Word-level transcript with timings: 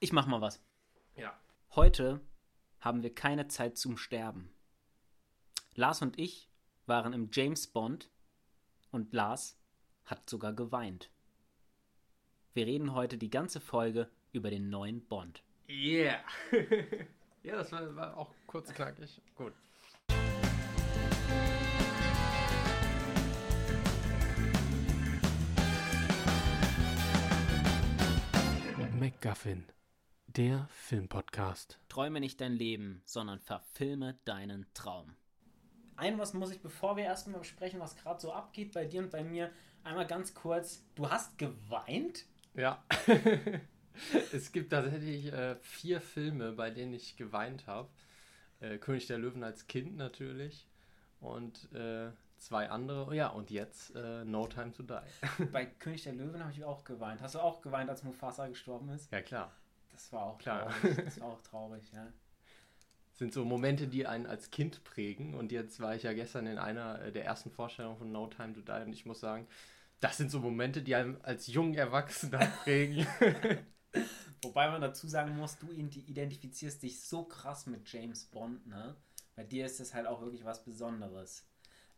Ich 0.00 0.12
mach 0.12 0.26
mal 0.26 0.40
was. 0.40 0.62
Ja. 1.16 1.36
Heute 1.74 2.20
haben 2.80 3.02
wir 3.02 3.12
keine 3.12 3.48
Zeit 3.48 3.76
zum 3.76 3.96
Sterben. 3.96 4.54
Lars 5.74 6.02
und 6.02 6.18
ich 6.18 6.48
waren 6.86 7.12
im 7.12 7.30
James 7.32 7.66
Bond 7.66 8.08
und 8.92 9.12
Lars 9.12 9.58
hat 10.04 10.30
sogar 10.30 10.52
geweint. 10.52 11.10
Wir 12.54 12.66
reden 12.66 12.94
heute 12.94 13.18
die 13.18 13.30
ganze 13.30 13.60
Folge 13.60 14.08
über 14.32 14.50
den 14.50 14.70
neuen 14.70 15.04
Bond. 15.04 15.42
Yeah. 15.68 16.20
ja, 17.42 17.56
das 17.56 17.72
war, 17.72 17.96
war 17.96 18.16
auch 18.16 18.32
kurz 18.46 18.72
knackig. 18.72 19.20
Gut. 19.34 19.52
MacGuffin, 28.98 29.64
der 30.38 30.68
Filmpodcast. 30.70 31.80
Träume 31.88 32.20
nicht 32.20 32.40
dein 32.40 32.52
Leben, 32.52 33.02
sondern 33.04 33.40
verfilme 33.40 34.20
deinen 34.24 34.66
Traum. 34.72 35.16
Ein 35.96 36.16
was 36.20 36.32
muss 36.32 36.52
ich, 36.52 36.62
bevor 36.62 36.96
wir 36.96 37.02
erstmal 37.02 37.40
besprechen, 37.40 37.80
was 37.80 37.96
gerade 37.96 38.20
so 38.20 38.32
abgeht 38.32 38.70
bei 38.72 38.84
dir 38.84 39.02
und 39.02 39.10
bei 39.10 39.24
mir, 39.24 39.50
einmal 39.82 40.06
ganz 40.06 40.34
kurz. 40.34 40.84
Du 40.94 41.10
hast 41.10 41.38
geweint? 41.38 42.24
Ja. 42.54 42.84
es 44.32 44.52
gibt 44.52 44.70
tatsächlich 44.70 45.32
äh, 45.32 45.56
vier 45.56 46.00
Filme, 46.00 46.52
bei 46.52 46.70
denen 46.70 46.94
ich 46.94 47.16
geweint 47.16 47.66
habe. 47.66 47.88
Äh, 48.60 48.78
König 48.78 49.08
der 49.08 49.18
Löwen 49.18 49.42
als 49.42 49.66
Kind 49.66 49.96
natürlich. 49.96 50.68
Und 51.18 51.68
äh, 51.72 52.12
zwei 52.36 52.70
andere. 52.70 53.12
Ja, 53.12 53.30
und 53.30 53.50
jetzt 53.50 53.92
äh, 53.96 54.24
No 54.24 54.46
Time 54.46 54.70
to 54.70 54.84
Die. 54.84 55.44
bei 55.46 55.66
König 55.66 56.04
der 56.04 56.12
Löwen 56.12 56.40
habe 56.40 56.52
ich 56.52 56.62
auch 56.62 56.84
geweint. 56.84 57.22
Hast 57.22 57.34
du 57.34 57.40
auch 57.40 57.60
geweint, 57.60 57.90
als 57.90 58.04
Mufasa 58.04 58.46
gestorben 58.46 58.88
ist? 58.90 59.10
Ja, 59.10 59.20
klar. 59.20 59.52
Das 59.98 60.12
war 60.12 60.22
auch 60.26 60.38
Klar. 60.38 60.68
traurig. 60.70 60.96
Das 61.04 61.20
war 61.20 61.28
auch 61.28 61.42
traurig, 61.42 61.90
ja. 61.92 62.06
sind 63.14 63.32
so 63.32 63.44
Momente, 63.44 63.88
die 63.88 64.06
einen 64.06 64.26
als 64.26 64.52
Kind 64.52 64.84
prägen. 64.84 65.34
Und 65.34 65.50
jetzt 65.50 65.80
war 65.80 65.96
ich 65.96 66.04
ja 66.04 66.12
gestern 66.12 66.46
in 66.46 66.56
einer 66.56 67.02
äh, 67.02 67.10
der 67.12 67.24
ersten 67.24 67.50
Vorstellungen 67.50 67.98
von 67.98 68.12
No 68.12 68.28
Time 68.28 68.52
to 68.52 68.60
Die 68.60 68.82
und 68.84 68.92
ich 68.92 69.06
muss 69.06 69.18
sagen, 69.18 69.48
das 69.98 70.16
sind 70.16 70.30
so 70.30 70.38
Momente, 70.38 70.82
die 70.82 70.94
einem 70.94 71.18
als 71.24 71.48
jungen 71.48 71.74
Erwachsener 71.74 72.38
prägen. 72.62 73.06
Wobei 74.42 74.70
man 74.70 74.80
dazu 74.80 75.08
sagen 75.08 75.36
muss, 75.36 75.58
du 75.58 75.66
identi- 75.66 76.06
identifizierst 76.06 76.80
dich 76.80 77.00
so 77.02 77.24
krass 77.24 77.66
mit 77.66 77.90
James 77.92 78.24
Bond, 78.26 78.64
ne? 78.68 78.94
Bei 79.34 79.42
dir 79.42 79.66
ist 79.66 79.80
das 79.80 79.94
halt 79.94 80.06
auch 80.06 80.20
wirklich 80.20 80.44
was 80.44 80.64
Besonderes. 80.64 81.44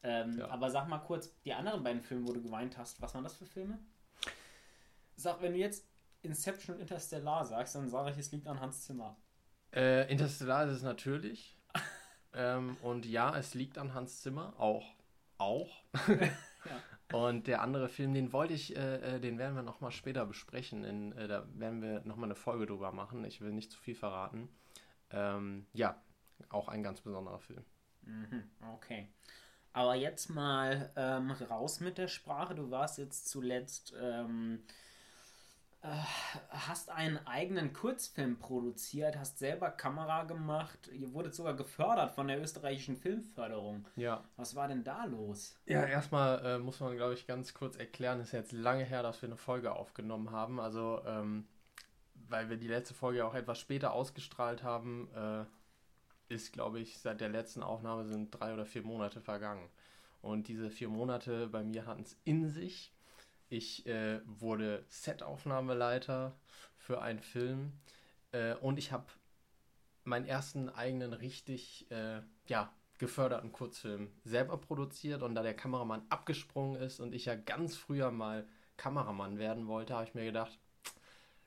Ähm, 0.02 0.38
Ja. 0.38 0.48
Aber 0.48 0.70
sag 0.70 0.88
mal 0.88 1.00
kurz, 1.00 1.30
die 1.44 1.52
anderen 1.52 1.82
beiden 1.84 2.00
Filme, 2.00 2.26
wo 2.26 2.32
du 2.32 2.40
geweint 2.40 2.78
hast, 2.78 3.02
was 3.02 3.14
waren 3.14 3.24
das 3.24 3.36
für 3.36 3.44
Filme? 3.44 3.78
Sag, 5.16 5.42
wenn 5.42 5.52
du 5.52 5.58
jetzt 5.58 5.84
Inception 6.22 6.76
und 6.76 6.82
Interstellar 6.82 7.44
sagst, 7.44 7.74
dann 7.74 7.88
sage 7.88 8.10
ich, 8.10 8.18
es 8.18 8.32
liegt 8.32 8.46
an 8.46 8.60
Hans 8.60 8.84
Zimmer. 8.86 9.16
äh, 9.72 10.10
Interstellar 10.10 10.66
ist 10.66 10.76
es 10.76 10.82
natürlich. 10.82 11.58
ähm, 12.34 12.76
und 12.82 13.06
ja, 13.06 13.36
es 13.36 13.54
liegt 13.54 13.78
an 13.78 13.94
Hans 13.94 14.22
Zimmer. 14.22 14.54
Auch. 14.58 14.94
Auch. 15.38 15.84
Und 17.12 17.48
der 17.48 17.62
andere 17.62 17.88
Film, 17.88 18.14
den 18.14 18.32
wollte 18.32 18.54
ich, 18.54 18.76
äh, 18.76 19.16
äh, 19.16 19.20
den 19.20 19.38
werden 19.38 19.56
wir 19.56 19.62
nochmal 19.62 19.90
später 19.90 20.26
besprechen. 20.26 20.84
In, 20.84 21.12
äh, 21.12 21.26
da 21.26 21.46
werden 21.54 21.82
wir 21.82 22.02
nochmal 22.04 22.26
eine 22.26 22.36
Folge 22.36 22.66
drüber 22.66 22.92
machen. 22.92 23.24
Ich 23.24 23.40
will 23.40 23.52
nicht 23.52 23.72
zu 23.72 23.78
viel 23.78 23.96
verraten. 23.96 24.48
Ähm, 25.10 25.66
ja, 25.72 26.00
auch 26.50 26.68
ein 26.68 26.82
ganz 26.82 27.00
besonderer 27.00 27.40
Film. 27.40 27.64
Mhm, 28.02 28.44
okay. 28.74 29.08
Aber 29.72 29.94
jetzt 29.94 30.30
mal 30.30 30.92
ähm, 30.96 31.30
raus 31.30 31.80
mit 31.80 31.98
der 31.98 32.08
Sprache. 32.08 32.54
Du 32.54 32.70
warst 32.70 32.98
jetzt 32.98 33.28
zuletzt, 33.28 33.94
ähm, 34.00 34.62
äh, 34.66 34.72
hast 35.82 36.90
einen 36.90 37.26
eigenen 37.26 37.72
Kurzfilm 37.72 38.38
produziert, 38.38 39.16
hast 39.16 39.38
selber 39.38 39.70
Kamera 39.70 40.24
gemacht. 40.24 40.90
Ihr 40.92 41.12
wurdet 41.14 41.34
sogar 41.34 41.54
gefördert 41.54 42.10
von 42.10 42.28
der 42.28 42.40
österreichischen 42.40 42.96
Filmförderung. 42.96 43.86
Ja. 43.96 44.22
Was 44.36 44.54
war 44.54 44.68
denn 44.68 44.84
da 44.84 45.06
los? 45.06 45.56
Ja, 45.64 45.84
erstmal 45.84 46.44
äh, 46.44 46.58
muss 46.58 46.80
man, 46.80 46.96
glaube 46.96 47.14
ich, 47.14 47.26
ganz 47.26 47.54
kurz 47.54 47.76
erklären, 47.76 48.20
es 48.20 48.28
ist 48.28 48.32
jetzt 48.32 48.52
lange 48.52 48.84
her, 48.84 49.02
dass 49.02 49.22
wir 49.22 49.28
eine 49.28 49.38
Folge 49.38 49.72
aufgenommen 49.72 50.30
haben. 50.32 50.60
Also, 50.60 51.00
ähm, 51.06 51.46
weil 52.28 52.50
wir 52.50 52.58
die 52.58 52.68
letzte 52.68 52.92
Folge 52.92 53.24
auch 53.24 53.34
etwas 53.34 53.58
später 53.58 53.94
ausgestrahlt 53.94 54.62
haben, 54.62 55.08
äh, 55.14 55.44
ist, 56.32 56.52
glaube 56.52 56.78
ich, 56.78 56.98
seit 56.98 57.22
der 57.22 57.30
letzten 57.30 57.62
Aufnahme 57.62 58.04
sind 58.04 58.30
drei 58.30 58.52
oder 58.52 58.66
vier 58.66 58.82
Monate 58.82 59.22
vergangen. 59.22 59.66
Und 60.20 60.48
diese 60.48 60.70
vier 60.70 60.90
Monate 60.90 61.48
bei 61.48 61.64
mir 61.64 61.86
hatten 61.86 62.02
es 62.02 62.20
in 62.24 62.48
sich. 62.50 62.92
Ich 63.50 63.84
äh, 63.86 64.20
wurde 64.24 64.84
Setaufnahmeleiter 64.88 66.34
für 66.78 67.02
einen 67.02 67.20
Film 67.20 67.72
äh, 68.32 68.54
und 68.54 68.78
ich 68.78 68.92
habe 68.92 69.06
meinen 70.04 70.24
ersten 70.24 70.68
eigenen 70.68 71.12
richtig 71.12 71.90
äh, 71.90 72.20
ja, 72.46 72.72
geförderten 72.98 73.50
Kurzfilm 73.50 74.12
selber 74.24 74.56
produziert. 74.56 75.22
Und 75.22 75.34
da 75.34 75.42
der 75.42 75.54
Kameramann 75.54 76.02
abgesprungen 76.10 76.80
ist 76.80 77.00
und 77.00 77.12
ich 77.12 77.24
ja 77.24 77.34
ganz 77.34 77.76
früher 77.76 78.12
mal 78.12 78.46
Kameramann 78.76 79.38
werden 79.38 79.66
wollte, 79.66 79.94
habe 79.94 80.04
ich 80.04 80.14
mir 80.14 80.24
gedacht, 80.24 80.58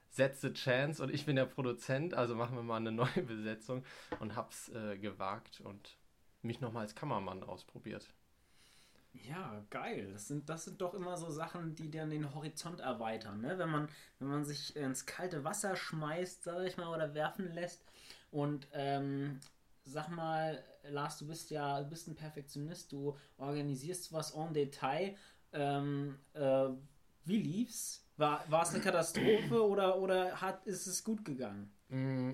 setz 0.09 0.41
the 0.41 0.51
chance. 0.51 1.01
Und 1.01 1.09
ich 1.09 1.25
bin 1.25 1.37
der 1.37 1.45
Produzent, 1.45 2.13
also 2.13 2.35
machen 2.35 2.55
wir 2.57 2.63
mal 2.63 2.77
eine 2.77 2.91
neue 2.91 3.23
Besetzung. 3.23 3.85
Und 4.19 4.35
hab's 4.35 4.69
äh, 4.69 4.97
gewagt 4.97 5.61
und 5.61 5.97
mich 6.41 6.59
nochmal 6.59 6.83
als 6.83 6.95
Kameramann 6.95 7.43
ausprobiert. 7.43 8.09
Ja, 9.13 9.63
geil. 9.69 10.09
Das 10.11 10.27
sind, 10.27 10.49
das 10.49 10.65
sind 10.65 10.81
doch 10.81 10.93
immer 10.93 11.17
so 11.17 11.29
Sachen, 11.29 11.75
die 11.75 11.89
dann 11.91 12.09
den 12.09 12.33
Horizont 12.33 12.79
erweitern. 12.79 13.41
Ne? 13.41 13.57
Wenn, 13.57 13.69
man, 13.69 13.87
wenn 14.19 14.27
man 14.27 14.43
sich 14.45 14.75
ins 14.75 15.05
kalte 15.05 15.43
Wasser 15.43 15.75
schmeißt, 15.75 16.43
sag 16.43 16.65
ich 16.65 16.77
mal, 16.77 16.87
oder 16.93 17.13
werfen 17.13 17.51
lässt. 17.53 17.85
Und 18.31 18.67
ähm, 18.73 19.39
sag 19.83 20.09
mal, 20.09 20.63
Lars, 20.89 21.19
du 21.19 21.27
bist 21.27 21.51
ja 21.51 21.81
du 21.81 21.89
bist 21.89 22.07
ein 22.07 22.15
Perfektionist, 22.15 22.91
du 22.91 23.15
organisierst 23.37 24.11
was 24.11 24.31
en 24.31 24.53
Detail. 24.53 25.15
Ähm, 25.53 26.17
äh, 26.33 26.69
wie 27.25 27.37
lief's? 27.37 28.03
War, 28.17 28.43
war 28.49 28.63
es 28.63 28.71
eine 28.73 28.81
Katastrophe 28.81 29.63
oder, 29.67 29.97
oder 29.99 30.41
hat, 30.41 30.65
ist 30.65 30.87
es 30.87 31.03
gut 31.03 31.23
gegangen? 31.23 31.71
Mm, 31.89 32.31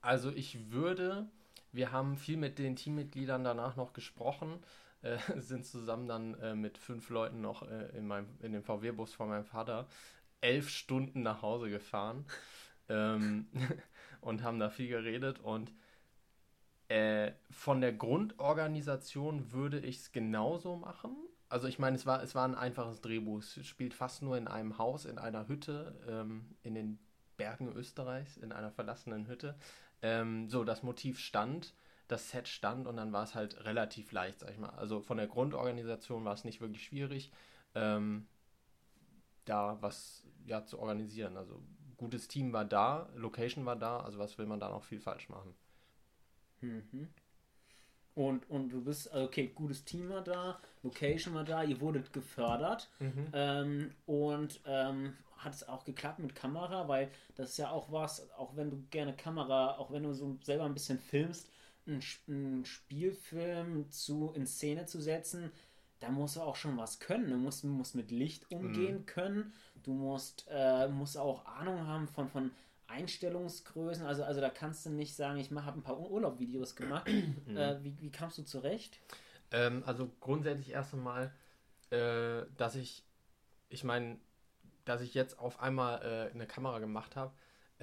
Also 0.00 0.30
ich 0.30 0.70
würde, 0.70 1.28
wir 1.72 1.92
haben 1.92 2.16
viel 2.16 2.36
mit 2.36 2.58
den 2.58 2.76
Teammitgliedern 2.76 3.44
danach 3.44 3.76
noch 3.76 3.92
gesprochen, 3.92 4.60
äh, 5.04 5.18
sind 5.40 5.66
zusammen 5.66 6.08
dann 6.08 6.34
äh, 6.40 6.54
mit 6.54 6.78
fünf 6.78 7.10
Leuten 7.10 7.40
noch 7.40 7.62
äh, 7.62 7.96
in, 7.96 8.06
meinem, 8.06 8.26
in 8.40 8.52
dem 8.52 8.62
VW-Bus 8.62 9.14
von 9.14 9.28
meinem 9.28 9.44
Vater 9.44 9.86
elf 10.40 10.68
Stunden 10.68 11.22
nach 11.22 11.42
Hause 11.42 11.70
gefahren 11.70 12.24
ähm, 12.88 13.46
und 14.20 14.42
haben 14.42 14.58
da 14.58 14.70
viel 14.70 14.88
geredet 14.88 15.38
und 15.40 15.72
äh, 16.88 17.32
von 17.50 17.80
der 17.80 17.92
Grundorganisation 17.92 19.52
würde 19.52 19.80
ich 19.80 19.96
es 19.98 20.12
genauso 20.12 20.76
machen. 20.76 21.16
Also 21.48 21.66
ich 21.66 21.78
meine, 21.78 21.96
es 21.96 22.04
war, 22.04 22.22
es 22.22 22.34
war 22.34 22.46
ein 22.46 22.54
einfaches 22.54 23.00
Drehbuch. 23.00 23.38
Es 23.38 23.66
spielt 23.66 23.94
fast 23.94 24.22
nur 24.22 24.36
in 24.36 24.48
einem 24.48 24.76
Haus, 24.76 25.04
in 25.04 25.18
einer 25.18 25.48
Hütte, 25.48 25.98
ähm, 26.08 26.56
in 26.62 26.74
den 26.74 26.98
Bergen 27.36 27.72
Österreichs, 27.72 28.36
in 28.36 28.52
einer 28.52 28.70
verlassenen 28.70 29.28
Hütte. 29.28 29.54
Ähm, 30.02 30.48
so, 30.48 30.64
das 30.64 30.82
Motiv 30.82 31.18
stand, 31.18 31.74
das 32.08 32.30
Set 32.30 32.48
stand 32.48 32.86
und 32.86 32.96
dann 32.96 33.12
war 33.12 33.24
es 33.24 33.34
halt 33.34 33.64
relativ 33.64 34.12
leicht, 34.12 34.40
sag 34.40 34.50
ich 34.50 34.58
mal. 34.58 34.70
Also 34.70 35.00
von 35.00 35.16
der 35.16 35.26
Grundorganisation 35.26 36.24
war 36.24 36.34
es 36.34 36.44
nicht 36.44 36.60
wirklich 36.60 36.84
schwierig, 36.84 37.32
ähm, 37.74 38.26
da 39.44 39.78
was 39.80 40.24
ja, 40.46 40.64
zu 40.64 40.78
organisieren. 40.78 41.36
Also 41.36 41.62
gutes 41.96 42.28
Team 42.28 42.52
war 42.52 42.64
da, 42.64 43.08
Location 43.14 43.64
war 43.64 43.76
da, 43.76 44.00
also 44.00 44.18
was 44.18 44.36
will 44.38 44.46
man 44.46 44.60
da 44.60 44.68
noch 44.68 44.84
viel 44.84 45.00
falsch 45.00 45.28
machen? 45.28 45.54
Mhm. 46.60 47.08
Und, 48.14 48.48
und 48.48 48.68
du 48.68 48.84
bist, 48.84 49.10
also 49.12 49.26
okay, 49.26 49.48
gutes 49.48 49.84
Team 49.84 50.08
war 50.08 50.22
da, 50.22 50.60
Location 50.82 51.34
war 51.34 51.44
da, 51.44 51.64
ihr 51.64 51.80
wurdet 51.80 52.12
gefördert. 52.12 52.88
Ähm, 53.32 53.90
und 54.06 54.60
ähm, 54.66 55.14
hat 55.36 55.54
es 55.54 55.68
auch 55.68 55.84
geklappt 55.84 56.20
mit 56.20 56.34
Kamera, 56.34 56.88
weil 56.88 57.10
das 57.34 57.50
ist 57.50 57.56
ja 57.58 57.70
auch 57.70 57.90
was, 57.90 58.30
auch 58.32 58.56
wenn 58.56 58.70
du 58.70 58.84
gerne 58.90 59.14
Kamera, 59.16 59.76
auch 59.78 59.90
wenn 59.90 60.04
du 60.04 60.12
so 60.12 60.38
selber 60.42 60.64
ein 60.64 60.74
bisschen 60.74 60.98
filmst, 60.98 61.50
einen 61.86 62.02
ein 62.28 62.64
Spielfilm 62.64 63.90
zu, 63.90 64.32
in 64.34 64.46
Szene 64.46 64.86
zu 64.86 65.00
setzen, 65.00 65.50
da 66.00 66.10
musst 66.10 66.36
du 66.36 66.40
auch 66.42 66.56
schon 66.56 66.76
was 66.76 66.98
können. 66.98 67.30
Du 67.30 67.36
musst, 67.36 67.64
musst 67.64 67.94
mit 67.94 68.10
Licht 68.10 68.50
umgehen 68.50 69.06
können. 69.06 69.52
Du 69.82 69.92
musst, 69.94 70.46
äh, 70.50 70.88
musst 70.88 71.16
auch 71.16 71.46
Ahnung 71.46 71.86
haben 71.86 72.08
von, 72.08 72.28
von 72.28 72.50
Einstellungsgrößen. 72.88 74.04
Also, 74.04 74.24
also 74.24 74.40
da 74.40 74.50
kannst 74.50 74.84
du 74.86 74.90
nicht 74.90 75.14
sagen, 75.14 75.38
ich 75.38 75.50
habe 75.50 75.78
ein 75.78 75.82
paar 75.82 75.98
Ur- 75.98 76.10
Urlaubvideos 76.10 76.76
gemacht. 76.76 77.08
äh, 77.54 77.76
wie, 77.82 77.94
wie 78.00 78.10
kamst 78.10 78.38
du 78.38 78.42
zurecht? 78.42 78.98
Ähm, 79.50 79.82
also 79.86 80.10
grundsätzlich 80.20 80.70
erst 80.70 80.94
einmal, 80.94 81.32
äh, 81.90 82.42
dass 82.56 82.74
ich, 82.76 83.04
ich 83.68 83.84
meine, 83.84 84.18
dass 84.84 85.00
ich 85.00 85.14
jetzt 85.14 85.38
auf 85.38 85.60
einmal 85.60 86.02
äh, 86.02 86.34
eine 86.34 86.46
Kamera 86.46 86.78
gemacht 86.78 87.16
habe. 87.16 87.32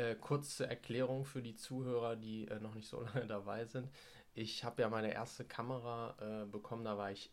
Äh, 0.02 0.16
kurz 0.16 0.58
zur 0.58 0.68
Erklärung 0.68 1.26
für 1.26 1.44
die 1.44 1.56
Zuhörer, 1.56 2.16
die 2.16 2.48
äh, 2.48 2.60
noch 2.60 2.74
nicht 2.74 2.88
so 2.88 3.02
lange 3.14 3.28
dabei 3.28 3.66
sind. 3.66 3.88
Ich 4.34 4.64
habe 4.64 4.82
ja 4.82 4.90
meine 4.90 5.14
erste 5.14 5.46
Kamera 5.46 6.16
äh, 6.20 6.46
bekommen, 6.48 6.84
da 6.84 6.98
war 6.98 7.12
ich 7.12 7.32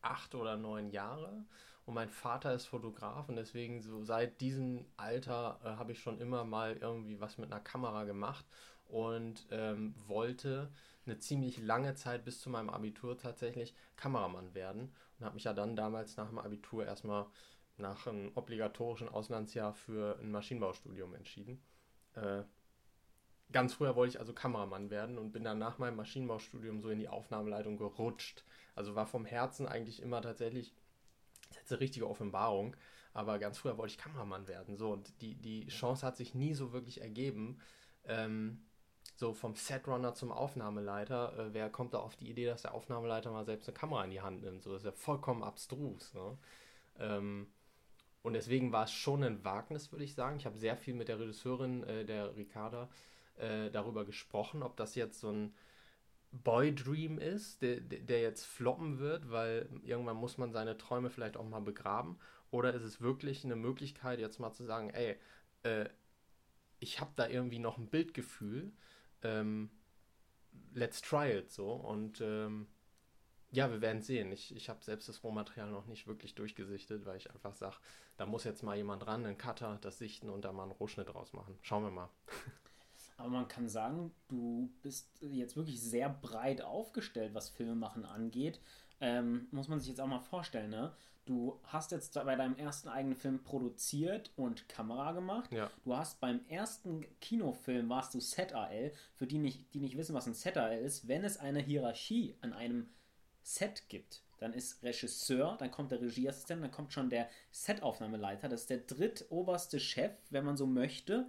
acht 0.00 0.36
oder 0.36 0.56
neun 0.56 0.90
Jahre 0.90 1.44
und 1.86 1.94
mein 1.94 2.10
Vater 2.10 2.54
ist 2.54 2.66
Fotograf 2.66 3.28
und 3.28 3.34
deswegen 3.34 3.82
so 3.82 4.04
seit 4.04 4.40
diesem 4.40 4.86
Alter 4.96 5.58
äh, 5.64 5.68
habe 5.70 5.90
ich 5.90 5.98
schon 5.98 6.20
immer 6.20 6.44
mal 6.44 6.76
irgendwie 6.76 7.20
was 7.20 7.36
mit 7.36 7.50
einer 7.50 7.60
Kamera 7.60 8.04
gemacht 8.04 8.44
und 8.86 9.46
ähm, 9.50 9.94
wollte 10.06 10.70
eine 11.06 11.18
ziemlich 11.18 11.58
lange 11.58 11.96
Zeit 11.96 12.24
bis 12.24 12.40
zu 12.40 12.48
meinem 12.48 12.70
Abitur 12.70 13.18
tatsächlich 13.18 13.74
Kameramann 13.96 14.54
werden 14.54 14.94
und 15.18 15.26
habe 15.26 15.34
mich 15.34 15.44
ja 15.44 15.52
dann 15.52 15.74
damals 15.74 16.16
nach 16.16 16.28
dem 16.28 16.38
Abitur 16.38 16.86
erstmal 16.86 17.26
nach 17.76 18.06
einem 18.06 18.30
obligatorischen 18.36 19.08
Auslandsjahr 19.08 19.74
für 19.74 20.18
ein 20.20 20.30
Maschinenbaustudium 20.30 21.14
entschieden. 21.14 21.60
Äh, 22.14 22.42
ganz 23.52 23.74
früher 23.74 23.96
wollte 23.96 24.10
ich 24.10 24.20
also 24.20 24.32
Kameramann 24.32 24.90
werden 24.90 25.18
und 25.18 25.32
bin 25.32 25.44
dann 25.44 25.58
nach 25.58 25.78
meinem 25.78 25.96
Maschinenbaustudium 25.96 26.82
so 26.82 26.90
in 26.90 26.98
die 26.98 27.08
Aufnahmeleitung 27.08 27.76
gerutscht. 27.76 28.44
Also 28.74 28.94
war 28.94 29.06
vom 29.06 29.24
Herzen 29.24 29.66
eigentlich 29.66 30.02
immer 30.02 30.20
tatsächlich 30.22 30.74
jetzt 31.54 31.72
eine 31.72 31.80
richtige 31.80 32.08
Offenbarung, 32.08 32.76
aber 33.12 33.38
ganz 33.38 33.58
früher 33.58 33.78
wollte 33.78 33.92
ich 33.92 33.98
Kameramann 33.98 34.48
werden. 34.48 34.76
So, 34.76 34.92
und 34.92 35.20
die, 35.20 35.36
die 35.36 35.68
Chance 35.68 36.04
hat 36.04 36.16
sich 36.16 36.34
nie 36.34 36.54
so 36.54 36.72
wirklich 36.72 37.00
ergeben. 37.00 37.60
Ähm, 38.06 38.66
so 39.16 39.32
vom 39.32 39.54
Setrunner 39.54 40.14
zum 40.14 40.32
Aufnahmeleiter, 40.32 41.38
äh, 41.38 41.54
wer 41.54 41.70
kommt 41.70 41.94
da 41.94 41.98
auf 41.98 42.16
die 42.16 42.28
Idee, 42.28 42.46
dass 42.46 42.62
der 42.62 42.74
Aufnahmeleiter 42.74 43.30
mal 43.30 43.44
selbst 43.44 43.68
eine 43.68 43.76
Kamera 43.76 44.04
in 44.04 44.10
die 44.10 44.20
Hand 44.20 44.42
nimmt? 44.42 44.62
So 44.62 44.72
das 44.72 44.82
ist 44.82 44.86
ja 44.86 44.92
vollkommen 44.92 45.44
abstrus. 45.44 46.12
Ne? 46.14 46.36
Ähm, 46.98 47.46
und 48.24 48.32
deswegen 48.32 48.72
war 48.72 48.84
es 48.84 48.92
schon 48.92 49.22
ein 49.22 49.44
Wagnis, 49.44 49.92
würde 49.92 50.04
ich 50.04 50.14
sagen. 50.14 50.38
Ich 50.38 50.46
habe 50.46 50.56
sehr 50.56 50.78
viel 50.78 50.94
mit 50.94 51.08
der 51.08 51.20
Regisseurin, 51.20 51.84
äh, 51.84 52.06
der 52.06 52.34
Ricarda, 52.34 52.88
äh, 53.36 53.70
darüber 53.70 54.06
gesprochen, 54.06 54.62
ob 54.62 54.78
das 54.78 54.94
jetzt 54.94 55.20
so 55.20 55.30
ein 55.30 55.54
Boy 56.32 56.74
Dream 56.74 57.18
ist, 57.18 57.60
der, 57.60 57.80
der 57.80 58.22
jetzt 58.22 58.46
floppen 58.46 58.98
wird, 58.98 59.30
weil 59.30 59.68
irgendwann 59.82 60.16
muss 60.16 60.38
man 60.38 60.52
seine 60.52 60.78
Träume 60.78 61.10
vielleicht 61.10 61.36
auch 61.36 61.46
mal 61.46 61.60
begraben. 61.60 62.18
Oder 62.50 62.72
ist 62.72 62.82
es 62.82 63.02
wirklich 63.02 63.44
eine 63.44 63.56
Möglichkeit, 63.56 64.18
jetzt 64.18 64.40
mal 64.40 64.52
zu 64.52 64.64
sagen, 64.64 64.88
ey, 64.88 65.16
äh, 65.62 65.90
ich 66.78 67.00
habe 67.00 67.12
da 67.16 67.28
irgendwie 67.28 67.58
noch 67.58 67.76
ein 67.76 67.90
Bildgefühl, 67.90 68.72
ähm, 69.22 69.68
let's 70.72 71.02
try 71.02 71.30
it 71.30 71.50
so. 71.52 71.72
Und 71.72 72.22
ähm, 72.22 72.68
ja, 73.52 73.70
wir 73.70 73.82
werden 73.82 74.00
sehen. 74.00 74.32
Ich, 74.32 74.56
ich 74.56 74.70
habe 74.70 74.82
selbst 74.82 75.10
das 75.10 75.22
Rohmaterial 75.22 75.70
noch 75.70 75.86
nicht 75.86 76.06
wirklich 76.06 76.34
durchgesichtet, 76.34 77.04
weil 77.04 77.18
ich 77.18 77.30
einfach 77.30 77.54
sage, 77.54 77.76
da 78.16 78.26
muss 78.26 78.44
jetzt 78.44 78.62
mal 78.62 78.76
jemand 78.76 79.06
ran, 79.06 79.26
ein 79.26 79.38
Cutter, 79.38 79.78
das 79.80 79.98
sichten 79.98 80.30
und 80.30 80.44
da 80.44 80.52
mal 80.52 80.64
einen 80.64 80.72
Rohschnitt 80.72 81.08
draus 81.08 81.32
machen. 81.32 81.58
Schauen 81.62 81.84
wir 81.84 81.90
mal. 81.90 82.08
Aber 83.16 83.28
man 83.28 83.48
kann 83.48 83.68
sagen, 83.68 84.12
du 84.28 84.72
bist 84.82 85.08
jetzt 85.20 85.56
wirklich 85.56 85.80
sehr 85.80 86.08
breit 86.08 86.62
aufgestellt, 86.62 87.34
was 87.34 87.48
Filmemachen 87.48 88.04
angeht. 88.04 88.60
Ähm, 89.00 89.46
muss 89.50 89.68
man 89.68 89.80
sich 89.80 89.88
jetzt 89.88 90.00
auch 90.00 90.06
mal 90.06 90.20
vorstellen, 90.20 90.70
ne? 90.70 90.92
Du 91.26 91.58
hast 91.64 91.90
jetzt 91.90 92.12
bei 92.12 92.36
deinem 92.36 92.56
ersten 92.56 92.88
eigenen 92.88 93.16
Film 93.16 93.42
produziert 93.42 94.30
und 94.36 94.68
Kamera 94.68 95.12
gemacht. 95.12 95.50
Ja. 95.52 95.70
Du 95.82 95.96
hast 95.96 96.20
beim 96.20 96.40
ersten 96.48 97.06
Kinofilm 97.20 97.88
warst 97.88 98.12
du 98.12 98.18
ZAL. 98.18 98.92
Für 99.14 99.26
die 99.26 99.38
nicht, 99.38 99.72
die 99.72 99.80
nicht 99.80 99.96
wissen, 99.96 100.14
was 100.14 100.26
ein 100.26 100.34
ZAL 100.34 100.78
ist, 100.78 101.08
wenn 101.08 101.24
es 101.24 101.38
eine 101.38 101.60
Hierarchie 101.60 102.36
an 102.42 102.52
einem 102.52 102.90
Set 103.42 103.88
gibt, 103.88 104.22
dann 104.38 104.52
ist 104.52 104.82
Regisseur, 104.82 105.56
dann 105.58 105.70
kommt 105.70 105.92
der 105.92 106.00
Regieassistent, 106.00 106.62
dann 106.62 106.70
kommt 106.70 106.92
schon 106.92 107.10
der 107.10 107.28
Setaufnahmeleiter. 107.50 108.48
Das 108.48 108.62
ist 108.62 108.70
der 108.70 108.78
drittoberste 108.78 109.80
Chef, 109.80 110.12
wenn 110.30 110.44
man 110.44 110.56
so 110.56 110.66
möchte 110.66 111.26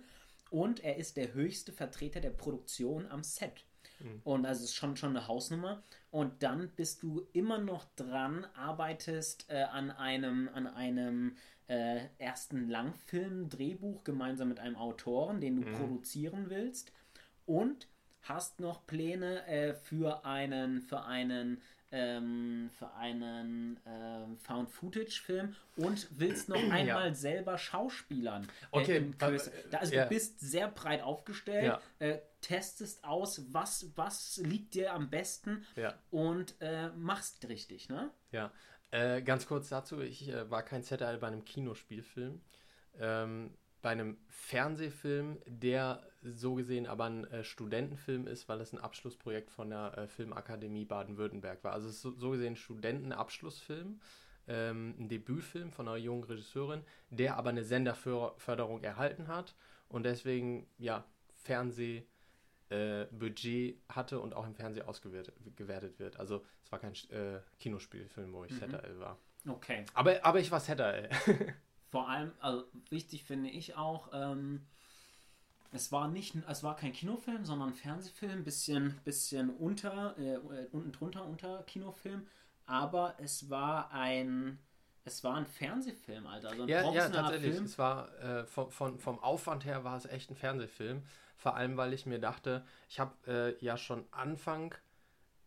und 0.49 0.83
er 0.83 0.97
ist 0.97 1.17
der 1.17 1.33
höchste 1.33 1.71
Vertreter 1.71 2.19
der 2.19 2.29
Produktion 2.29 3.07
am 3.07 3.23
Set. 3.23 3.65
Mhm. 3.99 4.21
Und 4.23 4.43
das 4.43 4.61
ist 4.61 4.75
schon, 4.75 4.95
schon 4.95 5.15
eine 5.15 5.27
Hausnummer. 5.27 5.83
Und 6.11 6.43
dann 6.43 6.69
bist 6.75 7.03
du 7.03 7.27
immer 7.33 7.57
noch 7.57 7.85
dran, 7.95 8.45
arbeitest 8.55 9.49
äh, 9.49 9.63
an 9.63 9.91
einem, 9.91 10.49
an 10.53 10.67
einem 10.67 11.35
äh, 11.67 12.05
ersten 12.19 12.69
Langfilm-Drehbuch 12.69 14.03
gemeinsam 14.03 14.49
mit 14.49 14.59
einem 14.59 14.75
Autoren, 14.75 15.41
den 15.41 15.61
du 15.61 15.67
mhm. 15.67 15.73
produzieren 15.73 16.49
willst. 16.49 16.91
Und 17.45 17.87
hast 18.21 18.59
noch 18.59 18.85
Pläne 18.87 19.45
äh, 19.47 19.73
für 19.73 20.25
einen, 20.25 20.81
für 20.81 21.03
einen 21.05 21.61
ähm, 21.91 22.69
für 22.77 22.93
einen 22.93 23.79
ähm, 23.85 24.37
Found-Footage-Film 24.37 25.55
und 25.77 26.07
willst 26.11 26.49
noch 26.49 26.57
einmal 26.71 27.07
ja. 27.07 27.13
selber 27.13 27.57
Schauspielern. 27.57 28.43
Äh, 28.43 28.47
okay, 28.71 28.97
äh, 28.97 29.41
da, 29.69 29.77
also 29.77 29.93
ja. 29.93 30.03
du 30.03 30.09
bist 30.09 30.39
sehr 30.39 30.67
breit 30.67 31.01
aufgestellt, 31.01 31.65
ja. 31.65 31.81
äh, 31.99 32.19
testest 32.41 33.03
aus, 33.03 33.45
was, 33.51 33.87
was 33.95 34.37
liegt 34.37 34.73
dir 34.73 34.93
am 34.93 35.09
besten 35.09 35.65
und 36.11 36.55
äh, 36.59 36.89
machst 36.89 37.47
richtig, 37.47 37.89
ne? 37.89 38.11
Ja, 38.31 38.51
äh, 38.91 39.21
ganz 39.21 39.47
kurz 39.47 39.69
dazu, 39.69 39.99
ich 40.01 40.29
äh, 40.29 40.49
war 40.49 40.63
kein 40.63 40.83
ZL 40.83 41.17
bei 41.17 41.27
einem 41.27 41.43
Kinospielfilm. 41.43 42.41
Ähm, 42.99 43.51
bei 43.85 43.91
einem 43.91 44.17
Fernsehfilm, 44.29 45.37
der 45.45 46.01
so 46.23 46.55
gesehen 46.55 46.87
aber 46.87 47.03
ein 47.03 47.23
äh, 47.25 47.43
Studentenfilm 47.43 48.25
ist, 48.25 48.49
weil 48.49 48.59
es 48.59 48.73
ein 48.73 48.79
Abschlussprojekt 48.79 49.51
von 49.51 49.69
der 49.69 49.95
äh, 49.95 50.07
Filmakademie 50.07 50.85
Baden-Württemberg 50.85 51.63
war. 51.63 51.73
Also 51.73 51.89
es 51.89 51.97
ist 51.97 52.01
so, 52.01 52.15
so 52.17 52.31
gesehen 52.31 52.53
ein 52.53 52.55
Studentenabschlussfilm, 52.55 53.99
ähm, 54.47 54.95
ein 54.97 55.07
Debütfilm 55.07 55.71
von 55.71 55.87
einer 55.87 55.97
jungen 55.97 56.23
Regisseurin, 56.23 56.81
der 57.11 57.37
aber 57.37 57.51
eine 57.51 57.63
Senderförderung 57.63 58.81
erhalten 58.81 59.27
hat 59.27 59.53
und 59.87 60.01
deswegen 60.01 60.67
ja 60.79 61.05
Fernsehbudget 61.43 62.07
äh, 62.71 63.75
hatte 63.87 64.19
und 64.19 64.33
auch 64.33 64.47
im 64.47 64.55
Fernsehen 64.55 64.87
ausgewertet 64.87 65.99
wird. 65.99 66.19
Also 66.19 66.43
es 66.63 66.71
war 66.71 66.79
kein 66.79 66.93
äh, 67.11 67.39
Kinospielfilm, 67.59 68.33
wo 68.33 68.45
ich 68.45 68.51
mhm. 68.51 68.71
ZRL 68.71 68.99
war. 68.99 69.19
Okay. 69.47 69.85
Aber, 69.93 70.25
aber 70.25 70.39
ich 70.39 70.49
war 70.49 70.59
ZRL. 70.59 71.07
Vor 71.95 72.09
allem, 72.09 72.33
also 72.41 72.65
wichtig 72.89 73.23
finde 73.23 73.49
ich 73.49 73.77
auch, 73.77 74.09
ähm, 74.11 74.65
es 75.71 75.93
war 75.93 76.09
nicht, 76.09 76.35
es 76.45 76.61
war 76.61 76.75
kein 76.75 76.91
Kinofilm, 76.91 77.45
sondern 77.45 77.69
ein 77.69 77.73
Fernsehfilm, 77.73 78.43
bisschen, 78.43 78.99
bisschen 79.05 79.49
unter, 79.49 80.13
äh, 80.19 80.35
unten 80.73 80.91
drunter 80.91 81.23
unter 81.23 81.63
Kinofilm, 81.63 82.27
aber 82.65 83.15
es 83.19 83.49
war 83.49 83.93
ein, 83.93 84.59
es 85.05 85.23
war 85.23 85.35
ein 85.35 85.45
Fernsehfilm, 85.45 86.27
Alter. 86.27 86.49
Also 86.49 86.63
ein 86.63 86.67
ja, 86.67 86.91
ja, 86.91 87.07
tatsächlich. 87.07 87.53
Film. 87.53 87.63
Es 87.63 87.79
war 87.79 88.13
äh, 88.19 88.43
von, 88.43 88.71
von, 88.71 88.99
vom 88.99 89.17
Aufwand 89.19 89.63
her 89.63 89.85
war 89.85 89.95
es 89.95 90.05
echt 90.05 90.29
ein 90.29 90.35
Fernsehfilm. 90.35 91.01
Vor 91.37 91.55
allem, 91.55 91.77
weil 91.77 91.93
ich 91.93 92.05
mir 92.05 92.19
dachte, 92.19 92.65
ich 92.89 92.99
habe 92.99 93.13
äh, 93.25 93.63
ja 93.63 93.77
schon 93.77 94.03
Anfang, 94.11 94.75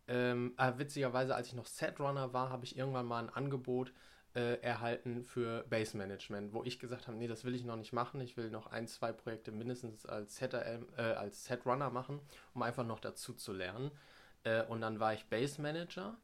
ähm, 0.07 0.55
äh, 0.57 0.73
witzigerweise, 0.79 1.35
als 1.35 1.49
ich 1.49 1.53
noch 1.53 1.67
Setrunner 1.67 2.33
war, 2.33 2.49
habe 2.49 2.65
ich 2.65 2.79
irgendwann 2.79 3.05
mal 3.05 3.23
ein 3.23 3.29
Angebot 3.29 3.93
äh, 4.39 4.61
erhalten 4.63 5.25
für 5.25 5.65
Base 5.65 5.97
Management, 5.97 6.53
wo 6.53 6.63
ich 6.63 6.79
gesagt 6.79 7.09
habe, 7.09 7.17
nee, 7.17 7.27
das 7.27 7.45
will 7.45 7.57
ich 7.57 7.65
noch 7.65 7.75
nicht 7.75 7.93
machen. 7.93 8.21
Ich 8.21 8.37
will 8.37 8.51
noch 8.51 8.69
ein, 8.69 8.87
zwei 8.87 9.11
Projekte 9.11 9.51
mindestens 9.51 10.07
als, 10.07 10.37
Setter, 10.37 10.65
äh, 10.97 11.03
als 11.03 11.45
Setrunner 11.45 11.91
machen, 11.91 12.21
um 12.55 12.63
einfach 12.63 12.87
noch 12.87 13.01
dazu 13.01 13.35
zu 13.35 13.53
lernen. 13.53 13.91
Äh, 14.45 14.63
und 14.67 14.81
dann 14.81 15.01
war 15.01 15.13
ich 15.13 15.27
Base 15.27 15.61
Manager 15.61 16.17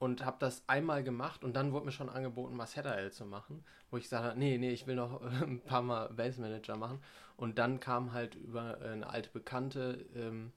und 0.00 0.24
habe 0.24 0.38
das 0.40 0.64
einmal 0.66 1.04
gemacht 1.04 1.44
und 1.44 1.54
dann 1.54 1.72
wurde 1.72 1.86
mir 1.86 1.92
schon 1.92 2.08
angeboten, 2.08 2.56
mal 2.56 2.66
ZRL 2.66 3.12
zu 3.12 3.24
machen, 3.24 3.64
wo 3.90 3.96
ich 3.96 4.04
gesagt 4.04 4.24
habe, 4.24 4.38
nee, 4.38 4.58
nee, 4.58 4.72
ich 4.72 4.88
will 4.88 4.96
noch 4.96 5.22
ein 5.42 5.60
paar 5.60 5.82
Mal 5.82 6.08
Base 6.08 6.40
Manager 6.40 6.76
machen. 6.76 7.00
Und 7.36 7.58
dann 7.58 7.78
kam 7.78 8.12
halt 8.12 8.34
über 8.34 8.78
eine 8.80 9.08
alte 9.08 9.30
Bekannte, 9.30 10.04
ähm, 10.16 10.52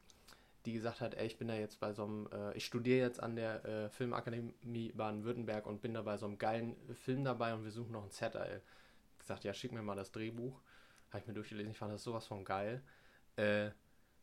die 0.66 0.74
gesagt 0.74 1.02
hat, 1.02 1.16
ey, 1.16 1.28
ich 1.28 1.38
bin 1.38 1.48
da 1.48 1.56
jetzt 1.56 1.80
bei 1.80 1.94
so 1.94 2.06
einem, 2.06 2.30
äh, 2.32 2.54
ich 2.56 2.66
studiere 2.66 3.00
jetzt 3.00 3.22
an 3.22 3.36
der 3.36 3.66
äh, 3.66 3.90
Filmakademie 3.90 4.92
Baden-Württemberg 4.94 5.66
und 5.66 5.82
bin 5.82 5.94
da 5.94 6.02
bei 6.02 6.18
so 6.18 6.26
einem 6.26 6.38
geilen 6.38 6.76
Film 6.96 7.24
dabei 7.24 7.54
und 7.54 7.64
wir 7.64 7.72
suchen 7.72 7.92
noch 7.92 8.04
ein 8.04 8.12
ZL. 8.12 8.62
Gesagt, 9.20 9.44
ja, 9.44 9.54
schick 9.54 9.72
mir 9.72 9.82
mal 9.82 9.96
das 9.96 10.12
Drehbuch. 10.12 10.60
Habe 11.10 11.20
ich 11.20 11.28
mir 11.28 11.34
durchgelesen, 11.34 11.72
ich 11.72 11.78
fand 11.78 11.94
das 11.94 12.04
sowas 12.04 12.26
von 12.26 12.46
geil. 12.46 12.82
Äh, 13.36 13.72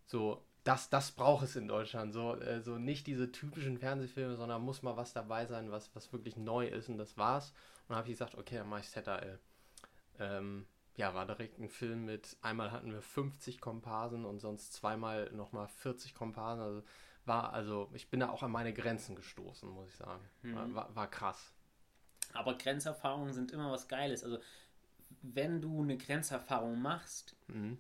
so, 0.07 0.45
das, 0.65 0.91
das 0.91 1.13
braucht 1.13 1.45
es 1.45 1.57
in 1.57 1.69
Deutschland. 1.69 2.13
So, 2.13 2.37
äh, 2.37 2.61
so 2.63 2.79
nicht 2.79 3.07
diese 3.07 3.33
typischen 3.33 3.79
Fernsehfilme, 3.79 4.37
sondern 4.37 4.63
muss 4.63 4.83
mal 4.83 4.97
was 4.97 5.13
dabei 5.13 5.47
sein, 5.47 5.71
was, 5.71 5.95
was 5.95 6.13
wirklich 6.13 6.37
neu 6.37 6.67
ist 6.67 6.89
und 6.89 6.99
das 6.99 7.17
war's. 7.17 7.51
Und 7.83 7.91
dann 7.91 7.99
habe 7.99 8.09
ich 8.09 8.15
gesagt, 8.15 8.35
okay, 8.37 8.57
dann 8.57 8.69
mache 8.69 8.81
ich 8.81 8.91
ZL. 8.91 9.39
Ähm, 10.19 10.67
ja, 10.97 11.15
war 11.15 11.27
direkt 11.27 11.59
ein 11.59 11.69
Film 11.69 12.05
mit, 12.05 12.37
einmal 12.43 12.73
hatten 12.73 12.93
wir 12.93 13.03
50 13.03 13.61
Komparsen 13.61 14.25
und 14.25 14.41
sonst 14.41 14.73
zweimal 14.73 15.31
nochmal 15.33 15.69
40 15.69 16.15
Komparsen. 16.15 16.63
Also 16.63 16.83
war, 17.25 17.53
also 17.53 17.91
ich 17.95 18.11
bin 18.11 18.21
da 18.21 18.31
auch 18.31 18.43
an 18.43 18.51
meine 18.51 18.73
Grenzen 18.73 19.15
gestoßen, 19.15 19.69
muss 19.69 19.89
ich 19.89 19.97
sagen. 19.97 20.25
Mhm. 20.43 20.75
War, 20.75 20.95
war 20.95 21.11
krass. 21.11 21.53
Aber 22.33 22.57
Grenzerfahrungen 22.57 23.33
sind 23.33 23.53
immer 23.53 23.71
was 23.73 23.89
Geiles. 23.89 24.25
Also 24.25 24.39
wenn 25.23 25.61
du 25.61 25.83
eine 25.83 25.97
Grenzerfahrung 25.97 26.81
machst, 26.81 27.37
mhm. 27.49 27.79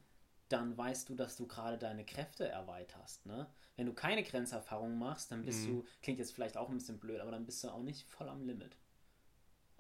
dann 0.49 0.76
weißt 0.76 1.09
du, 1.09 1.14
dass 1.14 1.37
du 1.37 1.47
gerade 1.47 1.79
deine 1.79 2.05
Kräfte 2.05 2.49
erweiterst. 2.49 3.26
Ne? 3.26 3.47
Wenn 3.76 3.87
du 3.87 3.95
keine 3.95 4.23
Grenzerfahrung 4.23 4.99
machst, 4.99 5.31
dann 5.31 5.45
bist 5.45 5.67
mhm. 5.67 5.69
du, 5.69 5.85
klingt 6.02 6.19
jetzt 6.19 6.35
vielleicht 6.35 6.57
auch 6.57 6.69
ein 6.69 6.76
bisschen 6.76 6.99
blöd, 6.99 7.21
aber 7.21 7.31
dann 7.31 7.47
bist 7.47 7.62
du 7.64 7.69
auch 7.69 7.83
nicht 7.83 8.09
voll 8.09 8.29
am 8.29 8.45
Limit. 8.45 8.76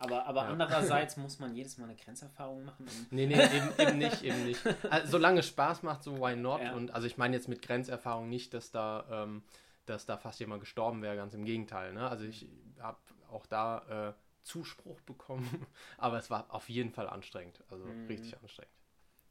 Aber, 0.00 0.26
aber 0.26 0.42
ja. 0.42 0.48
andererseits 0.48 1.16
muss 1.16 1.38
man 1.38 1.54
jedes 1.54 1.78
Mal 1.78 1.84
eine 1.84 1.94
Grenzerfahrung 1.94 2.64
machen. 2.64 2.86
Nee, 3.10 3.26
nee, 3.26 3.34
eben, 3.34 3.70
eben 3.78 3.98
nicht, 3.98 4.22
eben 4.24 4.44
nicht. 4.44 4.60
Also, 4.90 5.12
solange 5.12 5.40
es 5.40 5.48
Spaß 5.48 5.82
macht, 5.82 6.02
so 6.02 6.18
why 6.18 6.34
not? 6.34 6.62
Ja. 6.62 6.72
Und 6.72 6.92
also 6.92 7.06
ich 7.06 7.18
meine 7.18 7.36
jetzt 7.36 7.48
mit 7.48 7.62
Grenzerfahrung 7.62 8.28
nicht, 8.28 8.54
dass 8.54 8.70
da, 8.70 9.04
ähm, 9.10 9.42
dass 9.86 10.06
da 10.06 10.16
fast 10.16 10.40
jemand 10.40 10.60
gestorben 10.60 11.02
wäre, 11.02 11.16
ganz 11.16 11.34
im 11.34 11.44
Gegenteil. 11.44 11.92
Ne? 11.92 12.08
Also 12.08 12.24
ich 12.24 12.48
habe 12.80 12.98
auch 13.30 13.46
da 13.46 14.14
Zuspruch 14.42 15.00
bekommen. 15.02 15.66
Aber 15.98 16.18
es 16.18 16.30
war 16.30 16.46
auf 16.52 16.68
jeden 16.68 16.90
Fall 16.90 17.08
anstrengend. 17.08 17.62
Also 17.68 17.84
mhm. 17.84 18.06
richtig 18.06 18.36
anstrengend. 18.40 18.74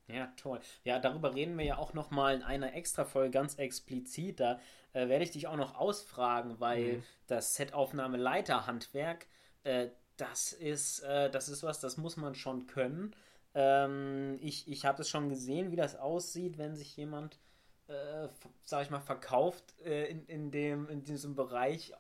Ja, 0.08 0.34
toll. 0.38 0.60
Ja, 0.84 0.98
darüber 0.98 1.36
reden 1.36 1.58
wir 1.58 1.66
ja 1.66 1.78
auch 1.78 1.94
nochmal 1.94 2.36
in 2.36 2.42
einer 2.42 2.74
Extra-Folge 2.74 3.30
ganz 3.30 3.56
explizit. 3.56 4.40
Da 4.40 4.60
äh, 4.94 5.08
werde 5.08 5.24
ich 5.24 5.32
dich 5.32 5.46
auch 5.46 5.56
noch 5.56 5.76
ausfragen, 5.76 6.60
weil 6.60 6.94
mhm. 6.94 7.04
das 7.28 7.56
Setaufnahme-Leiterhandwerk, 7.56 9.28
äh, 9.64 9.90
das 10.20 10.54
ist, 10.54 11.00
äh, 11.00 11.30
das 11.30 11.50
ist 11.50 11.64
was, 11.64 11.80
das 11.80 11.98
muss 11.98 12.18
man 12.18 12.36
schon 12.36 12.68
können. 12.68 13.16
Ähm, 13.56 14.38
ich 14.42 14.68
ich 14.68 14.86
habe 14.86 15.02
es 15.02 15.10
schon 15.10 15.30
gesehen, 15.30 15.72
wie 15.72 15.76
das 15.76 15.96
aussieht, 15.96 16.58
wenn 16.58 16.76
sich 16.76 16.96
jemand, 16.98 17.40
äh, 17.88 18.28
sag 18.66 18.84
ich 18.84 18.90
mal, 18.90 19.00
verkauft 19.00 19.64
äh, 19.84 20.06
in, 20.12 20.26
in, 20.28 20.52
dem, 20.52 20.90
in 20.90 21.04
diesem 21.04 21.36
Bereich. 21.36 21.94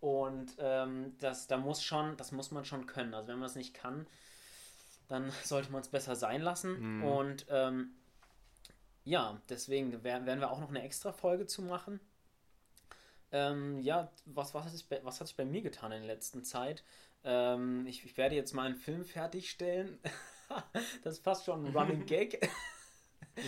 Und 0.00 0.56
ähm, 0.58 1.16
das, 1.20 1.46
da 1.46 1.56
muss 1.56 1.82
schon, 1.82 2.16
das 2.16 2.32
muss 2.32 2.50
man 2.50 2.64
schon 2.64 2.86
können. 2.86 3.14
Also 3.14 3.28
wenn 3.28 3.38
man 3.38 3.48
es 3.48 3.56
nicht 3.56 3.74
kann, 3.74 4.06
dann 5.08 5.30
sollte 5.44 5.70
man 5.70 5.80
es 5.82 5.88
besser 5.88 6.16
sein 6.16 6.42
lassen. 6.42 6.98
Mhm. 6.98 7.04
Und 7.04 7.46
ähm, 7.48 7.90
ja, 9.04 9.40
deswegen 9.48 10.02
werden 10.02 10.40
wir 10.40 10.50
auch 10.50 10.60
noch 10.60 10.68
eine 10.68 10.82
extra 10.82 11.12
Folge 11.12 11.46
zu 11.46 11.62
machen. 11.62 12.00
Ähm, 13.32 13.80
ja, 13.80 14.10
was, 14.24 14.52
was, 14.54 14.64
hat 14.64 14.72
sich 14.72 14.88
bei, 14.88 15.00
was 15.04 15.20
hat 15.20 15.28
sich 15.28 15.36
bei 15.36 15.44
mir 15.44 15.62
getan 15.62 15.92
in 15.92 16.02
der 16.02 16.14
letzten 16.14 16.44
Zeit? 16.44 16.82
Ähm, 17.26 17.84
ich, 17.86 18.04
ich, 18.04 18.16
werde 18.16 18.36
jetzt 18.36 18.54
mal 18.54 18.66
einen 18.66 18.76
Film 18.76 19.04
fertigstellen. 19.04 19.98
das 21.02 21.14
ist 21.14 21.24
fast 21.24 21.44
schon 21.44 21.66
ein 21.66 21.76
Running 21.76 22.06
Gag. 22.06 22.48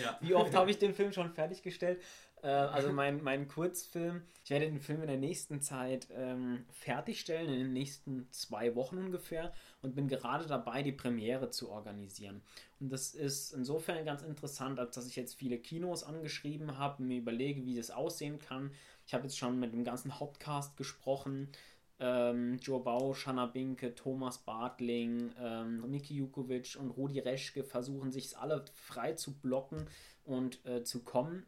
ja. 0.03 0.17
Wie 0.21 0.35
oft 0.35 0.53
habe 0.53 0.69
ich 0.69 0.77
den 0.77 0.93
Film 0.93 1.13
schon 1.13 1.31
fertiggestellt? 1.31 2.01
Äh, 2.41 2.47
also 2.47 2.91
mein, 2.91 3.23
mein 3.23 3.47
Kurzfilm, 3.47 4.23
ich 4.43 4.49
werde 4.49 4.65
den 4.65 4.81
Film 4.81 5.01
in 5.01 5.07
der 5.07 5.17
nächsten 5.17 5.61
Zeit 5.61 6.07
ähm, 6.11 6.65
fertigstellen, 6.71 7.49
in 7.49 7.59
den 7.59 7.73
nächsten 7.73 8.29
zwei 8.31 8.75
Wochen 8.75 8.97
ungefähr 8.97 9.53
und 9.81 9.95
bin 9.95 10.09
gerade 10.09 10.45
dabei, 10.45 10.83
die 10.83 10.91
Premiere 10.91 11.49
zu 11.49 11.69
organisieren. 11.69 12.41
Und 12.81 12.91
das 12.91 13.13
ist 13.13 13.53
insofern 13.53 14.03
ganz 14.03 14.23
interessant, 14.23 14.77
als 14.77 14.95
dass 14.95 15.07
ich 15.07 15.15
jetzt 15.15 15.35
viele 15.35 15.57
Kinos 15.57 16.03
angeschrieben 16.03 16.77
habe, 16.77 17.03
mir 17.03 17.19
überlege, 17.19 17.65
wie 17.65 17.77
das 17.77 17.91
aussehen 17.91 18.39
kann. 18.39 18.71
Ich 19.05 19.13
habe 19.13 19.23
jetzt 19.23 19.37
schon 19.37 19.57
mit 19.57 19.71
dem 19.71 19.85
ganzen 19.85 20.19
Hauptcast 20.19 20.75
gesprochen. 20.77 21.49
Ähm, 21.99 22.57
Joe 22.59 22.81
Bau, 22.81 23.13
Shanna 23.13 23.45
Binke, 23.45 23.93
Thomas 23.95 24.37
Bartling, 24.39 25.31
ähm, 25.39 25.81
Niki 25.89 26.15
Jukovic 26.15 26.77
und 26.79 26.91
Rudi 26.91 27.19
Reschke 27.19 27.63
versuchen 27.63 28.11
sich 28.11 28.37
alle 28.37 28.63
frei 28.73 29.13
zu 29.13 29.33
blocken 29.39 29.87
und 30.23 30.65
äh, 30.65 30.83
zu 30.83 31.03
kommen. 31.03 31.45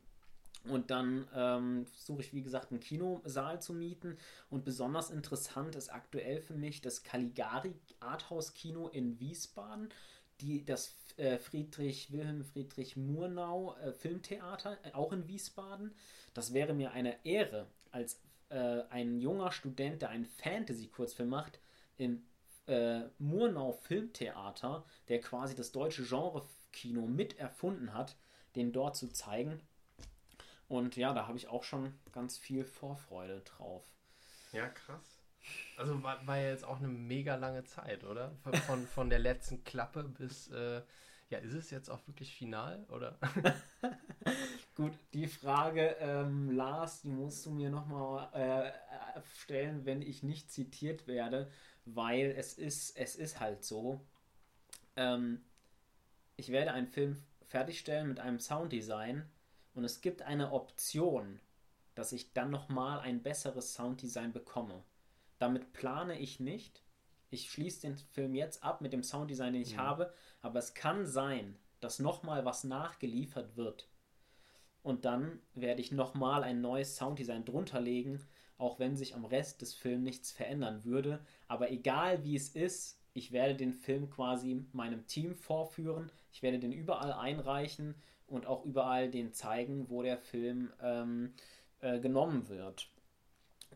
Und 0.66 0.92
dann 0.92 1.28
ähm, 1.34 1.86
suche 1.98 2.22
ich, 2.22 2.34
wie 2.34 2.44
gesagt, 2.44 2.72
einen 2.72 2.80
Kinosaal 2.80 3.62
zu 3.62 3.74
mieten. 3.74 4.18
Und 4.50 4.64
besonders 4.64 5.10
interessant 5.10 5.76
ist 5.76 5.90
aktuell 5.90 6.40
für 6.42 6.54
mich 6.54 6.82
das 6.82 7.04
Caligari 7.04 7.74
Arthouse 8.00 8.54
Kino 8.54 8.88
in 8.88 9.20
Wiesbaden, 9.20 9.90
die, 10.40 10.64
das 10.64 10.96
äh, 11.18 11.38
Friedrich 11.40 12.12
Wilhelm 12.12 12.44
Friedrich 12.44 12.96
Murnau 12.96 13.76
äh, 13.78 13.92
Filmtheater, 13.94 14.78
äh, 14.84 14.94
auch 14.94 15.12
in 15.14 15.28
Wiesbaden. 15.28 15.94
Das 16.34 16.54
wäre 16.54 16.74
mir 16.74 16.92
eine 16.92 17.26
Ehre, 17.26 17.68
als 17.92 18.22
äh, 18.52 18.84
ein 18.90 19.20
junger 19.20 19.52
Student, 19.52 20.02
der 20.02 20.10
einen 20.10 20.26
Fantasy-Kurzfilm 20.26 21.30
macht, 21.30 21.60
im 21.98 22.24
äh, 22.68 23.02
Murnau 23.18 23.72
Filmtheater, 23.72 24.86
der 25.08 25.20
quasi 25.20 25.56
das 25.56 25.72
deutsche 25.72 26.04
Genre-Kino 26.04 27.08
mit 27.08 27.40
erfunden 27.40 27.94
hat, 27.94 28.16
den 28.56 28.72
dort 28.72 28.96
zu 28.96 29.10
zeigen 29.10 29.62
und 30.72 30.96
ja, 30.96 31.14
da 31.14 31.28
habe 31.28 31.38
ich 31.38 31.50
auch 31.50 31.66
schon 31.66 31.94
ganz 32.14 32.38
viel 32.38 32.64
Vorfreude 32.64 33.42
drauf. 33.42 33.84
Ja, 34.54 34.70
krass. 34.70 35.20
Also 35.76 36.02
war, 36.02 36.26
war 36.26 36.38
ja 36.38 36.48
jetzt 36.48 36.64
auch 36.64 36.78
eine 36.78 36.88
mega 36.88 37.36
lange 37.36 37.66
Zeit, 37.66 38.06
oder? 38.06 38.32
Von, 38.68 38.88
von 38.88 39.10
der 39.10 39.20
letzten 39.20 39.66
Klappe 39.66 40.04
bis, 40.04 40.48
äh, 40.48 40.82
ja, 41.30 41.40
ist 41.40 41.56
es 41.56 41.72
jetzt 41.72 41.90
auch 41.90 42.00
wirklich 42.08 42.34
final, 42.34 42.86
oder? 42.88 43.18
Gut, 44.82 44.98
die 45.14 45.28
Frage, 45.28 45.96
ähm, 46.00 46.50
Lars, 46.50 47.04
die 47.04 47.12
musst 47.12 47.46
du 47.46 47.52
mir 47.52 47.70
nochmal 47.70 48.30
äh, 48.34 49.22
stellen, 49.36 49.86
wenn 49.86 50.02
ich 50.02 50.24
nicht 50.24 50.50
zitiert 50.50 51.06
werde, 51.06 51.52
weil 51.86 52.34
es 52.36 52.56
ist, 52.56 52.98
es 52.98 53.16
ist 53.16 53.40
halt 53.40 53.64
so. 53.64 54.02
Ähm, 54.96 55.44
ich 56.36 56.52
werde 56.52 56.72
einen 56.72 56.88
Film 56.88 57.22
fertigstellen 57.46 58.08
mit 58.08 58.20
einem 58.20 58.40
Sounddesign, 58.40 59.30
und 59.76 59.84
es 59.84 60.02
gibt 60.02 60.24
eine 60.24 60.52
Option, 60.52 61.40
dass 61.94 62.12
ich 62.12 62.34
dann 62.34 62.50
nochmal 62.50 63.02
ein 63.02 63.22
besseres 63.22 63.76
Sounddesign 63.76 64.34
bekomme. 64.34 64.84
Damit 65.38 65.74
plane 65.74 66.18
ich 66.18 66.40
nicht. 66.40 66.82
Ich 67.30 67.52
schließe 67.52 67.82
den 67.82 67.98
Film 67.98 68.34
jetzt 68.34 68.64
ab 68.64 68.82
mit 68.82 68.94
dem 68.94 69.04
Sounddesign, 69.04 69.54
den 69.54 69.62
ich 69.62 69.74
ja. 69.74 69.78
habe, 69.78 70.12
aber 70.42 70.58
es 70.58 70.74
kann 70.74 71.06
sein, 71.06 71.56
dass 71.82 72.00
nochmal 72.00 72.46
was 72.46 72.64
nachgeliefert 72.64 73.56
wird. 73.56 73.91
Und 74.84 75.06
dann 75.06 75.40
werde 75.54 75.82
ich 75.82 75.92
nochmal 75.92 76.44
ein 76.44 76.62
neues 76.62 76.96
Sounddesign 76.96 77.46
drunter 77.46 77.80
legen, 77.80 78.20
auch 78.58 78.80
wenn 78.80 78.96
sich 78.96 79.16
am 79.16 79.26
Rest 79.26 79.62
des 79.62 79.74
Films 79.74 80.04
nichts 80.04 80.32
verändern 80.32 80.84
würde. 80.84 81.20
Aber 81.48 81.72
egal 81.72 82.24
wie 82.24 82.36
es 82.36 82.50
ist, 82.50 83.00
ich 83.14 83.32
werde 83.32 83.56
den 83.56 83.74
Film 83.74 84.10
quasi 84.10 84.66
meinem 84.72 85.06
Team 85.08 85.36
vorführen. 85.36 86.12
Ich 86.32 86.42
werde 86.42 86.60
den 86.60 86.72
überall 86.72 87.14
einreichen 87.14 87.96
und 88.28 88.46
auch 88.46 88.66
überall 88.66 89.10
den 89.10 89.34
zeigen, 89.34 89.90
wo 89.90 90.02
der 90.02 90.18
Film 90.18 90.72
ähm, 90.82 91.34
äh, 91.82 92.00
genommen 92.00 92.48
wird. 92.48 92.90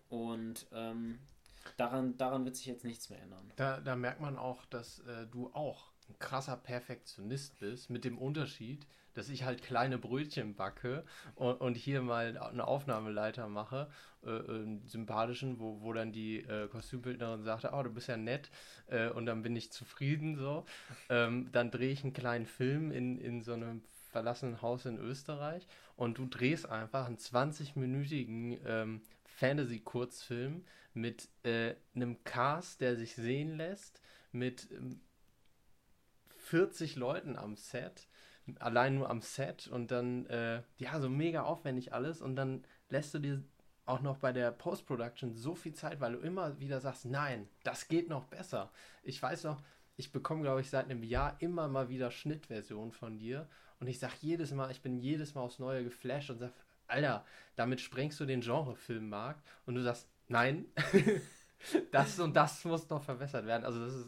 Und 0.09 0.67
ähm, 0.71 1.19
daran, 1.77 2.17
daran 2.17 2.45
wird 2.45 2.55
sich 2.55 2.67
jetzt 2.67 2.85
nichts 2.85 3.09
mehr 3.09 3.21
ändern. 3.21 3.51
Da, 3.57 3.79
da 3.81 3.95
merkt 3.95 4.21
man 4.21 4.37
auch, 4.37 4.65
dass 4.65 4.99
äh, 4.99 5.27
du 5.27 5.51
auch 5.53 5.91
ein 6.07 6.17
krasser 6.19 6.55
Perfektionist 6.55 7.59
bist, 7.59 7.89
mit 7.89 8.05
dem 8.05 8.17
Unterschied, 8.17 8.85
dass 9.15 9.29
ich 9.29 9.43
halt 9.43 9.63
kleine 9.63 9.97
Brötchen 9.97 10.55
backe 10.55 11.03
und, 11.33 11.55
und 11.55 11.75
hier 11.75 12.01
mal 12.01 12.37
eine 12.37 12.67
Aufnahmeleiter 12.67 13.47
mache, 13.47 13.89
äh, 14.23 14.29
einen 14.29 14.85
sympathischen, 14.85 15.59
wo, 15.59 15.81
wo 15.81 15.93
dann 15.93 16.11
die 16.11 16.39
äh, 16.41 16.67
Kostümbildnerin 16.67 17.43
sagte, 17.43 17.71
oh, 17.73 17.81
du 17.81 17.89
bist 17.89 18.07
ja 18.07 18.17
nett 18.17 18.51
äh, 18.87 19.09
und 19.09 19.25
dann 19.25 19.41
bin 19.41 19.55
ich 19.55 19.71
zufrieden 19.71 20.35
so. 20.37 20.65
Ähm, 21.09 21.49
dann 21.51 21.71
drehe 21.71 21.91
ich 21.91 22.03
einen 22.03 22.13
kleinen 22.13 22.45
Film 22.45 22.91
in, 22.91 23.17
in 23.17 23.41
so 23.41 23.53
einem 23.53 23.81
verlassenen 24.11 24.61
Haus 24.61 24.85
in 24.85 24.97
Österreich 24.97 25.67
und 25.95 26.17
du 26.17 26.25
drehst 26.25 26.69
einfach 26.69 27.07
einen 27.07 27.17
20-minütigen 27.17 28.59
ähm, 28.65 29.01
Fantasy-Kurzfilm 29.25 30.63
mit 30.93 31.27
äh, 31.43 31.75
einem 31.93 32.23
Cast, 32.23 32.81
der 32.81 32.95
sich 32.95 33.15
sehen 33.15 33.57
lässt, 33.57 34.01
mit 34.31 34.69
ähm, 34.71 35.01
40 36.37 36.95
Leuten 36.95 37.35
am 37.35 37.55
Set, 37.55 38.07
allein 38.59 38.95
nur 38.95 39.09
am 39.09 39.21
Set 39.21 39.67
und 39.67 39.91
dann, 39.91 40.25
äh, 40.27 40.61
ja, 40.77 40.99
so 40.99 41.09
mega 41.09 41.43
aufwendig 41.43 41.93
alles 41.93 42.21
und 42.21 42.35
dann 42.35 42.63
lässt 42.89 43.13
du 43.13 43.19
dir 43.19 43.43
auch 43.85 44.01
noch 44.01 44.17
bei 44.17 44.31
der 44.31 44.51
Post-Production 44.51 45.33
so 45.33 45.55
viel 45.55 45.73
Zeit, 45.73 45.99
weil 45.99 46.13
du 46.13 46.19
immer 46.19 46.59
wieder 46.59 46.79
sagst, 46.81 47.05
nein, 47.05 47.47
das 47.63 47.87
geht 47.87 48.09
noch 48.09 48.25
besser. 48.25 48.71
Ich 49.03 49.21
weiß 49.21 49.43
noch, 49.43 49.61
ich 49.95 50.11
bekomme, 50.11 50.41
glaube 50.41 50.61
ich, 50.61 50.69
seit 50.69 50.85
einem 50.85 51.03
Jahr 51.03 51.35
immer 51.39 51.67
mal 51.67 51.89
wieder 51.89 52.11
Schnittversionen 52.11 52.91
von 52.91 53.17
dir 53.17 53.47
und 53.79 53.87
ich 53.87 53.99
sage 53.99 54.15
jedes 54.21 54.51
Mal, 54.51 54.71
ich 54.71 54.81
bin 54.81 54.97
jedes 54.97 55.35
Mal 55.35 55.41
aufs 55.41 55.59
Neue 55.59 55.83
geflasht 55.83 56.29
und 56.29 56.39
sage, 56.39 56.53
Alter, 56.87 57.25
damit 57.55 57.81
sprengst 57.81 58.19
du 58.19 58.25
den 58.25 58.41
Genrefilmmarkt. 58.41 59.43
Und 59.65 59.75
du 59.75 59.81
sagst, 59.81 60.07
nein, 60.27 60.65
das 61.91 62.19
und 62.19 62.35
das 62.35 62.63
muss 62.65 62.89
noch 62.89 63.03
verbessert 63.03 63.45
werden. 63.45 63.65
Also 63.65 63.83
das 63.83 63.95
ist 63.95 64.07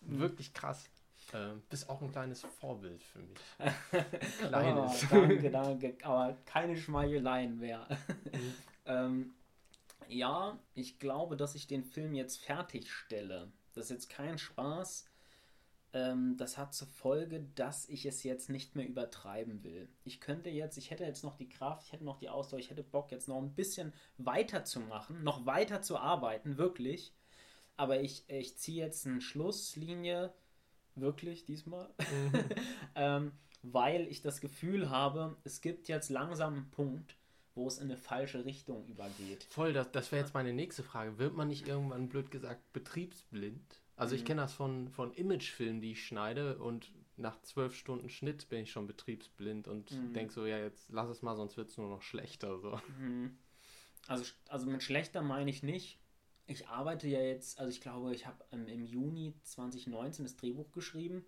mhm. 0.00 0.18
wirklich 0.18 0.52
krass. 0.52 0.88
Äh, 1.32 1.54
bist 1.70 1.88
auch 1.88 2.02
ein 2.02 2.12
kleines 2.12 2.42
Vorbild 2.42 3.02
für 3.02 3.20
mich. 3.20 3.38
Ein 3.58 3.74
kleines. 4.48 5.04
Oh, 5.04 5.16
danke, 5.16 5.50
danke. 5.50 5.96
Aber 6.02 6.36
keine 6.44 6.76
Schmeicheleien 6.76 7.58
mehr. 7.58 7.86
Mhm. 8.08 8.54
ähm, 8.86 9.34
ja, 10.08 10.58
ich 10.74 10.98
glaube, 10.98 11.36
dass 11.36 11.54
ich 11.54 11.66
den 11.66 11.84
Film 11.84 12.14
jetzt 12.14 12.38
fertigstelle. 12.38 13.50
Das 13.74 13.84
ist 13.86 13.90
jetzt 13.90 14.10
kein 14.10 14.36
Spaß. 14.36 15.06
Ähm, 15.94 16.36
das 16.36 16.56
hat 16.56 16.74
zur 16.74 16.88
Folge, 16.88 17.46
dass 17.54 17.88
ich 17.88 18.06
es 18.06 18.22
jetzt 18.22 18.48
nicht 18.48 18.76
mehr 18.76 18.86
übertreiben 18.86 19.62
will. 19.62 19.88
Ich 20.04 20.20
könnte 20.20 20.50
jetzt, 20.50 20.76
ich 20.78 20.90
hätte 20.90 21.04
jetzt 21.04 21.22
noch 21.22 21.36
die 21.36 21.48
Kraft, 21.48 21.86
ich 21.86 21.92
hätte 21.92 22.04
noch 22.04 22.18
die 22.18 22.30
Ausdauer, 22.30 22.60
ich 22.60 22.70
hätte 22.70 22.82
Bock 22.82 23.10
jetzt 23.10 23.28
noch 23.28 23.38
ein 23.38 23.54
bisschen 23.54 23.92
weiterzumachen, 24.18 25.22
noch 25.22 25.44
weiter 25.44 25.82
zu 25.82 25.98
arbeiten, 25.98 26.56
wirklich. 26.56 27.12
Aber 27.76 28.00
ich, 28.00 28.24
ich 28.28 28.56
ziehe 28.56 28.84
jetzt 28.84 29.06
eine 29.06 29.20
Schlusslinie, 29.20 30.32
wirklich 30.94 31.44
diesmal, 31.44 31.88
mhm. 31.98 32.32
ähm, 32.94 33.32
weil 33.62 34.08
ich 34.08 34.22
das 34.22 34.40
Gefühl 34.40 34.90
habe, 34.90 35.36
es 35.44 35.60
gibt 35.60 35.88
jetzt 35.88 36.10
langsam 36.10 36.54
einen 36.54 36.70
Punkt, 36.70 37.16
wo 37.54 37.66
es 37.66 37.78
in 37.78 37.84
eine 37.84 37.96
falsche 37.96 38.44
Richtung 38.44 38.86
übergeht. 38.86 39.44
Voll, 39.50 39.72
das, 39.72 39.90
das 39.92 40.10
wäre 40.10 40.22
jetzt 40.22 40.34
meine 40.34 40.52
nächste 40.52 40.82
Frage. 40.82 41.18
Wird 41.18 41.34
man 41.34 41.48
nicht 41.48 41.68
irgendwann, 41.68 42.08
blöd 42.08 42.30
gesagt, 42.30 42.72
betriebsblind? 42.72 43.82
Also 43.96 44.14
ich 44.14 44.22
mhm. 44.22 44.26
kenne 44.26 44.40
das 44.42 44.54
von, 44.54 44.88
von 44.88 45.12
Imagefilmen, 45.12 45.80
die 45.80 45.92
ich 45.92 46.06
schneide 46.06 46.58
und 46.58 46.92
nach 47.16 47.40
zwölf 47.42 47.76
Stunden 47.76 48.08
Schnitt 48.08 48.48
bin 48.48 48.62
ich 48.62 48.72
schon 48.72 48.86
betriebsblind 48.86 49.68
und 49.68 49.90
mhm. 49.90 50.12
denke 50.14 50.32
so, 50.32 50.46
ja, 50.46 50.58
jetzt 50.58 50.90
lass 50.90 51.08
es 51.08 51.22
mal, 51.22 51.36
sonst 51.36 51.56
wird 51.56 51.70
es 51.70 51.76
nur 51.76 51.88
noch 51.88 52.02
schlechter. 52.02 52.58
So. 52.58 52.80
Mhm. 52.98 53.36
Also, 54.08 54.24
also 54.48 54.66
mit 54.66 54.82
schlechter 54.82 55.22
meine 55.22 55.50
ich 55.50 55.62
nicht. 55.62 55.98
Ich 56.46 56.68
arbeite 56.68 57.08
ja 57.08 57.20
jetzt, 57.20 57.58
also 57.58 57.70
ich 57.70 57.80
glaube, 57.80 58.14
ich 58.14 58.26
habe 58.26 58.44
ähm, 58.52 58.66
im 58.66 58.84
Juni 58.84 59.34
2019 59.44 60.24
das 60.24 60.36
Drehbuch 60.36 60.72
geschrieben. 60.72 61.24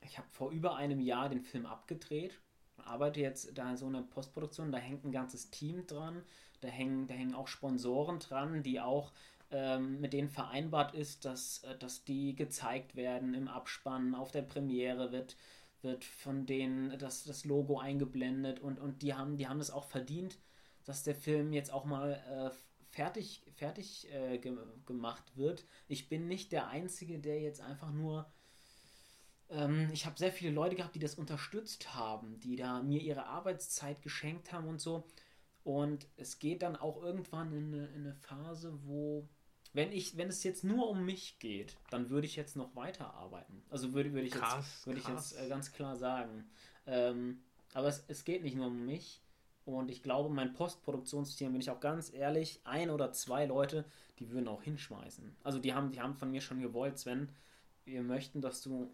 Ich 0.00 0.18
habe 0.18 0.28
vor 0.30 0.50
über 0.50 0.76
einem 0.76 1.00
Jahr 1.00 1.28
den 1.28 1.42
Film 1.42 1.66
abgedreht. 1.66 2.40
Arbeite 2.84 3.20
jetzt 3.20 3.56
da 3.58 3.76
so 3.76 3.86
einer 3.86 4.02
Postproduktion, 4.02 4.72
da 4.72 4.78
hängt 4.78 5.04
ein 5.04 5.12
ganzes 5.12 5.50
Team 5.50 5.86
dran, 5.86 6.22
da 6.60 6.68
hängen, 6.68 7.06
da 7.06 7.14
hängen 7.14 7.34
auch 7.34 7.48
Sponsoren 7.48 8.20
dran, 8.20 8.62
die 8.62 8.80
auch 8.80 9.12
ähm, 9.50 10.00
mit 10.00 10.12
denen 10.12 10.28
vereinbart 10.28 10.94
ist, 10.94 11.24
dass, 11.24 11.64
äh, 11.64 11.76
dass 11.78 12.04
die 12.04 12.36
gezeigt 12.36 12.96
werden 12.96 13.34
im 13.34 13.48
Abspann, 13.48 14.14
auf 14.14 14.30
der 14.30 14.42
Premiere 14.42 15.10
wird, 15.12 15.36
wird 15.82 16.04
von 16.04 16.46
denen 16.46 16.98
das, 16.98 17.24
das 17.24 17.44
Logo 17.44 17.78
eingeblendet 17.78 18.60
und, 18.60 18.78
und 18.78 19.02
die 19.02 19.14
haben, 19.14 19.36
die 19.36 19.48
haben 19.48 19.60
es 19.60 19.70
auch 19.70 19.84
verdient, 19.84 20.38
dass 20.84 21.02
der 21.02 21.14
Film 21.14 21.52
jetzt 21.52 21.72
auch 21.72 21.84
mal 21.84 22.12
äh, 22.12 22.50
fertig, 22.98 23.42
fertig 23.54 24.12
äh, 24.12 24.38
ge 24.38 24.56
gemacht 24.84 25.36
wird. 25.36 25.64
Ich 25.86 26.08
bin 26.08 26.26
nicht 26.26 26.50
der 26.50 26.66
Einzige, 26.66 27.20
der 27.20 27.40
jetzt 27.40 27.60
einfach 27.60 27.92
nur. 27.92 28.28
Ähm, 29.50 29.88
ich 29.92 30.04
habe 30.04 30.18
sehr 30.18 30.32
viele 30.32 30.50
Leute 30.50 30.74
gehabt, 30.74 30.96
die 30.96 30.98
das 30.98 31.14
unterstützt 31.14 31.94
haben, 31.94 32.40
die 32.40 32.56
da 32.56 32.82
mir 32.82 33.00
ihre 33.00 33.26
Arbeitszeit 33.26 34.02
geschenkt 34.02 34.52
haben 34.52 34.66
und 34.66 34.80
so. 34.80 35.06
Und 35.62 36.08
es 36.16 36.40
geht 36.40 36.62
dann 36.62 36.74
auch 36.74 37.00
irgendwann 37.00 37.52
in 37.52 37.72
eine, 37.72 37.86
in 37.86 38.00
eine 38.04 38.14
Phase, 38.14 38.76
wo 38.82 39.28
wenn 39.72 39.92
ich, 39.92 40.16
wenn 40.16 40.28
es 40.28 40.42
jetzt 40.42 40.64
nur 40.64 40.88
um 40.88 41.04
mich 41.04 41.38
geht, 41.38 41.76
dann 41.90 42.10
würde 42.10 42.26
ich 42.26 42.34
jetzt 42.34 42.56
noch 42.56 42.74
weiterarbeiten. 42.74 43.62
Also 43.70 43.92
würde, 43.92 44.12
würde 44.12 44.26
ich 44.26 44.32
krass, 44.32 44.64
jetzt, 44.66 44.86
würde 44.86 44.98
ich 44.98 45.06
jetzt 45.06 45.38
äh, 45.38 45.48
ganz 45.48 45.72
klar 45.72 45.94
sagen. 45.94 46.50
Ähm, 46.86 47.42
aber 47.74 47.86
es, 47.86 48.02
es 48.08 48.24
geht 48.24 48.42
nicht 48.42 48.56
nur 48.56 48.66
um 48.66 48.86
mich. 48.86 49.22
Und 49.68 49.90
ich 49.90 50.02
glaube, 50.02 50.34
mein 50.34 50.54
Postproduktionsteam, 50.54 51.52
bin 51.52 51.60
ich 51.60 51.68
auch 51.68 51.80
ganz 51.80 52.10
ehrlich, 52.10 52.58
ein 52.64 52.88
oder 52.88 53.12
zwei 53.12 53.44
Leute, 53.44 53.84
die 54.18 54.30
würden 54.30 54.48
auch 54.48 54.62
hinschmeißen. 54.62 55.36
Also 55.44 55.58
die 55.58 55.74
haben, 55.74 55.92
die 55.92 56.00
haben 56.00 56.14
von 56.14 56.30
mir 56.30 56.40
schon 56.40 56.62
gewollt, 56.62 56.98
Sven, 56.98 57.28
wir 57.84 58.02
möchten, 58.02 58.40
dass 58.40 58.62
du, 58.62 58.90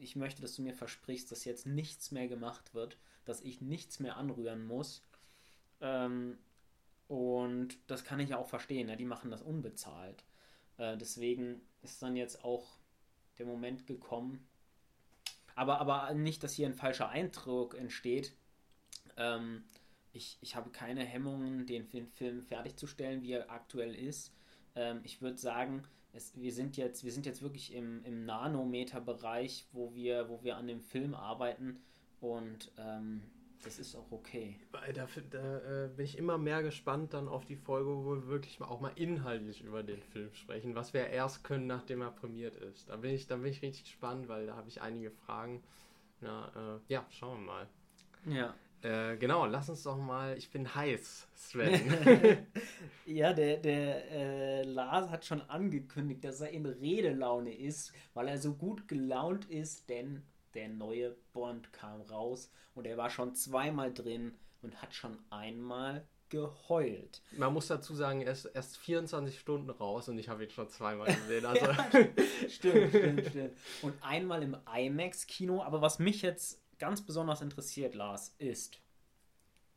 ich 0.00 0.16
möchte, 0.16 0.42
dass 0.42 0.56
du 0.56 0.62
mir 0.62 0.74
versprichst, 0.74 1.30
dass 1.30 1.44
jetzt 1.44 1.64
nichts 1.64 2.10
mehr 2.10 2.26
gemacht 2.26 2.74
wird, 2.74 2.98
dass 3.24 3.40
ich 3.40 3.60
nichts 3.60 4.00
mehr 4.00 4.16
anrühren 4.16 4.66
muss. 4.66 5.04
Ähm, 5.80 6.38
und 7.06 7.78
das 7.86 8.02
kann 8.02 8.18
ich 8.18 8.30
ja 8.30 8.38
auch 8.38 8.48
verstehen, 8.48 8.88
ja, 8.88 8.96
die 8.96 9.04
machen 9.04 9.30
das 9.30 9.42
unbezahlt. 9.42 10.24
Äh, 10.76 10.96
deswegen 10.96 11.60
ist 11.82 12.02
dann 12.02 12.16
jetzt 12.16 12.42
auch 12.42 12.66
der 13.38 13.46
Moment 13.46 13.86
gekommen. 13.86 14.44
Aber, 15.54 15.80
aber 15.80 16.12
nicht, 16.14 16.42
dass 16.42 16.54
hier 16.54 16.66
ein 16.66 16.74
falscher 16.74 17.10
Eindruck 17.10 17.76
entsteht. 17.76 18.32
Ähm, 19.16 19.62
ich, 20.16 20.38
ich 20.40 20.56
habe 20.56 20.70
keine 20.70 21.04
Hemmungen, 21.04 21.66
den 21.66 21.86
Film 21.86 22.42
fertigzustellen, 22.42 23.22
wie 23.22 23.32
er 23.32 23.50
aktuell 23.50 23.94
ist. 23.94 24.32
Ähm, 24.74 25.00
ich 25.04 25.20
würde 25.20 25.38
sagen, 25.38 25.82
es, 26.12 26.34
wir, 26.36 26.52
sind 26.52 26.76
jetzt, 26.76 27.04
wir 27.04 27.12
sind 27.12 27.26
jetzt 27.26 27.42
wirklich 27.42 27.74
im, 27.74 28.04
im 28.04 28.24
Nanometer-Bereich, 28.24 29.66
wo 29.72 29.94
wir, 29.94 30.28
wo 30.28 30.42
wir 30.42 30.56
an 30.56 30.66
dem 30.66 30.80
Film 30.80 31.14
arbeiten 31.14 31.80
und 32.20 32.72
ähm, 32.78 33.22
das 33.62 33.78
ist 33.78 33.96
auch 33.96 34.10
okay. 34.12 34.56
Da, 34.72 35.06
da 35.30 35.84
äh, 35.84 35.88
bin 35.88 36.04
ich 36.04 36.18
immer 36.18 36.38
mehr 36.38 36.62
gespannt 36.62 37.14
dann 37.14 37.26
auf 37.26 37.44
die 37.44 37.56
Folge, 37.56 37.90
wo 37.90 38.14
wir 38.14 38.26
wirklich 38.28 38.60
auch 38.60 38.80
mal 38.80 38.92
inhaltlich 38.94 39.62
über 39.62 39.82
den 39.82 40.02
Film 40.02 40.32
sprechen, 40.34 40.74
was 40.74 40.94
wir 40.94 41.08
erst 41.08 41.42
können, 41.42 41.66
nachdem 41.66 42.00
er 42.00 42.10
prämiert 42.10 42.56
ist. 42.56 42.88
Da 42.88 42.96
bin 42.96 43.12
ich, 43.12 43.26
da 43.26 43.36
bin 43.36 43.46
ich 43.46 43.62
richtig 43.62 43.84
gespannt, 43.84 44.28
weil 44.28 44.46
da 44.46 44.56
habe 44.56 44.68
ich 44.68 44.80
einige 44.82 45.10
Fragen. 45.10 45.62
Na, 46.20 46.76
äh, 46.76 46.92
ja, 46.92 47.04
schauen 47.10 47.40
wir 47.40 47.46
mal. 47.46 47.68
Ja. 48.26 48.54
Äh, 48.82 49.16
genau, 49.16 49.46
lass 49.46 49.68
uns 49.68 49.82
doch 49.82 49.96
mal, 49.96 50.36
ich 50.36 50.50
bin 50.50 50.74
heiß, 50.74 51.28
Sven. 51.34 52.46
ja, 53.06 53.32
der, 53.32 53.56
der 53.58 54.10
äh, 54.10 54.62
Lars 54.62 55.10
hat 55.10 55.24
schon 55.24 55.40
angekündigt, 55.42 56.24
dass 56.24 56.40
er 56.40 56.50
in 56.50 56.66
Redelaune 56.66 57.54
ist, 57.54 57.92
weil 58.14 58.28
er 58.28 58.38
so 58.38 58.54
gut 58.54 58.86
gelaunt 58.86 59.46
ist, 59.46 59.88
denn 59.88 60.22
der 60.54 60.68
neue 60.68 61.16
Bond 61.32 61.72
kam 61.72 62.00
raus 62.02 62.50
und 62.74 62.86
er 62.86 62.96
war 62.96 63.10
schon 63.10 63.34
zweimal 63.34 63.92
drin 63.92 64.34
und 64.62 64.80
hat 64.82 64.94
schon 64.94 65.18
einmal 65.30 66.06
geheult. 66.28 67.22
Man 67.36 67.52
muss 67.52 67.68
dazu 67.68 67.94
sagen, 67.94 68.22
er 68.22 68.32
ist 68.32 68.46
erst 68.46 68.76
24 68.78 69.38
Stunden 69.38 69.70
raus 69.70 70.08
und 70.08 70.18
ich 70.18 70.28
habe 70.28 70.44
ihn 70.44 70.50
schon 70.50 70.68
zweimal 70.68 71.06
gesehen. 71.06 71.46
Also. 71.46 71.66
stimmt, 72.48 72.88
stimmt, 72.88 73.26
stimmt. 73.26 73.52
Und 73.82 73.94
einmal 74.00 74.42
im 74.42 74.56
IMAX-Kino, 74.74 75.62
aber 75.62 75.80
was 75.80 75.98
mich 75.98 76.22
jetzt 76.22 76.60
ganz 76.78 77.04
besonders 77.04 77.40
interessiert, 77.42 77.94
Lars, 77.94 78.34
ist, 78.38 78.80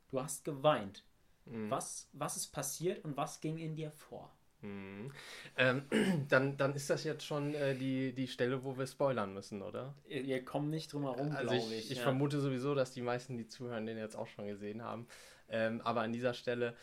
du 0.08 0.20
hast 0.20 0.44
geweint. 0.44 1.04
Mhm. 1.46 1.70
Was, 1.70 2.08
was 2.12 2.36
ist 2.36 2.48
passiert 2.48 3.04
und 3.04 3.16
was 3.16 3.40
ging 3.40 3.58
in 3.58 3.74
dir 3.74 3.90
vor? 3.90 4.30
Mhm. 4.62 5.10
Ähm, 5.56 5.82
dann, 6.28 6.56
dann 6.56 6.74
ist 6.74 6.90
das 6.90 7.04
jetzt 7.04 7.24
schon 7.24 7.54
äh, 7.54 7.74
die, 7.74 8.12
die 8.12 8.28
Stelle, 8.28 8.64
wo 8.64 8.76
wir 8.76 8.86
spoilern 8.86 9.32
müssen, 9.34 9.62
oder? 9.62 9.94
Wir 10.06 10.44
kommen 10.44 10.70
nicht 10.70 10.92
drum 10.92 11.02
herum, 11.02 11.32
also 11.32 11.48
glaube 11.48 11.74
ich. 11.74 11.90
Ich, 11.90 11.98
ja. 11.98 12.02
vermute 12.02 12.40
sowieso, 12.40 12.74
dass 12.74 12.92
die 12.92 13.02
meisten, 13.02 13.36
die 13.36 13.46
zuhören, 13.46 13.86
den 13.86 13.98
jetzt 13.98 14.16
auch 14.16 14.26
schon 14.26 14.46
gesehen 14.46 14.82
haben. 14.82 15.06
Ähm, 15.48 15.80
aber 15.82 16.02
an 16.02 16.12
dieser 16.12 16.34
Stelle, 16.34 16.76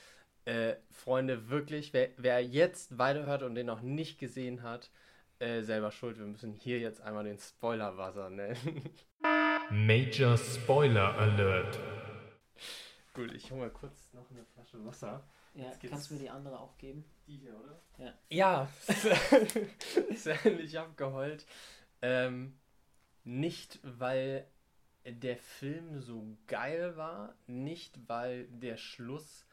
äh, 0.45 0.75
Freunde, 0.91 1.49
wirklich, 1.49 1.93
wer, 1.93 2.09
wer 2.17 2.43
jetzt 2.43 2.97
weiterhört 2.97 3.43
und 3.43 3.55
den 3.55 3.67
noch 3.67 3.81
nicht 3.81 4.19
gesehen 4.19 4.63
hat, 4.63 4.89
äh, 5.39 5.61
selber 5.61 5.91
schuld. 5.91 6.17
Wir 6.17 6.25
müssen 6.25 6.53
hier 6.53 6.79
jetzt 6.79 7.01
einmal 7.01 7.23
den 7.23 7.37
Spoiler-Wasser 7.37 8.29
nennen. 8.29 8.57
Major 9.69 10.37
Spoiler 10.37 11.17
Alert. 11.17 11.77
Gut, 13.13 13.33
ich 13.33 13.51
hole 13.51 13.61
mal 13.61 13.69
kurz 13.69 14.13
noch 14.13 14.29
eine 14.31 14.45
Flasche 14.45 14.83
Wasser. 14.85 15.21
Ja, 15.55 15.71
kannst 15.89 16.09
du 16.09 16.13
mir 16.13 16.21
die 16.21 16.29
andere 16.29 16.57
auch 16.57 16.77
geben? 16.77 17.03
Die 17.27 17.35
hier, 17.35 17.53
oder? 17.59 17.81
Ja. 17.97 18.13
Ja, 18.29 18.69
ich 20.59 20.75
habe 20.77 20.93
geheult. 20.95 21.45
Ähm, 22.01 22.57
nicht, 23.25 23.79
weil 23.83 24.47
der 25.05 25.35
Film 25.35 25.99
so 25.99 26.37
geil 26.47 26.95
war, 26.95 27.35
nicht, 27.45 27.99
weil 28.07 28.45
der 28.47 28.77
Schluss 28.77 29.45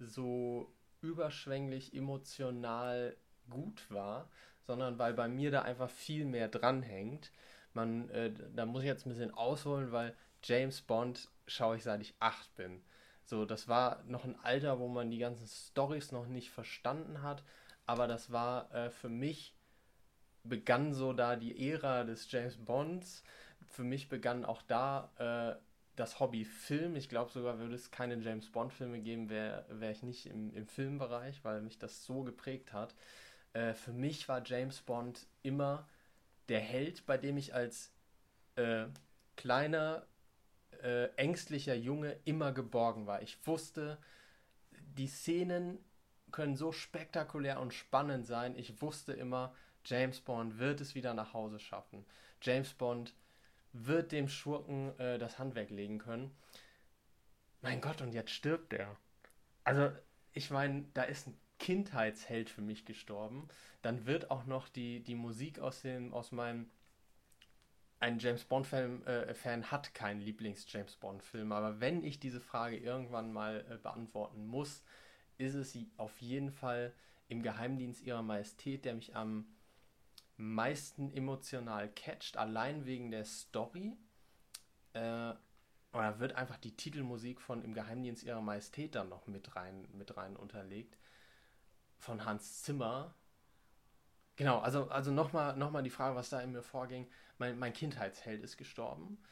so 0.00 0.74
überschwänglich 1.02 1.94
emotional 1.94 3.16
gut 3.48 3.88
war, 3.90 4.28
sondern 4.66 4.98
weil 4.98 5.14
bei 5.14 5.28
mir 5.28 5.52
da 5.52 5.62
einfach 5.62 5.90
viel 5.90 6.24
mehr 6.24 6.48
dranhängt 6.48 7.30
man, 7.74 8.08
äh, 8.10 8.32
da 8.54 8.66
muss 8.66 8.82
ich 8.82 8.88
jetzt 8.88 9.06
ein 9.06 9.10
bisschen 9.10 9.32
ausholen, 9.32 9.92
weil 9.92 10.14
James 10.42 10.80
Bond 10.82 11.28
schaue 11.46 11.76
ich 11.76 11.82
seit 11.82 12.00
ich 12.00 12.14
acht 12.20 12.54
bin. 12.56 12.82
So, 13.24 13.44
das 13.44 13.68
war 13.68 14.02
noch 14.04 14.24
ein 14.24 14.38
Alter, 14.42 14.78
wo 14.78 14.88
man 14.88 15.10
die 15.10 15.18
ganzen 15.18 15.46
Stories 15.46 16.12
noch 16.12 16.26
nicht 16.26 16.50
verstanden 16.50 17.22
hat, 17.22 17.42
aber 17.86 18.06
das 18.06 18.32
war 18.32 18.72
äh, 18.74 18.90
für 18.90 19.08
mich 19.08 19.54
begann 20.44 20.92
so 20.92 21.12
da 21.12 21.36
die 21.36 21.70
Ära 21.70 22.04
des 22.04 22.30
James 22.30 22.56
Bonds. 22.56 23.22
Für 23.68 23.84
mich 23.84 24.08
begann 24.08 24.44
auch 24.44 24.62
da 24.62 25.10
äh, 25.18 25.62
das 25.96 26.20
Hobby 26.20 26.44
Film. 26.44 26.96
Ich 26.96 27.08
glaube 27.08 27.30
sogar, 27.30 27.58
würde 27.58 27.74
es 27.74 27.90
keine 27.90 28.16
James 28.16 28.50
Bond 28.50 28.72
Filme 28.72 29.00
geben, 29.00 29.30
wäre 29.30 29.64
wär 29.68 29.90
ich 29.90 30.02
nicht 30.02 30.26
im, 30.26 30.52
im 30.54 30.66
Filmbereich, 30.66 31.44
weil 31.44 31.62
mich 31.62 31.78
das 31.78 32.04
so 32.04 32.22
geprägt 32.22 32.72
hat. 32.72 32.94
Äh, 33.52 33.74
für 33.74 33.92
mich 33.92 34.28
war 34.28 34.42
James 34.44 34.80
Bond 34.80 35.26
immer 35.42 35.86
der 36.52 36.60
Held, 36.60 37.06
bei 37.06 37.16
dem 37.16 37.38
ich 37.38 37.54
als 37.54 37.90
äh, 38.56 38.84
kleiner, 39.36 40.06
äh, 40.82 41.06
ängstlicher 41.16 41.74
Junge 41.74 42.18
immer 42.26 42.52
geborgen 42.52 43.06
war. 43.06 43.22
Ich 43.22 43.38
wusste, 43.46 43.96
die 44.70 45.06
Szenen 45.06 45.78
können 46.30 46.56
so 46.56 46.70
spektakulär 46.70 47.58
und 47.58 47.72
spannend 47.72 48.26
sein. 48.26 48.54
Ich 48.54 48.82
wusste 48.82 49.14
immer, 49.14 49.54
James 49.86 50.20
Bond 50.20 50.58
wird 50.58 50.82
es 50.82 50.94
wieder 50.94 51.14
nach 51.14 51.32
Hause 51.32 51.58
schaffen. 51.58 52.04
James 52.42 52.74
Bond 52.74 53.14
wird 53.72 54.12
dem 54.12 54.28
Schurken 54.28 54.98
äh, 54.98 55.18
das 55.18 55.38
Handwerk 55.38 55.70
legen 55.70 55.98
können. 55.98 56.36
Mein 57.62 57.80
Gott, 57.80 58.02
und 58.02 58.12
jetzt 58.12 58.30
stirbt 58.30 58.74
er. 58.74 58.94
Also, 59.64 59.90
ich 60.34 60.50
meine, 60.50 60.84
da 60.92 61.04
ist 61.04 61.28
ein 61.28 61.38
Kindheitsheld 61.62 62.50
für 62.50 62.60
mich 62.60 62.84
gestorben. 62.84 63.46
Dann 63.82 64.04
wird 64.04 64.32
auch 64.32 64.46
noch 64.46 64.68
die, 64.68 64.98
die 64.98 65.14
Musik 65.14 65.60
aus, 65.60 65.82
dem, 65.82 66.12
aus 66.12 66.32
meinem. 66.32 66.68
Ein 68.00 68.18
James 68.18 68.44
Bond-Fan 68.44 69.06
äh, 69.06 69.62
hat 69.62 69.94
keinen 69.94 70.20
Lieblings-James 70.20 70.96
Bond-Film, 70.96 71.52
aber 71.52 71.78
wenn 71.78 72.02
ich 72.02 72.18
diese 72.18 72.40
Frage 72.40 72.76
irgendwann 72.76 73.32
mal 73.32 73.64
äh, 73.70 73.76
beantworten 73.76 74.44
muss, 74.44 74.82
ist 75.38 75.54
es 75.54 75.78
auf 75.98 76.20
jeden 76.20 76.50
Fall 76.50 76.92
im 77.28 77.44
Geheimdienst 77.44 78.02
ihrer 78.02 78.22
Majestät, 78.22 78.84
der 78.84 78.94
mich 78.94 79.14
am 79.14 79.46
meisten 80.36 81.12
emotional 81.12 81.88
catcht, 81.90 82.36
allein 82.38 82.86
wegen 82.86 83.12
der 83.12 83.24
Story. 83.24 83.96
Äh, 84.94 85.34
oder 85.92 86.18
wird 86.18 86.32
einfach 86.32 86.56
die 86.56 86.74
Titelmusik 86.74 87.40
von 87.40 87.62
Im 87.62 87.72
Geheimdienst 87.72 88.24
ihrer 88.24 88.40
Majestät 88.40 88.96
dann 88.96 89.10
noch 89.10 89.28
mit 89.28 89.54
rein, 89.54 89.86
mit 89.92 90.16
rein 90.16 90.34
unterlegt 90.34 90.96
von 92.02 92.24
Hans 92.24 92.62
Zimmer. 92.62 93.14
Genau, 94.34 94.58
also, 94.58 94.88
also 94.88 95.12
nochmal 95.12 95.56
noch 95.56 95.70
mal 95.70 95.82
die 95.82 95.90
Frage, 95.90 96.16
was 96.16 96.30
da 96.30 96.40
in 96.40 96.52
mir 96.52 96.62
vorging. 96.62 97.08
Mein, 97.38 97.58
mein 97.58 97.72
Kindheitsheld 97.72 98.42
ist 98.42 98.56
gestorben. 98.56 99.22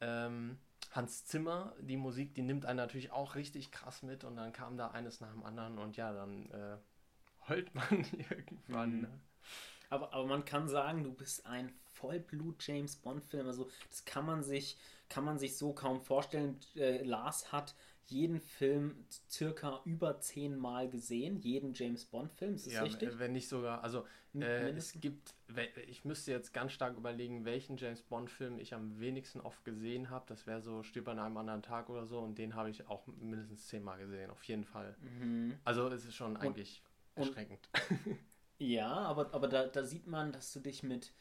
Ähm, 0.00 0.58
Hans 0.92 1.24
Zimmer, 1.26 1.74
die 1.80 1.96
Musik, 1.96 2.34
die 2.34 2.42
nimmt 2.42 2.66
einen 2.66 2.76
natürlich 2.76 3.10
auch 3.10 3.34
richtig 3.34 3.72
krass 3.72 4.02
mit 4.02 4.22
und 4.24 4.36
dann 4.36 4.52
kam 4.52 4.76
da 4.76 4.92
eines 4.92 5.20
nach 5.20 5.32
dem 5.32 5.44
anderen 5.44 5.78
und 5.78 5.96
ja, 5.96 6.12
dann 6.12 6.50
äh, 6.50 6.76
überrollt 7.36 7.74
man 7.74 8.06
irgendwann. 8.30 8.94
Mhm. 8.94 9.00
Ne? 9.02 9.20
Aber, 9.88 10.14
aber 10.14 10.26
man 10.26 10.44
kann 10.44 10.68
sagen, 10.68 11.02
du 11.02 11.12
bist 11.12 11.46
ein 11.46 11.72
Vollblut-James 11.94 12.96
Bond-Film. 12.96 13.48
Also 13.48 13.68
das 13.88 14.04
kann 14.04 14.24
man 14.24 14.44
sich, 14.44 14.78
kann 15.08 15.24
man 15.24 15.38
sich 15.38 15.56
so 15.56 15.72
kaum 15.72 16.00
vorstellen. 16.00 16.60
Äh, 16.76 17.02
Lars 17.02 17.50
hat 17.50 17.74
jeden 18.10 18.40
Film 18.40 19.04
circa 19.28 19.80
über 19.84 20.20
zehnmal 20.20 20.88
gesehen, 20.88 21.38
jeden 21.38 21.74
James 21.74 22.04
Bond-Film, 22.04 22.54
ist 22.54 22.66
das 22.66 22.74
ja, 22.74 22.82
richtig? 22.82 23.18
Wenn 23.18 23.32
nicht 23.32 23.48
sogar, 23.48 23.82
also 23.82 24.06
äh, 24.34 24.70
es 24.70 24.92
gibt, 25.00 25.34
ich 25.88 26.04
müsste 26.04 26.30
jetzt 26.30 26.52
ganz 26.52 26.72
stark 26.72 26.96
überlegen, 26.96 27.44
welchen 27.44 27.76
James 27.76 28.02
Bond-Film 28.02 28.58
ich 28.58 28.74
am 28.74 29.00
wenigsten 29.00 29.40
oft 29.40 29.64
gesehen 29.64 30.10
habe. 30.10 30.24
Das 30.28 30.46
wäre 30.46 30.60
so 30.60 30.82
Stirb 30.82 31.08
an 31.08 31.18
einem 31.18 31.36
anderen 31.36 31.62
Tag 31.62 31.88
oder 31.88 32.06
so 32.06 32.20
und 32.20 32.38
den 32.38 32.54
habe 32.54 32.70
ich 32.70 32.86
auch 32.88 33.06
mindestens 33.06 33.66
zehnmal 33.66 33.98
gesehen, 33.98 34.30
auf 34.30 34.42
jeden 34.44 34.64
Fall. 34.64 34.96
Mhm. 35.00 35.58
Also 35.64 35.88
es 35.88 36.04
ist 36.04 36.14
schon 36.14 36.36
und, 36.36 36.42
eigentlich 36.42 36.82
erschreckend. 37.14 37.68
Und, 37.88 38.18
ja, 38.58 38.88
aber, 38.88 39.32
aber 39.34 39.48
da, 39.48 39.66
da 39.66 39.84
sieht 39.84 40.06
man, 40.06 40.32
dass 40.32 40.52
du 40.52 40.60
dich 40.60 40.82
mit 40.82 41.12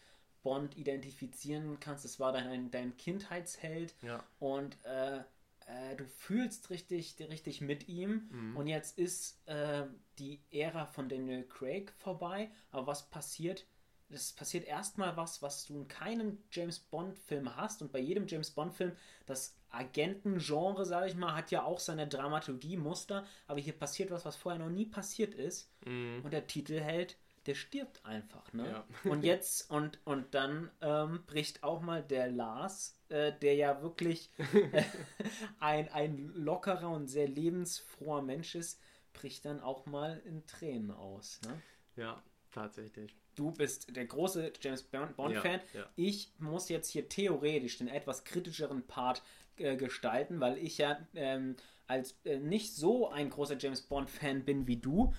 Bond 0.43 0.78
identifizieren 0.78 1.80
kannst. 1.80 2.06
Es 2.06 2.19
war 2.19 2.32
dein, 2.32 2.71
dein 2.71 2.95
Kindheitsheld 2.97 3.95
ja. 4.02 4.23
und 4.39 4.78
äh, 4.86 5.21
äh, 5.69 5.95
du 5.95 6.05
fühlst 6.05 6.69
richtig, 6.69 7.15
richtig 7.19 7.62
mit 7.62 7.88
ihm 7.88 8.29
mhm. 8.32 8.58
und 8.58 8.67
jetzt 8.67 8.97
ist 8.97 9.47
äh, 9.47 9.86
die 10.17 10.41
Ära 10.51 10.86
von 10.86 11.10
Daniel 11.10 11.43
Craig 11.43 11.93
vorbei, 11.97 12.49
aber 12.71 12.88
was 12.88 13.10
passiert? 13.10 13.65
Es 14.12 14.34
passiert 14.34 14.65
erstmal 14.65 15.15
was, 15.17 15.43
was 15.43 15.65
du 15.65 15.75
in 15.75 15.88
keinem 15.88 16.39
James 16.51 16.79
Bond-Film 16.79 17.55
hast 17.55 17.84
und 17.84 17.91
bei 17.91 17.99
jedem 17.99 18.25
James 18.27 18.49
Bond-Film, 18.49 18.93
das 19.27 19.55
Agentengenre, 19.69 20.84
sage 20.84 21.08
ich 21.08 21.15
mal, 21.15 21.36
hat 21.36 21.51
ja 21.51 21.63
auch 21.63 21.79
seine 21.79 22.08
Dramaturgie-Muster, 22.08 23.27
aber 23.45 23.60
hier 23.60 23.73
passiert 23.73 24.10
was, 24.10 24.25
was 24.25 24.36
vorher 24.36 24.60
noch 24.60 24.71
nie 24.71 24.88
passiert 24.88 25.36
ist 25.36 25.71
mhm. 25.86 26.21
und 26.23 26.34
der 26.34 26.47
Titelheld 26.47 27.17
der 27.49 27.55
stirbt 27.55 28.05
einfach, 28.05 28.53
ne? 28.53 28.69
Ja. 28.69 28.85
Und 29.09 29.23
jetzt, 29.23 29.71
und, 29.71 29.97
und 30.05 30.35
dann 30.35 30.69
ähm, 30.81 31.23
bricht 31.25 31.63
auch 31.63 31.81
mal 31.81 32.03
der 32.03 32.29
Lars, 32.29 32.95
äh, 33.09 33.33
der 33.41 33.55
ja 33.55 33.81
wirklich 33.81 34.29
äh, 34.38 34.83
ein, 35.59 35.89
ein 35.89 36.31
lockerer 36.35 36.91
und 36.91 37.07
sehr 37.07 37.27
lebensfroher 37.27 38.21
Mensch 38.21 38.53
ist, 38.53 38.79
bricht 39.13 39.45
dann 39.45 39.62
auch 39.62 39.88
mal 39.88 40.21
in 40.25 40.45
Tränen 40.45 40.91
aus, 40.91 41.41
ne? 41.43 41.59
Ja, 41.95 42.21
tatsächlich. 42.51 43.15
Du 43.33 43.51
bist 43.51 43.95
der 43.95 44.05
große 44.05 44.53
James 44.62 44.83
Bond-Fan. 44.83 45.62
Ja, 45.73 45.79
ja. 45.79 45.89
Ich 45.95 46.31
muss 46.38 46.69
jetzt 46.69 46.91
hier 46.91 47.09
theoretisch 47.09 47.79
den 47.79 47.88
etwas 47.88 48.25
kritischeren 48.25 48.85
Part 48.85 49.23
äh, 49.57 49.75
gestalten, 49.75 50.39
weil 50.39 50.59
ich 50.59 50.77
ja 50.77 50.99
ähm, 51.15 51.55
als 51.88 52.15
äh, 52.25 52.38
nicht 52.38 52.75
so 52.75 53.09
ein 53.09 53.31
großer 53.31 53.57
James 53.57 53.81
Bond-Fan 53.81 54.45
bin 54.45 54.67
wie 54.67 54.77
du. 54.77 55.15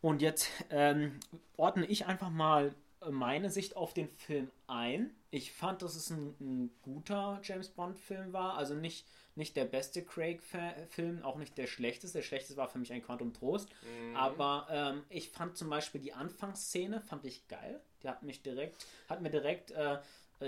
Und 0.00 0.22
jetzt 0.22 0.48
ähm, 0.70 1.20
ordne 1.56 1.86
ich 1.86 2.06
einfach 2.06 2.30
mal 2.30 2.74
meine 3.08 3.50
Sicht 3.50 3.76
auf 3.76 3.94
den 3.94 4.08
Film 4.08 4.50
ein. 4.66 5.10
Ich 5.30 5.52
fand, 5.52 5.82
dass 5.82 5.94
es 5.94 6.10
ein, 6.10 6.34
ein 6.40 6.70
guter 6.82 7.40
James 7.42 7.68
Bond-Film 7.68 8.32
war. 8.32 8.56
Also 8.56 8.74
nicht, 8.74 9.06
nicht 9.36 9.56
der 9.56 9.64
beste 9.64 10.02
Craig-Film, 10.02 11.22
auch 11.22 11.36
nicht 11.36 11.56
der 11.56 11.66
schlechteste. 11.66 12.18
Der 12.18 12.24
schlechteste 12.24 12.56
war 12.56 12.68
für 12.68 12.78
mich 12.78 12.92
ein 12.92 13.02
Quantum 13.02 13.32
Trost. 13.32 13.70
Mhm. 13.82 14.16
Aber 14.16 14.66
ähm, 14.70 15.04
ich 15.08 15.30
fand 15.30 15.56
zum 15.56 15.70
Beispiel 15.70 16.00
die 16.00 16.12
Anfangsszene, 16.12 17.00
fand 17.00 17.24
ich 17.24 17.46
geil. 17.48 17.80
Die 18.02 18.08
hat 18.08 18.22
mich 18.22 18.42
direkt, 18.42 18.86
hat 19.08 19.22
mir 19.22 19.30
direkt 19.30 19.70
äh, 19.70 19.94
äh, 19.94 19.98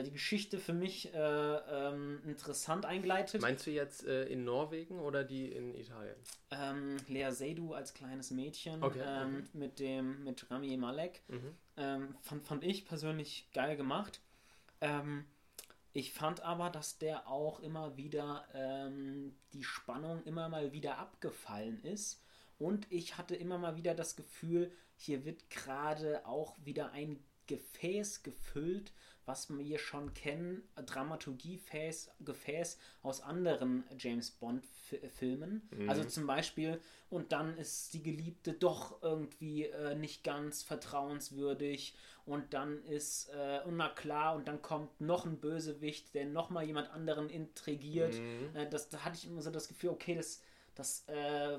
die 0.00 0.10
Geschichte 0.10 0.58
für 0.58 0.72
mich 0.72 1.12
äh, 1.12 1.18
ähm, 1.18 2.20
interessant 2.24 2.86
eingeleitet. 2.86 3.42
Meinst 3.42 3.66
du 3.66 3.70
jetzt 3.70 4.06
äh, 4.06 4.24
in 4.24 4.44
Norwegen 4.44 4.98
oder 4.98 5.22
die 5.22 5.52
in 5.52 5.74
Italien? 5.74 6.16
Ähm, 6.50 6.96
Lea 7.08 7.30
Seydoux 7.30 7.74
als 7.74 7.92
kleines 7.92 8.30
Mädchen 8.30 8.82
okay. 8.82 9.02
ähm, 9.04 9.34
mhm. 9.34 9.48
mit 9.52 9.78
dem 9.78 10.24
mit 10.24 10.50
Rami 10.50 10.76
Malek 10.76 11.20
mhm. 11.28 11.54
Ähm, 11.76 12.14
fand, 12.20 12.44
fand 12.44 12.64
ich 12.64 12.86
persönlich 12.86 13.48
geil 13.52 13.76
gemacht. 13.76 14.20
Ähm, 14.80 15.24
ich 15.94 16.12
fand 16.12 16.40
aber, 16.40 16.70
dass 16.70 16.98
der 16.98 17.28
auch 17.28 17.60
immer 17.60 17.96
wieder 17.96 18.46
ähm, 18.54 19.34
die 19.52 19.64
Spannung 19.64 20.22
immer 20.24 20.48
mal 20.48 20.72
wieder 20.72 20.98
abgefallen 20.98 21.82
ist. 21.82 22.22
Und 22.58 22.86
ich 22.90 23.18
hatte 23.18 23.34
immer 23.34 23.58
mal 23.58 23.76
wieder 23.76 23.94
das 23.94 24.16
Gefühl, 24.16 24.70
hier 24.96 25.24
wird 25.24 25.50
gerade 25.50 26.24
auch 26.26 26.56
wieder 26.64 26.92
ein 26.92 27.22
Gefäß 27.46 28.22
gefüllt, 28.22 28.92
was 29.24 29.56
wir 29.56 29.78
schon 29.78 30.14
kennen, 30.14 30.62
Dramaturgiefäß, 30.74 32.10
Gefäß 32.20 32.78
aus 33.02 33.20
anderen 33.20 33.84
James 33.98 34.30
Bond-Filmen. 34.30 35.68
Mhm. 35.70 35.88
Also 35.88 36.04
zum 36.04 36.26
Beispiel, 36.26 36.80
und 37.10 37.32
dann 37.32 37.56
ist 37.56 37.94
die 37.94 38.02
Geliebte 38.02 38.52
doch 38.52 39.02
irgendwie 39.02 39.66
äh, 39.66 39.94
nicht 39.94 40.24
ganz 40.24 40.62
vertrauenswürdig 40.62 41.94
und 42.24 42.54
dann 42.54 42.82
ist, 42.84 43.30
äh, 43.30 43.60
und 43.64 43.76
na 43.76 43.88
klar, 43.88 44.36
und 44.36 44.48
dann 44.48 44.62
kommt 44.62 45.00
noch 45.00 45.26
ein 45.26 45.38
Bösewicht, 45.38 46.14
der 46.14 46.26
nochmal 46.26 46.64
jemand 46.64 46.90
anderen 46.90 47.28
intrigiert. 47.28 48.14
Mhm. 48.14 48.56
Äh, 48.56 48.68
das, 48.68 48.88
da 48.88 49.04
hatte 49.04 49.16
ich 49.16 49.26
immer 49.26 49.42
so 49.42 49.50
das 49.50 49.68
Gefühl, 49.68 49.90
okay, 49.90 50.14
das, 50.14 50.40
das 50.74 51.04
äh, 51.08 51.58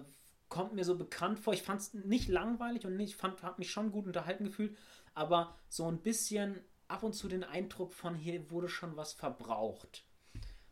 kommt 0.49 0.73
mir 0.73 0.83
so 0.85 0.97
bekannt 0.97 1.39
vor. 1.39 1.53
Ich 1.53 1.63
fand 1.63 1.81
es 1.81 1.93
nicht 1.93 2.29
langweilig 2.29 2.85
und 2.85 2.99
ich 2.99 3.21
habe 3.21 3.55
mich 3.57 3.71
schon 3.71 3.91
gut 3.91 4.05
unterhalten 4.05 4.45
gefühlt, 4.45 4.77
aber 5.13 5.57
so 5.67 5.87
ein 5.87 5.99
bisschen 5.99 6.59
ab 6.87 7.03
und 7.03 7.13
zu 7.13 7.27
den 7.27 7.43
Eindruck 7.43 7.93
von 7.93 8.15
hier 8.15 8.49
wurde 8.51 8.69
schon 8.69 8.95
was 8.97 9.13
verbraucht, 9.13 10.05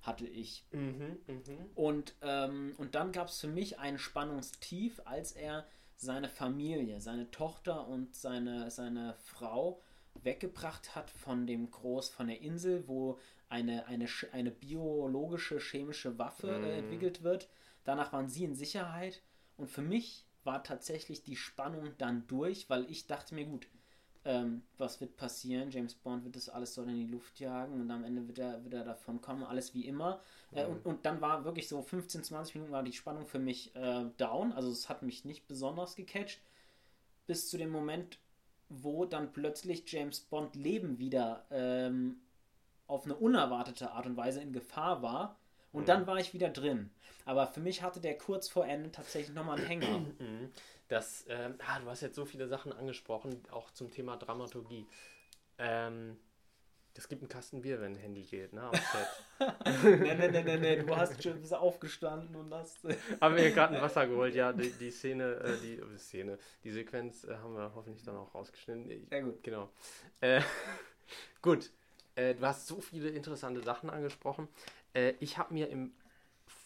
hatte 0.02 0.28
ich. 0.28 0.66
Mhm, 0.72 1.20
mh. 1.28 1.42
Und, 1.76 2.16
ähm, 2.22 2.74
und 2.78 2.96
dann 2.96 3.12
gab 3.12 3.28
es 3.28 3.40
für 3.40 3.48
mich 3.48 3.80
ein 3.80 3.98
Spannungstief, 3.98 5.02
als 5.06 5.32
er 5.34 5.68
seine 5.96 6.30
Familie, 6.30 7.00
seine 7.00 7.30
Tochter 7.30 7.88
und 7.88 8.16
seine, 8.16 8.72
seine 8.72 9.14
Frau 9.24 9.82
weggebracht 10.24 10.96
hat 10.96 11.10
von 11.10 11.48
dem 11.48 11.70
Groß, 11.70 12.10
von 12.10 12.28
der 12.28 12.42
Insel, 12.42 12.88
wo 12.88 13.20
eine, 13.50 13.86
eine, 13.88 14.08
eine 14.32 14.52
biologische, 14.52 15.60
chemische 15.60 16.18
Waffe 16.18 16.50
äh, 16.50 16.80
entwickelt 16.80 17.24
wird. 17.24 17.50
Danach 17.84 18.14
waren 18.14 18.30
sie 18.30 18.44
in 18.44 18.56
Sicherheit 18.56 19.22
und 19.58 19.70
für 19.70 19.82
mich 19.82 20.26
war 20.44 20.64
tatsächlich 20.64 21.24
die 21.24 21.36
Spannung 21.36 21.94
dann 21.98 22.26
durch, 22.28 22.70
weil 22.70 22.90
ich 22.90 23.08
dachte 23.08 23.36
mir, 23.36 23.46
gut, 23.46 23.68
ähm, 24.24 24.62
was 24.78 25.02
wird 25.02 25.18
passieren? 25.18 25.72
James 25.72 25.96
Bond 25.96 26.24
wird 26.24 26.36
das 26.36 26.50
alles 26.50 26.74
so 26.74 26.84
in 26.84 26.96
die 26.96 27.08
Luft 27.08 27.40
jagen 27.40 27.82
und 27.82 27.90
am 27.90 28.04
Ende 28.04 28.28
wird 28.28 28.40
er, 28.40 28.64
wird 28.64 28.74
er 28.74 28.84
davon 28.84 29.20
kommen, 29.20 29.44
alles 29.44 29.74
wie 29.74 29.86
immer. 29.88 30.22
Äh, 30.54 30.66
mhm. 30.66 30.74
und, 30.74 30.86
und 30.86 31.06
dann 31.06 31.22
war 31.22 31.44
wirklich 31.44 31.68
so 31.68 31.82
15, 31.82 32.24
20 32.24 32.56
Minuten 32.56 32.72
war 32.72 32.84
die 32.84 32.94
Spannung 32.94 33.26
für 33.26 33.40
mich 33.40 33.76
äh, 33.76 34.06
down, 34.18 34.52
also 34.52 34.70
es 34.72 34.90
hat 34.90 35.02
mich 35.02 35.26
nicht 35.26 35.48
besonders 35.48 35.96
gecatcht, 35.96 36.42
bis 37.26 37.50
zu 37.50 37.58
dem 37.58 37.72
Moment, 37.72 38.20
wo 38.70 39.06
dann 39.06 39.34
plötzlich 39.34 39.92
James 39.92 40.22
Bond 40.22 40.56
Leben 40.56 41.00
wieder 41.00 41.46
ähm, 41.50 42.22
auf 42.88 43.06
eine 43.06 43.16
unerwartete 43.16 43.92
Art 43.92 44.06
und 44.06 44.18
Weise 44.18 44.42
in 44.42 44.54
Gefahr 44.54 45.02
war. 45.02 45.38
Und 45.72 45.84
mhm. 45.84 45.88
dann 45.88 46.08
war 46.08 46.18
ich 46.18 46.34
wieder 46.34 46.50
drin. 46.50 46.90
Aber 47.26 47.48
für 47.48 47.62
mich 47.62 47.82
hatte 47.82 48.02
der 48.02 48.18
kurz 48.18 48.50
vor 48.50 48.68
Ende 48.68 48.92
tatsächlich 48.92 49.34
nochmal 49.34 49.58
einen 49.58 49.68
Hänger. 49.68 50.06
Dass, 50.92 51.24
ähm, 51.30 51.56
ah, 51.66 51.80
du 51.80 51.86
hast 51.88 52.02
jetzt 52.02 52.18
so 52.18 52.26
viele 52.26 52.50
Sachen 52.50 52.74
angesprochen, 52.74 53.42
auch 53.52 53.72
zum 53.72 53.90
Thema 53.92 54.18
Dramaturgie. 54.18 54.86
Ähm, 55.58 56.18
es 56.98 57.08
gibt 57.08 57.22
einen 57.22 57.30
Kasten 57.30 57.62
Bier, 57.62 57.80
wenn 57.80 57.94
ein 57.94 57.98
Handy 57.98 58.24
geht, 58.24 58.52
ne? 58.52 58.62
Am 58.64 58.74
Set. 58.74 59.56
nee, 60.02 60.16
nee, 60.16 60.28
nee, 60.28 60.44
nee, 60.44 60.58
nee, 60.58 60.76
du 60.84 60.94
hast 60.94 61.24
schon 61.24 61.40
bist 61.40 61.54
aufgestanden 61.54 62.36
und 62.36 62.54
hast. 62.54 62.80
haben 63.22 63.38
wir 63.38 63.52
gerade 63.52 63.78
ein 63.78 63.82
Wasser 63.82 64.06
geholt, 64.06 64.36
ja, 64.36 64.52
die, 64.52 64.70
die 64.70 64.92
Szene, 64.92 65.36
äh, 65.36 65.58
die 65.62 65.76
äh, 65.76 65.98
Szene, 65.98 66.38
die 66.66 66.72
Sequenz 66.72 67.24
äh, 67.24 67.38
haben 67.38 67.56
wir 67.56 67.74
hoffentlich 67.74 68.04
dann 68.04 68.18
auch 68.18 68.36
rausgeschnitten. 68.36 69.08
Sehr 69.10 69.22
gut. 69.22 69.42
Genau. 69.44 69.70
Äh, 70.20 70.42
gut, 71.42 71.72
äh, 72.16 72.36
du 72.36 72.46
hast 72.46 72.68
so 72.68 72.82
viele 72.82 73.12
interessante 73.12 73.64
Sachen 73.64 73.90
angesprochen. 73.90 74.50
Äh, 74.94 75.14
ich 75.22 75.38
habe 75.38 75.54
mir 75.54 75.70
im 75.70 75.94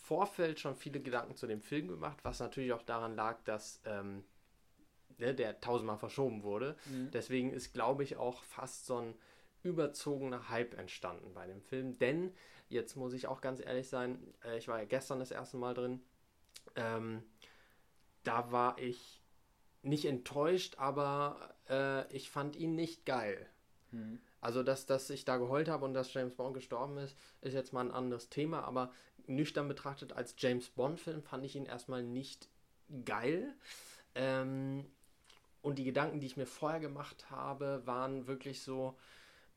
Vorfeld 0.06 0.60
schon 0.60 0.76
viele 0.76 1.00
Gedanken 1.00 1.36
zu 1.36 1.48
dem 1.48 1.62
Film 1.62 1.88
gemacht, 1.88 2.20
was 2.24 2.40
natürlich 2.40 2.74
auch 2.74 2.84
daran 2.84 3.16
lag, 3.16 3.40
dass 3.44 3.82
ähm, 3.86 4.24
ne, 5.18 5.34
der 5.34 5.60
tausendmal 5.62 5.98
verschoben 5.98 6.44
wurde. 6.44 6.76
Mhm. 6.86 7.10
Deswegen 7.12 7.52
ist, 7.52 7.74
glaube 7.74 8.04
ich, 8.04 8.16
auch 8.16 8.44
fast 8.44 8.86
so 8.86 8.98
ein 8.98 9.16
überzogener 9.64 10.50
Hype 10.50 10.78
entstanden 10.78 11.34
bei 11.34 11.48
dem 11.48 11.60
Film. 11.62 11.98
Denn, 11.98 12.32
jetzt 12.70 12.96
muss 12.96 13.14
ich 13.14 13.26
auch 13.26 13.42
ganz 13.42 13.60
ehrlich 13.60 13.90
sein, 13.90 14.20
äh, 14.44 14.60
ich 14.60 14.68
war 14.68 14.78
ja 14.78 14.86
gestern 14.86 15.18
das 15.18 15.32
erste 15.32 15.58
Mal 15.58 15.74
drin, 15.74 16.04
ähm, 16.76 17.24
da 18.24 18.52
war 18.52 18.78
ich 18.78 19.24
nicht 19.82 20.06
enttäuscht, 20.06 20.76
aber 20.78 21.56
äh, 21.68 22.12
ich 22.14 22.30
fand 22.30 22.56
ihn 22.56 22.76
nicht 22.76 23.08
geil. 23.08 23.50
Mhm. 23.90 24.20
Also, 24.40 24.62
dass, 24.62 24.86
dass 24.86 25.10
ich 25.10 25.26
da 25.26 25.38
geheult 25.38 25.68
habe 25.68 25.84
und 25.84 25.96
dass 25.96 26.14
James 26.14 26.36
Bond 26.36 26.54
gestorben 26.54 27.00
ist, 27.00 27.18
ist 27.42 27.56
jetzt 27.56 27.74
mal 27.74 27.82
ein 27.82 27.92
anderes 27.92 28.30
Thema, 28.30 28.64
aber 28.64 28.92
nüchtern 29.28 29.68
betrachtet 29.68 30.14
als 30.14 30.36
James 30.38 30.70
Bond-Film 30.70 31.24
fand 31.24 31.46
ich 31.46 31.56
ihn 31.56 31.66
erstmal 31.66 32.04
nicht 32.04 32.50
geil. 33.06 33.54
Ähm, 34.16 34.86
und 35.62 35.80
die 35.80 35.84
Gedanken, 35.84 36.20
die 36.20 36.28
ich 36.28 36.38
mir 36.38 36.46
vorher 36.46 36.80
gemacht 36.80 37.30
habe, 37.32 37.82
waren 37.86 38.28
wirklich 38.28 38.62
so, 38.62 38.96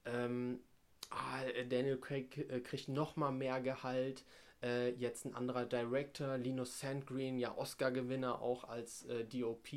ähm, 0.07 0.61
ah, 1.11 1.43
Daniel 1.69 1.99
Craig 1.99 2.39
äh, 2.51 2.61
kriegt 2.61 2.89
noch 2.89 3.17
mal 3.17 3.33
mehr 3.33 3.61
Gehalt, 3.61 4.25
Äh, 4.61 4.91
jetzt 4.95 5.25
ein 5.25 5.37
anderer 5.37 5.67
Director, 5.67 6.37
Linus 6.37 6.81
Sandgreen, 6.81 7.39
ja 7.39 7.57
Oscar-Gewinner 7.57 8.43
auch 8.43 8.65
als 8.65 9.05
äh, 9.05 9.25
DOP. 9.25 9.69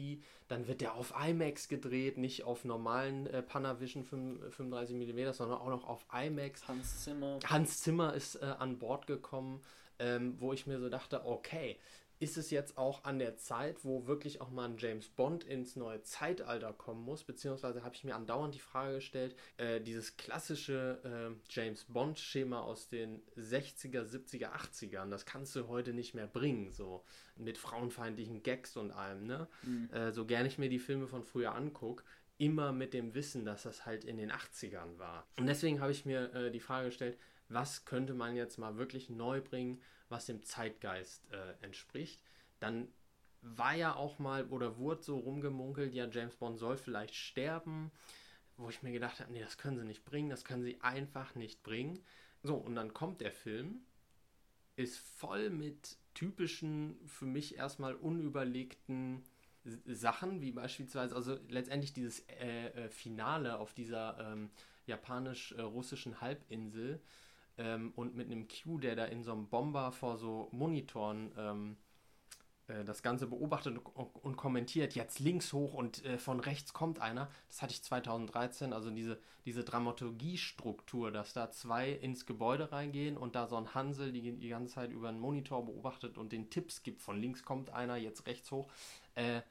Dann 0.47 0.67
wird 0.67 0.82
der 0.82 0.95
auf 0.95 1.13
IMAX 1.15 1.67
gedreht, 1.67 2.17
nicht 2.17 2.43
auf 2.45 2.65
normalen 2.65 3.27
äh, 3.27 3.43
Panavision 3.43 4.04
35 4.04 4.95
mm, 4.95 5.34
sondern 5.34 5.60
auch 5.60 5.69
noch 5.69 5.88
auf 5.88 6.04
IMAX. 6.12 6.67
Hans 6.67 7.04
Zimmer. 7.04 7.38
Hans 7.45 7.82
Zimmer 7.82 8.15
ist 8.15 8.38
äh, 8.38 8.45
an 8.58 8.80
Bord 8.80 9.06
gekommen, 9.06 9.62
ähm, 10.01 10.35
wo 10.39 10.51
ich 10.51 10.67
mir 10.67 10.79
so 10.79 10.89
dachte, 10.89 11.25
okay, 11.25 11.77
ist 12.21 12.37
es 12.37 12.51
jetzt 12.51 12.77
auch 12.77 13.03
an 13.03 13.17
der 13.17 13.35
Zeit, 13.37 13.83
wo 13.83 14.05
wirklich 14.05 14.41
auch 14.41 14.51
mal 14.51 14.65
ein 14.65 14.77
James 14.77 15.09
Bond 15.09 15.43
ins 15.43 15.75
neue 15.75 16.03
Zeitalter 16.03 16.71
kommen 16.71 17.03
muss, 17.03 17.23
beziehungsweise 17.23 17.83
habe 17.83 17.95
ich 17.95 18.03
mir 18.03 18.15
andauernd 18.15 18.53
die 18.53 18.59
Frage 18.59 18.95
gestellt, 18.95 19.35
äh, 19.57 19.81
dieses 19.81 20.17
klassische 20.17 21.01
äh, 21.03 21.35
James 21.49 21.85
Bond-Schema 21.85 22.61
aus 22.61 22.87
den 22.87 23.23
60er, 23.37 24.03
70er, 24.03 24.51
80ern, 24.51 25.09
das 25.09 25.25
kannst 25.25 25.55
du 25.55 25.67
heute 25.67 25.93
nicht 25.93 26.13
mehr 26.13 26.27
bringen, 26.27 26.71
so 26.71 27.03
mit 27.37 27.57
frauenfeindlichen 27.57 28.43
Gags 28.43 28.77
und 28.77 28.91
allem, 28.91 29.25
ne? 29.25 29.47
Mhm. 29.63 29.89
Äh, 29.91 30.11
so 30.11 30.27
gerne 30.27 30.47
ich 30.47 30.59
mir 30.59 30.69
die 30.69 30.79
Filme 30.79 31.07
von 31.07 31.23
früher 31.23 31.55
angucke, 31.55 32.03
immer 32.37 32.71
mit 32.71 32.93
dem 32.93 33.15
Wissen, 33.15 33.45
dass 33.45 33.63
das 33.63 33.87
halt 33.87 34.03
in 34.03 34.17
den 34.17 34.31
80ern 34.31 34.99
war. 34.99 35.27
Und 35.37 35.47
deswegen 35.47 35.79
habe 35.79 35.91
ich 35.91 36.05
mir 36.05 36.33
äh, 36.35 36.51
die 36.51 36.59
Frage 36.59 36.87
gestellt, 36.87 37.17
was 37.53 37.85
könnte 37.85 38.13
man 38.13 38.35
jetzt 38.35 38.57
mal 38.57 38.77
wirklich 38.77 39.09
neu 39.09 39.41
bringen, 39.41 39.81
was 40.09 40.25
dem 40.25 40.43
Zeitgeist 40.43 41.23
äh, 41.31 41.63
entspricht. 41.63 42.21
Dann 42.59 42.87
war 43.41 43.75
ja 43.75 43.95
auch 43.95 44.19
mal 44.19 44.45
oder 44.45 44.77
wurde 44.77 45.03
so 45.03 45.17
rumgemunkelt, 45.17 45.93
ja, 45.93 46.07
James 46.07 46.35
Bond 46.35 46.59
soll 46.59 46.77
vielleicht 46.77 47.15
sterben, 47.15 47.91
wo 48.57 48.69
ich 48.69 48.83
mir 48.83 48.91
gedacht 48.91 49.19
habe, 49.19 49.31
nee, 49.31 49.39
das 49.41 49.57
können 49.57 49.77
sie 49.77 49.85
nicht 49.85 50.05
bringen, 50.05 50.29
das 50.29 50.43
können 50.43 50.63
sie 50.63 50.79
einfach 50.81 51.35
nicht 51.35 51.63
bringen. 51.63 51.99
So, 52.43 52.55
und 52.55 52.75
dann 52.75 52.93
kommt 52.93 53.21
der 53.21 53.31
Film, 53.31 53.81
ist 54.75 54.99
voll 54.99 55.49
mit 55.49 55.97
typischen, 56.13 56.97
für 57.07 57.25
mich 57.25 57.55
erstmal 57.55 57.95
unüberlegten 57.95 59.23
Sachen, 59.85 60.41
wie 60.41 60.51
beispielsweise, 60.51 61.15
also 61.15 61.37
letztendlich 61.47 61.93
dieses 61.93 62.21
äh, 62.27 62.67
äh, 62.67 62.89
Finale 62.89 63.59
auf 63.59 63.73
dieser 63.73 64.17
ähm, 64.19 64.49
japanisch-russischen 64.87 66.19
Halbinsel, 66.19 66.99
ähm, 67.62 67.93
und 67.95 68.15
mit 68.15 68.28
einem 68.28 68.47
Q, 68.47 68.80
der 68.80 68.95
da 68.95 69.06
in 69.06 69.24
so 69.24 69.32
einem 69.32 69.47
Bomber 69.47 69.91
vor 69.91 70.17
so 70.17 70.50
Monitoren 70.52 71.32
ähm, 71.38 71.78
äh, 72.67 72.84
das 72.84 73.04
Ganze 73.04 73.28
beobachtet 73.28 73.78
und, 73.78 74.08
und, 74.24 74.36
kommentiert, 74.36 74.95
jetzt 74.95 75.19
links 75.19 75.54
hoch 75.54 75.74
und 75.74 76.04
äh, 76.06 76.17
von 76.17 76.39
rechts 76.39 76.74
kommt 76.74 77.00
einer. 77.00 77.30
Das 77.50 77.62
hatte 77.62 77.74
ich 77.74 77.84
2013, 77.84 78.74
also 78.74 78.89
diese, 78.89 79.19
diese 79.45 79.63
Dramaturgiestruktur, 79.63 81.12
dass 81.12 81.34
da 81.34 81.52
zwei 81.52 81.91
ins 81.91 82.26
Gebäude 82.26 82.71
reingehen 82.71 83.17
und 83.17 83.36
da 83.36 83.47
so 83.47 83.58
ein 83.58 83.74
Hansel 83.74 84.12
die, 84.12 84.38
die 84.38 84.50
ganze 84.50 84.76
Zeit 84.76 84.91
über 84.91 85.10
einen 85.10 85.19
Monitor 85.19 85.65
beobachtet 85.65 86.17
und 86.17 86.32
den 86.32 86.50
Tipps 86.50 86.84
gibt, 86.84 87.02
von 87.02 87.19
links 87.19 87.43
kommt 87.43 87.69
einer, 87.69 87.97
jetzt 87.97 88.26
rechts 88.26 88.52
hoch. 88.52 88.67
Äh, 89.15 89.41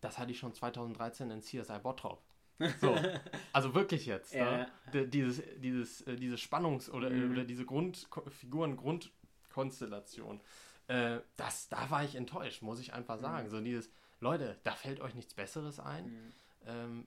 das 0.00 0.18
hatte 0.18 0.30
ich 0.30 0.38
schon 0.38 0.54
2013 0.54 1.30
in 1.30 1.42
CSI 1.42 1.78
Bottrop. 1.82 2.22
So, 2.80 2.94
also 3.52 3.74
wirklich 3.74 4.06
jetzt. 4.06 4.34
Ja. 4.34 4.68
Ne? 4.92 5.06
Dieses, 5.06 5.42
dieses, 5.58 6.00
äh, 6.02 6.16
diese 6.16 6.36
Spannungs- 6.36 6.90
oder, 6.90 7.10
mhm. 7.10 7.32
oder 7.32 7.44
diese 7.44 7.64
Grundfiguren, 7.64 8.76
Grundkonstellation. 8.76 10.40
Äh, 10.88 11.20
das, 11.36 11.68
da 11.68 11.90
war 11.90 12.04
ich 12.04 12.14
enttäuscht, 12.14 12.62
muss 12.62 12.80
ich 12.80 12.92
einfach 12.92 13.18
sagen. 13.18 13.46
Mhm. 13.46 13.50
So 13.50 13.60
dieses, 13.60 13.90
Leute, 14.20 14.58
da 14.64 14.72
fällt 14.72 15.00
euch 15.00 15.14
nichts 15.14 15.34
Besseres 15.34 15.78
ein. 15.78 16.06
Mhm. 16.06 16.32
Ähm, 16.66 17.06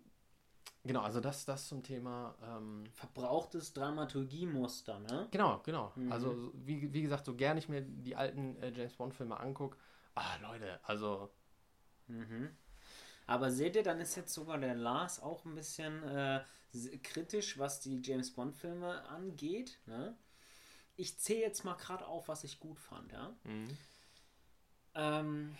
genau, 0.84 1.02
also 1.02 1.20
das, 1.20 1.46
das 1.46 1.68
zum 1.68 1.84
Thema. 1.84 2.36
Ähm, 2.44 2.86
Verbrauchtes 2.94 3.74
Dramaturgiemuster, 3.74 5.00
ne? 5.00 5.28
Genau, 5.32 5.60
genau. 5.64 5.92
Mhm. 5.96 6.12
Also, 6.12 6.52
wie, 6.54 6.94
wie 6.94 7.02
gesagt, 7.02 7.26
so 7.26 7.36
gern 7.36 7.58
ich 7.58 7.68
mir 7.68 7.82
die 7.82 8.16
alten 8.16 8.56
äh, 8.58 8.72
James 8.72 8.96
Bond-Filme 8.96 9.40
angucke, 9.40 9.78
ah, 10.16 10.38
Leute, 10.42 10.80
also. 10.84 11.32
Mhm. 12.08 12.50
Aber 13.32 13.50
seht 13.50 13.78
ihr, 13.78 13.84
dann 13.84 14.02
ist 14.02 14.18
jetzt 14.18 14.34
sogar 14.34 14.58
der 14.58 14.76
Lars 14.76 15.22
auch 15.22 15.46
ein 15.46 15.56
bisschen 15.56 16.04
äh, 16.04 16.44
kritisch, 17.02 17.58
was 17.58 17.80
die 17.80 18.02
James 18.04 18.32
Bond-Filme 18.34 19.08
angeht. 19.08 19.80
Ne? 19.86 20.18
Ich 20.98 21.18
zähle 21.18 21.40
jetzt 21.40 21.64
mal 21.64 21.76
gerade 21.76 22.06
auf, 22.08 22.28
was 22.28 22.44
ich 22.44 22.60
gut 22.60 22.78
fand. 22.78 23.10
Ja? 23.14 23.34
Mhm. 23.46 23.78
Ähm, 24.96 25.58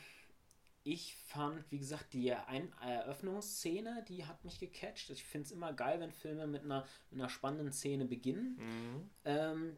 ich 0.84 1.16
fand, 1.16 1.64
wie 1.72 1.80
gesagt, 1.80 2.12
die 2.12 2.34
Ein 2.34 2.74
Eröffnungsszene, 2.82 4.04
die 4.10 4.26
hat 4.26 4.44
mich 4.44 4.60
gecatcht. 4.60 5.10
Ich 5.10 5.24
finde 5.24 5.46
es 5.46 5.54
immer 5.54 5.72
geil, 5.72 6.02
wenn 6.02 6.12
Filme 6.12 6.48
mit 6.48 6.66
einer, 6.66 6.86
mit 7.10 7.22
einer 7.22 7.30
spannenden 7.30 7.72
Szene 7.72 8.04
beginnen. 8.04 8.58
Mhm. 8.58 9.10
Ähm, 9.24 9.78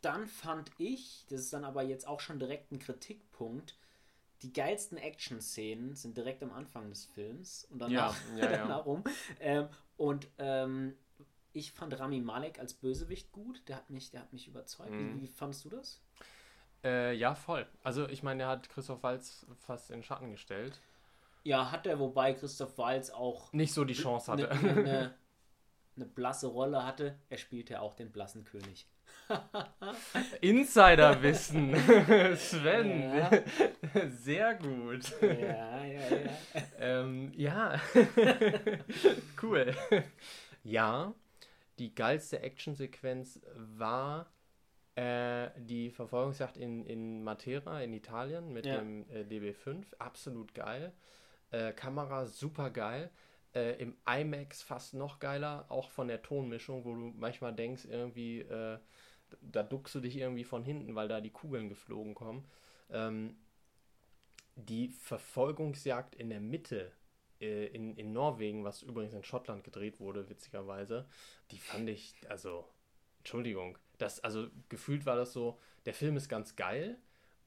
dann 0.00 0.28
fand 0.28 0.70
ich, 0.78 1.26
das 1.28 1.40
ist 1.40 1.52
dann 1.52 1.64
aber 1.64 1.82
jetzt 1.82 2.06
auch 2.06 2.20
schon 2.20 2.38
direkt 2.38 2.70
ein 2.70 2.78
Kritikpunkt, 2.78 3.76
die 4.42 4.52
geilsten 4.52 4.98
Action-Szenen 4.98 5.94
sind 5.94 6.16
direkt 6.16 6.42
am 6.42 6.52
Anfang 6.52 6.88
des 6.88 7.04
Films 7.04 7.66
und 7.70 7.78
danach, 7.80 8.16
ja, 8.36 8.36
ja, 8.44 8.50
ja. 8.50 8.58
danach 8.58 8.86
rum. 8.86 9.04
Ähm, 9.40 9.68
und 9.96 10.28
ähm, 10.38 10.96
ich 11.52 11.72
fand 11.72 11.98
Rami 11.98 12.20
Malek 12.20 12.58
als 12.58 12.74
Bösewicht 12.74 13.30
gut. 13.32 13.62
Der 13.68 13.76
hat 13.76 13.90
mich, 13.90 14.10
der 14.10 14.20
hat 14.20 14.32
mich 14.32 14.48
überzeugt. 14.48 14.90
Mhm. 14.90 15.16
Wie, 15.16 15.22
wie, 15.22 15.28
fandest 15.28 15.64
du 15.64 15.70
das? 15.70 16.00
Äh, 16.84 17.14
ja, 17.14 17.34
voll. 17.34 17.66
Also 17.82 18.08
ich 18.08 18.22
meine, 18.22 18.44
er 18.44 18.48
hat 18.48 18.68
Christoph 18.68 19.02
Walz 19.02 19.46
fast 19.58 19.90
in 19.90 20.02
Schatten 20.02 20.30
gestellt. 20.30 20.80
Ja, 21.44 21.70
hat 21.70 21.86
er, 21.86 21.98
wobei 21.98 22.34
Christoph 22.34 22.78
Walz 22.78 23.10
auch 23.10 23.52
nicht 23.52 23.72
so 23.72 23.84
die 23.84 23.94
Chance 23.94 24.30
hatte. 24.30 24.50
Eine, 24.50 24.70
eine, 24.70 25.14
eine 25.96 26.06
blasse 26.14 26.46
Rolle 26.48 26.84
hatte. 26.84 27.18
Er 27.28 27.38
spielte 27.38 27.80
auch 27.80 27.94
den 27.94 28.10
blassen 28.10 28.44
König. 28.44 28.86
Insiderwissen. 30.40 31.74
Sven. 32.36 33.16
Ja. 33.16 33.30
Sehr 34.08 34.54
gut. 34.54 35.12
Ja, 35.20 35.84
ja, 35.84 35.84
ja. 35.84 36.62
ähm, 36.78 37.32
ja. 37.36 37.80
cool. 39.42 39.74
Ja, 40.62 41.14
die 41.78 41.94
geilste 41.94 42.40
Actionsequenz 42.40 43.40
war 43.56 44.30
äh, 44.94 45.50
die 45.56 45.90
Verfolgungsjagd 45.90 46.56
in, 46.56 46.84
in 46.84 47.24
Matera 47.24 47.80
in 47.82 47.92
Italien 47.92 48.52
mit 48.52 48.66
ja. 48.66 48.76
dem 48.78 49.08
äh, 49.10 49.22
DB5. 49.22 49.84
Absolut 49.98 50.54
geil. 50.54 50.92
Äh, 51.50 51.72
Kamera 51.72 52.26
super 52.26 52.70
geil. 52.70 53.10
Äh, 53.54 53.82
Im 53.82 53.96
IMAX 54.06 54.62
fast 54.62 54.94
noch 54.94 55.18
geiler, 55.18 55.66
auch 55.68 55.90
von 55.90 56.08
der 56.08 56.22
Tonmischung, 56.22 56.84
wo 56.84 56.94
du 56.94 57.12
manchmal 57.16 57.54
denkst, 57.54 57.84
irgendwie 57.84 58.40
äh, 58.40 58.78
da 59.40 59.62
duckst 59.62 59.94
du 59.94 60.00
dich 60.00 60.16
irgendwie 60.16 60.44
von 60.44 60.62
hinten, 60.62 60.94
weil 60.94 61.08
da 61.08 61.20
die 61.20 61.30
Kugeln 61.30 61.68
geflogen 61.68 62.14
kommen. 62.14 62.44
Ähm, 62.90 63.36
die 64.56 64.88
Verfolgungsjagd 64.88 66.14
in 66.14 66.30
der 66.30 66.40
Mitte 66.40 66.92
äh, 67.40 67.66
in, 67.66 67.96
in 67.96 68.12
Norwegen, 68.12 68.64
was 68.64 68.82
übrigens 68.82 69.14
in 69.14 69.24
Schottland 69.24 69.64
gedreht 69.64 69.98
wurde, 69.98 70.28
witzigerweise, 70.28 71.06
die 71.50 71.58
fand 71.58 71.88
ich, 71.88 72.14
also, 72.28 72.68
Entschuldigung, 73.18 73.78
das, 73.98 74.20
also 74.20 74.48
gefühlt 74.68 75.06
war 75.06 75.16
das 75.16 75.32
so, 75.32 75.58
der 75.84 75.94
Film 75.94 76.16
ist 76.16 76.28
ganz 76.28 76.54
geil, 76.56 76.98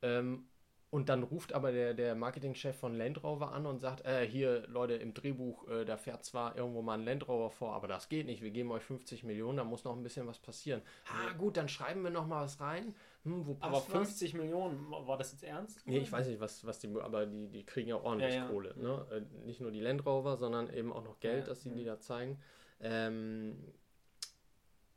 ähm, 0.01 0.47
und 0.91 1.09
dann 1.09 1.23
ruft 1.23 1.53
aber 1.53 1.71
der, 1.71 1.93
der 1.93 2.15
Marketingchef 2.15 2.77
von 2.77 2.95
Land 2.95 3.23
Rover 3.23 3.51
an 3.51 3.65
und 3.65 3.79
sagt, 3.79 4.05
äh, 4.05 4.25
hier 4.25 4.65
Leute, 4.67 4.93
im 4.93 5.13
Drehbuch, 5.13 5.67
äh, 5.67 5.85
da 5.85 5.97
fährt 5.97 6.23
zwar 6.23 6.55
irgendwo 6.55 6.81
mal 6.81 6.93
ein 6.93 7.05
Land 7.05 7.27
Rover 7.27 7.49
vor, 7.49 7.73
aber 7.73 7.87
das 7.87 8.07
geht 8.07 8.25
nicht, 8.27 8.41
wir 8.41 8.51
geben 8.51 8.71
euch 8.71 8.83
50 8.83 9.23
Millionen, 9.23 9.57
da 9.57 9.63
muss 9.63 9.83
noch 9.83 9.95
ein 9.95 10.03
bisschen 10.03 10.27
was 10.27 10.39
passieren. 10.39 10.81
Ha, 11.07 11.33
gut, 11.33 11.57
dann 11.57 11.67
schreiben 11.67 12.03
wir 12.03 12.11
noch 12.11 12.27
mal 12.27 12.43
was 12.43 12.61
rein. 12.61 12.95
Hm, 13.23 13.57
aber 13.59 13.81
50 13.81 14.33
was? 14.33 14.39
Millionen, 14.39 14.89
war 14.89 15.17
das 15.17 15.31
jetzt 15.31 15.43
ernst? 15.43 15.85
Nee, 15.85 15.97
ich 15.97 16.11
weiß 16.11 16.27
nicht, 16.27 16.39
was, 16.39 16.65
was 16.65 16.79
die, 16.79 16.89
aber 17.01 17.25
die, 17.25 17.47
die 17.49 17.65
kriegen 17.65 17.89
ja 17.89 17.97
ordentlich 17.97 18.35
ja, 18.35 18.43
ja. 18.43 18.47
Kohle. 18.47 18.73
Ne? 18.77 19.05
Äh, 19.11 19.45
nicht 19.45 19.59
nur 19.59 19.71
die 19.71 19.81
Land 19.81 20.05
Rover, 20.05 20.37
sondern 20.37 20.71
eben 20.71 20.93
auch 20.93 21.03
noch 21.03 21.19
Geld, 21.19 21.41
ja, 21.41 21.47
das 21.47 21.63
sie 21.63 21.71
die 21.71 21.83
da 21.83 21.99
zeigen. 21.99 22.39
Ähm, 22.79 23.57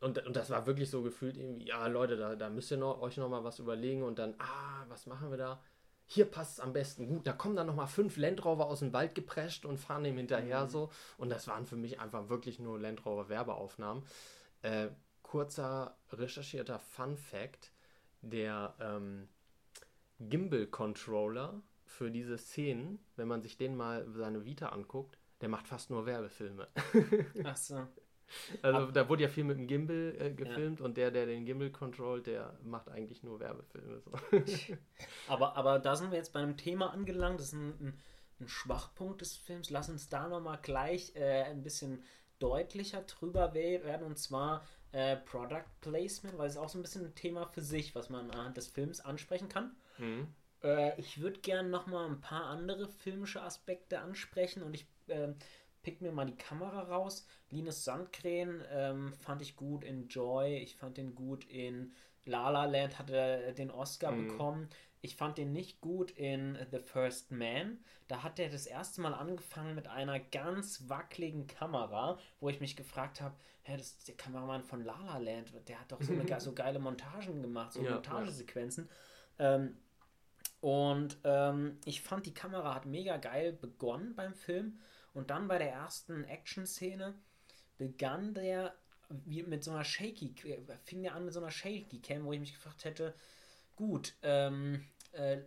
und, 0.01 0.25
und 0.25 0.37
das 0.37 0.51
war 0.51 0.67
wirklich 0.67 0.91
so 0.91 1.03
gefühlt 1.03 1.37
irgendwie, 1.37 1.67
ja 1.67 1.87
Leute, 1.89 2.17
da, 2.17 2.37
da 2.37 2.51
müsst 2.51 2.71
ihr 2.71 2.77
noch, 2.77 3.01
euch 3.01 3.17
noch 3.17 3.29
mal 3.29 3.43
was 3.43 3.59
überlegen 3.59 4.03
und 4.03 4.19
dann, 4.19 4.35
ah, 4.39 4.85
was 4.89 5.07
machen 5.07 5.31
wir 5.31 5.39
da? 5.39 5.61
Hier 6.11 6.25
passt 6.25 6.55
es 6.55 6.61
am 6.61 6.73
besten 6.73 7.07
gut. 7.07 7.27
Da 7.27 7.35
kommen 7.35 7.55
dann 7.55 7.67
nochmal 7.67 7.87
fünf 7.87 8.17
Landrover 8.17 8.67
aus 8.67 8.79
dem 8.79 8.95
Wald 8.95 9.15
geprescht 9.15 9.67
und 9.67 9.77
fahren 9.77 10.07
ihm 10.07 10.17
hinterher 10.17 10.65
mhm. 10.65 10.69
so. 10.71 10.91
Und 11.19 11.29
das 11.29 11.47
waren 11.47 11.67
für 11.67 11.77
mich 11.77 12.01
einfach 12.01 12.31
wirklich 12.31 12.59
nur 12.59 12.81
Landrover 12.81 13.29
Werbeaufnahmen. 13.29 14.03
Äh, 14.63 14.89
kurzer 15.23 15.99
recherchierter 16.11 16.79
Fun 16.79 17.19
Fact: 17.19 17.73
Der 18.23 18.75
ähm, 18.81 19.29
Gimbal 20.19 20.67
Controller 20.67 21.61
für 21.85 22.11
diese 22.11 22.39
Szenen, 22.39 22.99
wenn 23.17 23.29
man 23.29 23.43
sich 23.43 23.59
den 23.59 23.77
mal 23.77 24.11
seine 24.11 24.47
Vita 24.47 24.71
anguckt, 24.71 25.19
der 25.43 25.51
macht 25.51 25.69
fast 25.69 25.91
nur 25.91 26.07
Werbefilme. 26.07 26.69
Ach 27.45 27.57
so. 27.57 27.87
Also 28.63 28.81
Ab 28.81 28.93
da 28.93 29.09
wurde 29.09 29.23
ja 29.23 29.29
viel 29.29 29.45
mit 29.45 29.59
dem 29.59 29.67
Gimbal 29.67 30.15
äh, 30.19 30.31
gefilmt 30.33 30.81
ja. 30.81 30.85
und 30.85 30.97
der, 30.97 31.11
der 31.11 31.27
den 31.27 31.45
Gimbal 31.45 31.71
controlt, 31.71 32.27
der 32.27 32.59
macht 32.63 32.89
eigentlich 32.91 33.23
nur 33.23 33.41
Werbefilme. 33.41 34.01
So. 34.01 34.13
aber, 35.29 35.57
aber 35.57 35.79
da 35.79 35.97
sind 35.97 36.11
wir 36.11 36.19
jetzt 36.19 36.33
bei 36.33 36.41
einem 36.41 36.57
Thema 36.57 36.93
angelangt, 36.93 37.41
das 37.41 37.49
ist 37.49 37.53
ein, 37.55 37.75
ein, 37.81 38.01
ein 38.41 38.49
Schwachpunkt 38.49 39.21
des 39.21 39.37
Films. 39.37 39.71
Lass 39.71 39.89
uns 39.89 40.09
da 40.09 40.29
nochmal 40.29 40.59
gleich 40.63 41.15
äh, 41.17 41.45
ein 41.45 41.63
bisschen 41.63 42.03
deutlicher 42.39 43.03
drüber 43.03 43.55
werden. 43.55 44.07
Und 44.07 44.19
zwar 44.19 44.65
äh, 44.93 45.17
Product 45.17 45.67
Placement, 45.81 46.39
weil 46.39 46.49
es 46.49 46.57
auch 46.57 46.69
so 46.69 46.79
ein 46.79 46.83
bisschen 46.83 47.05
ein 47.05 47.15
Thema 47.15 47.47
für 47.47 47.63
sich, 47.63 47.95
was 47.95 48.11
man 48.11 48.31
anhand 48.31 48.57
des 48.57 48.69
Films 48.69 49.01
ansprechen 49.01 49.49
kann. 49.49 49.77
Mhm. 49.99 50.29
Äh, 50.63 50.99
ich 50.99 51.21
würde 51.21 51.41
gerne 51.41 51.69
noch 51.69 51.87
mal 51.87 52.07
ein 52.07 52.21
paar 52.21 52.45
andere 52.45 52.89
filmische 52.89 53.43
Aspekte 53.43 54.01
ansprechen 54.01 54.63
und 54.63 54.75
ich 54.75 54.87
äh, 55.09 55.35
pick 55.89 56.03
mir 56.03 56.13
mal 56.13 56.27
die 56.27 56.37
Kamera 56.37 56.83
raus. 56.83 57.27
Linus 57.49 57.83
Sandgren 57.83 58.63
ähm, 58.71 59.15
fand 59.15 59.41
ich 59.41 59.57
gut 59.57 59.85
in 59.85 60.07
Joy, 60.09 60.59
ich 60.59 60.77
fand 60.77 60.99
den 60.99 61.15
gut 61.15 61.45
in 61.45 61.95
La 62.27 62.51
La 62.51 62.67
Land, 62.67 62.99
hat 62.99 63.09
er 63.09 63.53
den 63.53 63.71
Oscar 63.71 64.13
mhm. 64.13 64.29
bekommen. 64.29 64.69
Ich 65.01 65.17
fand 65.17 65.39
den 65.39 65.55
nicht 65.55 65.81
gut 65.81 66.11
in 66.11 66.59
The 66.71 66.81
First 66.81 67.31
Man. 67.31 67.79
Da 68.07 68.23
hat 68.23 68.39
er 68.39 68.51
das 68.51 68.67
erste 68.67 69.01
Mal 69.01 69.15
angefangen 69.15 69.75
mit 69.75 69.89
einer 69.89 70.21
ganz 70.21 70.91
wackeligen 70.91 71.47
Kamera, 71.47 72.19
wo 72.39 72.51
ich 72.51 72.61
mich 72.61 72.77
gefragt 72.77 73.23
habe, 73.23 73.35
hä, 73.63 73.79
das 73.79 73.93
ist 73.93 74.09
der 74.09 74.17
Kameramann 74.17 74.65
von 74.65 74.85
La 74.85 74.99
La 75.07 75.17
Land, 75.17 75.55
der 75.69 75.81
hat 75.81 75.91
doch 75.91 76.03
so, 76.03 76.13
eine, 76.13 76.25
so 76.41 76.53
geile 76.53 76.81
Montagen 76.81 77.41
gemacht, 77.41 77.73
so 77.73 77.83
ja, 77.83 77.93
Montagesequenzen. 77.93 78.91
Ja. 79.39 79.55
Ähm, 79.55 79.79
und 80.61 81.17
ähm, 81.25 81.79
ich 81.87 82.03
fand, 82.03 82.27
die 82.27 82.35
Kamera 82.35 82.75
hat 82.75 82.85
mega 82.85 83.17
geil 83.17 83.55
begonnen 83.55 84.15
beim 84.15 84.35
Film. 84.35 84.81
Und 85.19 85.31
dann 85.31 85.49
bei 85.49 85.59
der 85.59 85.73
ersten 85.73 86.23
Action-Szene 86.23 87.13
begann 87.77 88.35
der 88.35 88.73
wie 89.25 89.43
mit 89.43 89.65
so 89.65 89.73
einer 89.73 89.85
Shaky, 89.85 90.33
fing 90.85 91.03
der 91.03 91.15
an 91.17 91.25
mit 91.25 91.35
so 91.35 91.41
einer 91.41 91.51
Shaky 91.51 91.99
Cam, 92.01 92.25
wo 92.25 92.33
ich 92.33 92.39
mich 92.39 92.53
gefragt 92.53 92.85
hätte, 92.85 93.15
gut, 93.75 94.15
ähm, 94.23 94.85
äh, 95.13 95.39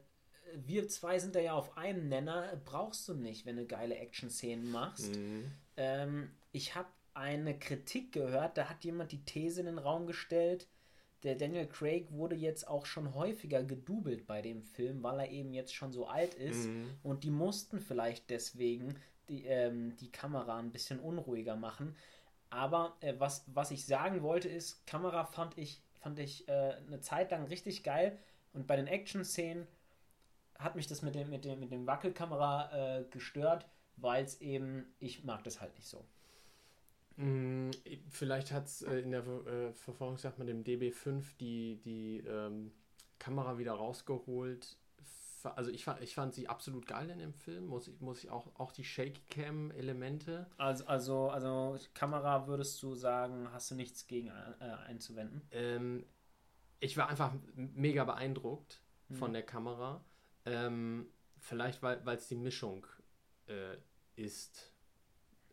wir 0.56 0.90
zwei 0.90 1.20
sind 1.20 1.36
da 1.36 1.40
ja 1.40 1.54
auf 1.54 1.78
einem 1.78 2.10
Nenner, 2.10 2.60
brauchst 2.66 3.08
du 3.08 3.14
nicht, 3.14 3.46
wenn 3.46 3.56
du 3.56 3.66
geile 3.66 3.96
Action-Szenen 3.96 4.70
machst. 4.70 5.16
Mhm. 5.16 5.52
Ähm, 5.78 6.32
ich 6.52 6.76
habe 6.76 6.90
eine 7.14 7.58
Kritik 7.58 8.12
gehört, 8.12 8.58
da 8.58 8.68
hat 8.68 8.84
jemand 8.84 9.14
die 9.14 9.24
These 9.24 9.62
in 9.62 9.68
den 9.68 9.78
Raum 9.78 10.06
gestellt, 10.06 10.68
der 11.24 11.36
Daniel 11.36 11.68
Craig 11.68 12.12
wurde 12.12 12.36
jetzt 12.36 12.68
auch 12.68 12.86
schon 12.86 13.14
häufiger 13.14 13.64
gedoubelt 13.64 14.26
bei 14.26 14.42
dem 14.42 14.64
Film, 14.64 15.04
weil 15.04 15.20
er 15.20 15.30
eben 15.30 15.54
jetzt 15.54 15.74
schon 15.74 15.94
so 15.94 16.08
alt 16.08 16.34
ist 16.34 16.66
mhm. 16.66 16.90
und 17.04 17.24
die 17.24 17.30
mussten 17.30 17.80
vielleicht 17.80 18.30
deswegen 18.32 18.96
die, 19.32 19.46
ähm, 19.46 19.96
die 19.98 20.12
Kamera 20.12 20.58
ein 20.58 20.72
bisschen 20.72 21.00
unruhiger 21.00 21.56
machen. 21.56 21.96
Aber 22.50 22.98
äh, 23.00 23.14
was, 23.18 23.46
was 23.48 23.72
ich 23.72 23.86
sagen 23.86 24.22
wollte 24.22 24.50
ist, 24.50 24.86
Kamera 24.86 25.24
fand 25.24 25.58
ich, 25.58 25.82
fand 26.02 26.20
ich 26.20 26.48
äh, 26.50 26.76
eine 26.86 27.00
Zeit 27.00 27.32
lang 27.32 27.46
richtig 27.46 27.84
geil 27.84 28.18
und 28.54 28.68
bei 28.68 28.76
den 28.76 28.88
Action-Szenen 28.88 29.68
hat 30.60 30.76
mich 30.76 30.86
das 30.86 31.02
mit 31.02 31.16
dem, 31.16 31.30
mit 31.30 31.46
dem, 31.46 31.60
mit 31.60 31.72
dem 31.72 31.88
Wackelkamera 31.88 33.00
äh, 33.00 33.04
gestört, 33.06 33.66
weil 33.96 34.24
es 34.24 34.42
eben, 34.42 34.94
ich 35.00 35.24
mag 35.24 35.44
das 35.44 35.62
halt 35.62 35.74
nicht 35.76 35.88
so. 35.88 36.04
Mm, 37.16 37.72
vielleicht 38.10 38.52
hat 38.52 38.66
es 38.66 38.82
äh, 38.82 39.00
in 39.00 39.12
der 39.12 39.26
äh, 39.26 39.72
Verfolgungsjagd 39.72 40.38
mit 40.40 40.50
dem 40.50 40.64
DB5 40.64 41.24
die, 41.40 41.80
die 41.84 42.18
ähm, 42.28 42.72
Kamera 43.18 43.58
wieder 43.58 43.74
rausgeholt. 43.74 44.78
Also 45.46 45.72
ich 45.72 45.84
fand, 45.84 46.02
ich 46.02 46.16
fand 46.16 46.34
sie 46.34 46.48
absolut 46.48 46.88
geil 46.88 47.10
in 47.10 47.20
dem 47.20 47.34
Film, 47.34 47.68
muss 47.68 47.88
ich, 47.88 48.00
muss 48.02 48.24
ich 48.24 48.30
auch, 48.30 48.48
auch 48.60 48.72
die 48.72 48.84
Shaky-Cam-Elemente. 48.84 50.48
Also, 50.58 50.86
also, 50.86 51.30
also 51.30 51.78
Kamera 51.94 52.48
würdest 52.48 52.82
du 52.84 52.96
sagen, 52.96 53.48
hast 53.52 53.72
du 53.72 53.76
nichts 53.76 54.08
gegen 54.08 54.28
äh, 54.28 54.64
einzuwenden? 54.88 55.42
Ähm, 55.52 56.06
ich 56.80 56.98
war 56.98 57.10
einfach 57.10 57.34
mega 57.56 58.04
beeindruckt 58.04 58.82
mhm. 59.10 59.16
von 59.16 59.34
der 59.34 59.44
Kamera. 59.44 60.04
Ähm, 60.46 61.08
vielleicht, 61.40 61.84
weil 61.84 62.02
es 62.08 62.28
die 62.28 62.36
Mischung 62.36 62.88
äh, 63.48 63.78
ist 64.16 64.72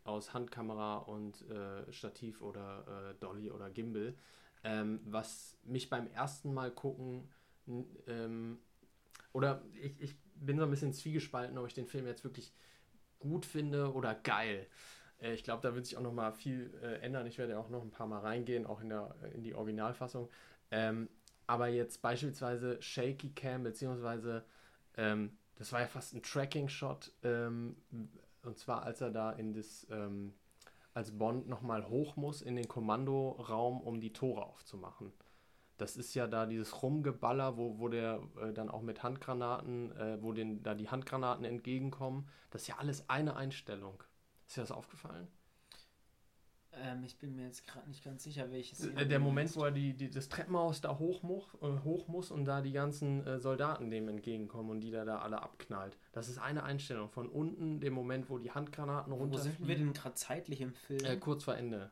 aus 0.03 0.33
Handkamera 0.33 0.97
und 0.97 1.47
äh, 1.49 1.91
Stativ 1.91 2.41
oder 2.41 3.11
äh, 3.11 3.13
Dolly 3.19 3.51
oder 3.51 3.69
Gimbal, 3.69 4.15
ähm, 4.63 4.99
was 5.05 5.57
mich 5.63 5.89
beim 5.89 6.07
ersten 6.07 6.53
Mal 6.53 6.71
gucken 6.71 7.29
ähm, 8.07 8.59
oder 9.33 9.63
ich, 9.81 9.99
ich 9.99 10.15
bin 10.35 10.57
so 10.57 10.63
ein 10.63 10.69
bisschen 10.69 10.93
zwiegespalten, 10.93 11.57
ob 11.57 11.67
ich 11.67 11.73
den 11.73 11.85
Film 11.85 12.07
jetzt 12.07 12.23
wirklich 12.23 12.53
gut 13.19 13.45
finde 13.45 13.93
oder 13.93 14.15
geil. 14.15 14.67
Äh, 15.21 15.33
ich 15.33 15.43
glaube, 15.43 15.61
da 15.61 15.75
wird 15.75 15.85
sich 15.85 15.97
auch 15.97 16.01
noch 16.01 16.13
mal 16.13 16.31
viel 16.31 16.73
äh, 16.81 17.01
ändern. 17.01 17.27
Ich 17.27 17.37
werde 17.37 17.57
auch 17.57 17.69
noch 17.69 17.81
ein 17.81 17.91
paar 17.91 18.07
Mal 18.07 18.19
reingehen, 18.19 18.65
auch 18.65 18.81
in, 18.81 18.89
der, 18.89 19.15
in 19.33 19.43
die 19.43 19.55
Originalfassung. 19.55 20.29
Ähm, 20.71 21.09
aber 21.47 21.67
jetzt 21.67 22.01
beispielsweise 22.01 22.81
Shaky 22.81 23.31
Cam, 23.31 23.63
beziehungsweise 23.63 24.45
ähm, 24.97 25.37
das 25.55 25.73
war 25.73 25.81
ja 25.81 25.87
fast 25.87 26.13
ein 26.13 26.23
Tracking-Shot, 26.23 27.11
ähm, 27.23 27.75
und 28.43 28.57
zwar, 28.57 28.83
als 28.83 29.01
er 29.01 29.11
da 29.11 29.31
in 29.31 29.53
das, 29.53 29.85
ähm, 29.91 30.33
als 30.93 31.17
Bond 31.17 31.49
nochmal 31.49 31.89
hoch 31.89 32.15
muss 32.15 32.41
in 32.41 32.55
den 32.55 32.67
Kommandoraum, 32.67 33.81
um 33.81 33.99
die 33.99 34.13
Tore 34.13 34.45
aufzumachen. 34.45 35.11
Das 35.79 35.95
ist 35.95 36.13
ja 36.13 36.27
da 36.27 36.45
dieses 36.45 36.83
Rumgeballer, 36.83 37.57
wo, 37.57 37.79
wo 37.79 37.87
der 37.87 38.21
äh, 38.41 38.53
dann 38.53 38.69
auch 38.69 38.81
mit 38.81 39.01
Handgranaten, 39.01 39.91
äh, 39.95 40.21
wo 40.21 40.33
den, 40.33 40.61
da 40.61 40.75
die 40.75 40.89
Handgranaten 40.89 41.45
entgegenkommen. 41.45 42.27
Das 42.51 42.63
ist 42.63 42.67
ja 42.67 42.77
alles 42.77 43.09
eine 43.09 43.35
Einstellung. 43.35 44.03
Ist 44.45 44.57
dir 44.57 44.61
das 44.61 44.71
aufgefallen? 44.71 45.27
Ähm, 46.71 47.03
ich 47.03 47.17
bin 47.17 47.35
mir 47.35 47.45
jetzt 47.45 47.65
gerade 47.65 47.87
nicht 47.87 48.03
ganz 48.03 48.23
sicher, 48.23 48.51
welches. 48.51 48.85
Äh, 48.85 49.07
der 49.07 49.19
Moment, 49.19 49.55
wo 49.55 49.63
er 49.63 49.71
die, 49.71 49.95
die, 49.95 50.09
das 50.09 50.29
Treppenhaus 50.29 50.81
da 50.81 50.99
hoch, 50.99 51.23
muss, 51.23 51.45
äh, 51.61 51.83
hoch 51.83 52.07
muss 52.07 52.29
und 52.29 52.45
da 52.45 52.61
die 52.61 52.71
ganzen 52.71 53.25
äh, 53.25 53.39
Soldaten 53.39 53.89
dem 53.89 54.07
entgegenkommen 54.07 54.69
und 54.69 54.81
die 54.81 54.91
da, 54.91 55.05
da 55.05 55.19
alle 55.19 55.41
abknallt. 55.41 55.97
Das 56.11 56.29
ist 56.29 56.37
eine 56.37 56.63
Einstellung. 56.63 57.09
Von 57.09 57.27
unten, 57.27 57.79
dem 57.79 57.93
Moment, 57.93 58.29
wo 58.29 58.37
die 58.37 58.51
Handgranaten 58.51 59.13
runter. 59.13 59.39
Wo 59.39 59.41
sind 59.41 59.67
wir 59.67 59.77
denn 59.77 59.93
gerade 59.93 60.15
zeitlich 60.15 60.61
im 60.61 60.73
Film? 60.73 61.03
Äh, 61.05 61.17
kurz 61.17 61.43
vor 61.43 61.55
Ende. 61.55 61.89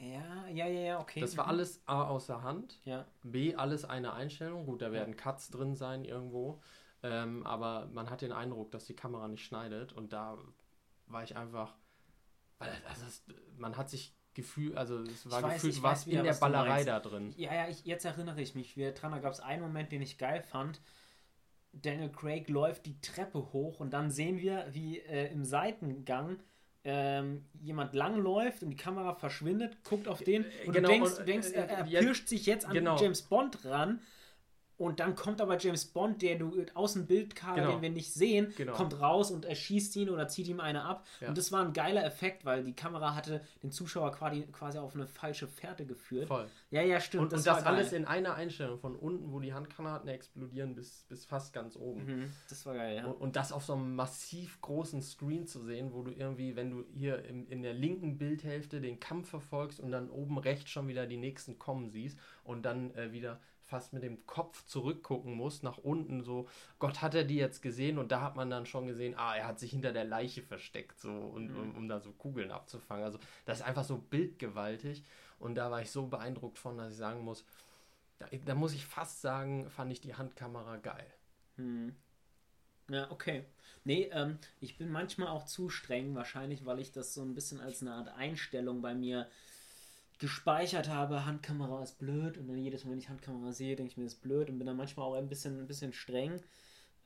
Ja, 0.00 0.48
ja, 0.48 0.66
ja, 0.66 0.80
ja, 0.80 1.00
okay. 1.00 1.20
Das 1.20 1.36
war 1.36 1.44
mhm. 1.44 1.50
alles 1.50 1.82
A 1.86 2.04
außer 2.04 2.42
Hand. 2.42 2.80
Ja. 2.84 3.06
B, 3.22 3.54
alles 3.54 3.84
eine 3.84 4.12
Einstellung. 4.12 4.66
Gut, 4.66 4.82
da 4.82 4.92
werden 4.92 5.16
Cuts 5.16 5.50
drin 5.50 5.76
sein 5.76 6.04
irgendwo. 6.04 6.60
Ähm, 7.02 7.46
aber 7.46 7.88
man 7.92 8.10
hat 8.10 8.22
den 8.22 8.32
Eindruck, 8.32 8.70
dass 8.72 8.86
die 8.86 8.96
Kamera 8.96 9.28
nicht 9.28 9.44
schneidet 9.44 9.92
und 9.92 10.12
da 10.12 10.36
war 11.06 11.22
ich 11.22 11.36
einfach 11.36 11.74
weil 12.60 12.70
also 12.86 13.04
das, 13.04 13.24
man 13.56 13.76
hat 13.76 13.90
sich 13.90 14.14
Gefühl, 14.34 14.78
also 14.78 15.00
es 15.00 15.28
war 15.28 15.42
weiß, 15.42 15.54
gefühlt 15.60 15.82
was 15.82 16.06
in 16.06 16.22
der 16.22 16.34
Ballerei 16.34 16.84
da 16.84 17.00
drin. 17.00 17.34
Ja, 17.36 17.52
ja, 17.52 17.68
ich, 17.68 17.84
jetzt 17.84 18.04
erinnere 18.04 18.40
ich 18.40 18.54
mich. 18.54 18.76
Wieder 18.76 18.92
dran, 18.92 19.10
da 19.10 19.18
gab 19.18 19.32
es 19.32 19.40
einen 19.40 19.60
Moment, 19.60 19.90
den 19.90 20.02
ich 20.02 20.18
geil 20.18 20.42
fand. 20.42 20.80
Daniel 21.72 22.10
Craig 22.10 22.48
läuft 22.48 22.86
die 22.86 23.00
Treppe 23.00 23.52
hoch 23.52 23.80
und 23.80 23.90
dann 23.90 24.10
sehen 24.10 24.38
wir, 24.38 24.66
wie 24.70 25.00
äh, 25.00 25.32
im 25.32 25.44
Seitengang 25.44 26.38
ähm, 26.84 27.44
jemand 27.60 27.94
langläuft 27.94 28.62
und 28.62 28.70
die 28.70 28.76
Kamera 28.76 29.14
verschwindet, 29.14 29.84
guckt 29.84 30.08
auf 30.08 30.22
den 30.22 30.44
und 30.66 30.72
genau, 30.72 30.88
du 30.88 30.94
denkst, 30.94 31.18
und, 31.18 31.28
denkst 31.28 31.50
er, 31.52 31.68
er 31.68 31.84
pirscht 31.84 32.28
sich 32.28 32.46
jetzt 32.46 32.64
an 32.64 32.74
genau. 32.74 32.96
James 32.98 33.22
Bond 33.22 33.64
ran 33.64 34.00
und 34.80 34.98
dann 34.98 35.14
kommt 35.14 35.42
aber 35.42 35.58
James 35.58 35.84
Bond, 35.84 36.22
der 36.22 36.38
du 36.38 36.64
aus 36.72 36.94
dem 36.94 37.06
Bildkabel, 37.06 37.62
genau. 37.62 37.74
den 37.74 37.82
wir 37.82 37.90
nicht 37.90 38.14
sehen, 38.14 38.54
genau. 38.56 38.72
kommt 38.72 38.98
raus 38.98 39.30
und 39.30 39.44
erschießt 39.44 39.94
ihn 39.96 40.08
oder 40.08 40.26
zieht 40.26 40.48
ihm 40.48 40.58
eine 40.58 40.84
ab. 40.84 41.06
Ja. 41.20 41.28
Und 41.28 41.36
das 41.36 41.52
war 41.52 41.62
ein 41.62 41.74
geiler 41.74 42.02
Effekt, 42.02 42.46
weil 42.46 42.64
die 42.64 42.72
Kamera 42.72 43.14
hatte 43.14 43.42
den 43.62 43.72
Zuschauer 43.72 44.10
quasi, 44.12 44.46
quasi 44.52 44.78
auf 44.78 44.94
eine 44.94 45.06
falsche 45.06 45.48
Fährte 45.48 45.84
geführt. 45.84 46.28
Voll. 46.28 46.48
Ja, 46.70 46.80
ja, 46.80 46.98
stimmt. 46.98 47.24
Und 47.24 47.32
das, 47.34 47.40
und 47.40 47.46
das 47.48 47.66
alles 47.66 47.92
in 47.92 48.06
einer 48.06 48.36
Einstellung, 48.36 48.78
von 48.78 48.96
unten, 48.96 49.32
wo 49.32 49.40
die 49.40 49.52
Handgranaten 49.52 50.08
explodieren, 50.08 50.74
bis, 50.74 51.04
bis 51.10 51.26
fast 51.26 51.52
ganz 51.52 51.76
oben. 51.76 52.06
Mhm. 52.06 52.32
Das 52.48 52.64
war 52.64 52.74
geil, 52.74 52.96
ja. 52.96 53.04
Und, 53.04 53.20
und, 53.20 53.36
das 53.36 53.52
auf 53.52 53.64
so 53.64 53.74
einem 53.74 53.94
massiv 53.94 54.62
großen 54.62 55.02
Screen 55.02 55.46
zu 55.46 55.62
sehen, 55.62 55.92
wo 55.92 56.04
du 56.04 56.10
irgendwie, 56.10 56.56
wenn 56.56 56.70
du 56.70 56.86
hier 56.94 57.22
im, 57.26 57.46
in 57.50 57.60
der 57.60 57.74
linken 57.74 58.16
Bildhälfte 58.16 58.80
den 58.80 58.98
Kampf 58.98 59.28
verfolgst 59.28 59.78
und 59.78 59.90
dann 59.90 60.08
oben 60.08 60.38
rechts 60.38 60.70
schon 60.70 60.88
wieder 60.88 61.06
die 61.06 61.18
nächsten 61.18 61.58
kommen 61.58 61.90
siehst 61.90 62.18
und 62.44 62.62
dann 62.62 62.94
äh, 62.94 63.12
wieder 63.12 63.40
fast 63.70 63.92
mit 63.92 64.02
dem 64.02 64.26
Kopf 64.26 64.66
zurückgucken 64.66 65.34
muss, 65.34 65.62
nach 65.62 65.78
unten, 65.78 66.22
so, 66.22 66.48
Gott, 66.78 67.00
hat 67.00 67.14
er 67.14 67.24
die 67.24 67.36
jetzt 67.36 67.62
gesehen? 67.62 67.98
Und 67.98 68.12
da 68.12 68.20
hat 68.20 68.36
man 68.36 68.50
dann 68.50 68.66
schon 68.66 68.86
gesehen, 68.86 69.14
ah, 69.16 69.36
er 69.36 69.46
hat 69.46 69.58
sich 69.58 69.70
hinter 69.70 69.92
der 69.92 70.04
Leiche 70.04 70.42
versteckt, 70.42 71.00
so, 71.00 71.10
und, 71.10 71.48
mhm. 71.48 71.56
um, 71.56 71.76
um 71.76 71.88
da 71.88 72.00
so 72.00 72.12
Kugeln 72.12 72.50
abzufangen. 72.50 73.04
Also, 73.04 73.18
das 73.44 73.60
ist 73.60 73.64
einfach 73.64 73.84
so 73.84 73.96
bildgewaltig. 73.96 75.04
Und 75.38 75.54
da 75.54 75.70
war 75.70 75.80
ich 75.80 75.90
so 75.90 76.06
beeindruckt 76.06 76.58
von, 76.58 76.76
dass 76.76 76.92
ich 76.92 76.98
sagen 76.98 77.24
muss, 77.24 77.44
da, 78.18 78.26
da 78.44 78.54
muss 78.54 78.74
ich 78.74 78.84
fast 78.84 79.22
sagen, 79.22 79.70
fand 79.70 79.92
ich 79.92 80.00
die 80.00 80.14
Handkamera 80.14 80.76
geil. 80.76 81.06
Mhm. 81.56 81.94
Ja, 82.90 83.10
okay. 83.10 83.44
Nee, 83.84 84.10
ähm, 84.12 84.38
ich 84.60 84.76
bin 84.76 84.90
manchmal 84.90 85.28
auch 85.28 85.46
zu 85.46 85.70
streng, 85.70 86.14
wahrscheinlich, 86.14 86.66
weil 86.66 86.80
ich 86.80 86.92
das 86.92 87.14
so 87.14 87.22
ein 87.22 87.34
bisschen 87.34 87.60
als 87.60 87.80
eine 87.80 87.94
Art 87.94 88.08
Einstellung 88.08 88.82
bei 88.82 88.94
mir 88.94 89.28
gespeichert 90.20 90.88
habe, 90.88 91.24
Handkamera 91.24 91.82
ist 91.82 91.98
blöd 91.98 92.36
und 92.38 92.46
dann 92.46 92.58
jedes 92.58 92.84
Mal, 92.84 92.92
wenn 92.92 92.98
ich 92.98 93.08
Handkamera 93.08 93.52
sehe, 93.52 93.74
denke 93.74 93.90
ich 93.90 93.96
mir, 93.96 94.04
das 94.04 94.14
ist 94.14 94.22
blöd 94.22 94.50
und 94.50 94.58
bin 94.58 94.66
dann 94.66 94.76
manchmal 94.76 95.06
auch 95.06 95.14
ein 95.14 95.28
bisschen, 95.28 95.58
ein 95.58 95.66
bisschen 95.66 95.94
streng. 95.94 96.40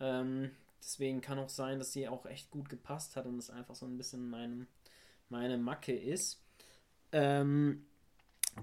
Ähm, 0.01 0.51
deswegen 0.81 1.21
kann 1.21 1.39
auch 1.39 1.49
sein, 1.49 1.79
dass 1.79 1.93
sie 1.93 2.09
auch 2.09 2.27
echt 2.27 2.51
gut 2.51 2.69
gepasst 2.69 3.15
hat 3.15 3.27
und 3.27 3.39
es 3.39 3.51
einfach 3.51 3.77
so 3.77 3.87
ein 3.87 3.97
bisschen 3.97 4.29
mein, 4.29 4.67
meine 5.29 5.57
Macke 5.57 5.95
ist. 5.95 6.43
Ähm, 7.13 7.87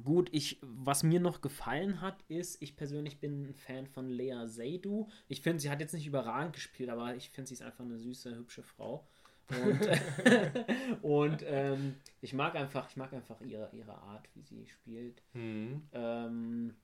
gut, 0.04 0.28
ich, 0.34 0.60
was 0.62 1.04
mir 1.04 1.22
noch 1.22 1.40
gefallen 1.40 2.02
hat, 2.02 2.22
ist, 2.28 2.62
ich 2.62 2.76
persönlich 2.76 3.22
bin 3.22 3.52
ein 3.52 3.56
Fan 3.56 3.88
von 3.88 4.10
Lea 4.10 4.48
Seydoux. 4.48 5.08
Ich 5.30 5.42
finde, 5.42 5.62
sie 5.62 5.70
hat 5.70 5.80
jetzt 5.80 5.94
nicht 5.94 6.08
überragend 6.08 6.54
gespielt, 6.54 6.90
aber 6.90 7.16
ich 7.16 7.30
finde, 7.30 7.48
sie 7.48 7.54
ist 7.54 7.62
einfach 7.62 7.86
eine 7.86 7.98
süße, 7.98 8.36
hübsche 8.36 8.64
Frau. 8.64 9.08
Und, 9.50 9.80
und 11.04 11.44
ähm, 11.46 11.96
ich 12.22 12.34
mag 12.34 12.56
einfach, 12.56 12.90
ich 12.90 12.98
mag 12.98 13.12
einfach 13.14 13.40
ihre, 13.42 13.70
ihre 13.74 13.96
Art, 13.96 14.28
wie 14.34 14.42
sie 14.42 14.68
spielt. 14.68 15.22
Mhm. 15.34 15.88
Ähm, 15.94 16.76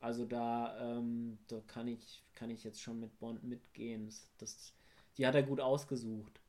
also 0.00 0.24
da, 0.24 0.96
ähm, 0.96 1.38
da 1.48 1.60
kann 1.66 1.88
ich, 1.88 2.24
kann 2.34 2.50
ich 2.50 2.64
jetzt 2.64 2.80
schon 2.80 3.00
mit 3.00 3.18
Bond 3.18 3.42
mitgehen. 3.42 4.12
Das, 4.38 4.72
die 5.16 5.26
hat 5.26 5.34
er 5.34 5.42
gut 5.42 5.60
ausgesucht. 5.60 6.40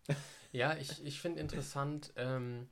Ja, 0.52 0.76
ich, 0.78 1.04
ich 1.06 1.20
finde 1.20 1.40
interessant, 1.40 2.14
ähm, 2.16 2.70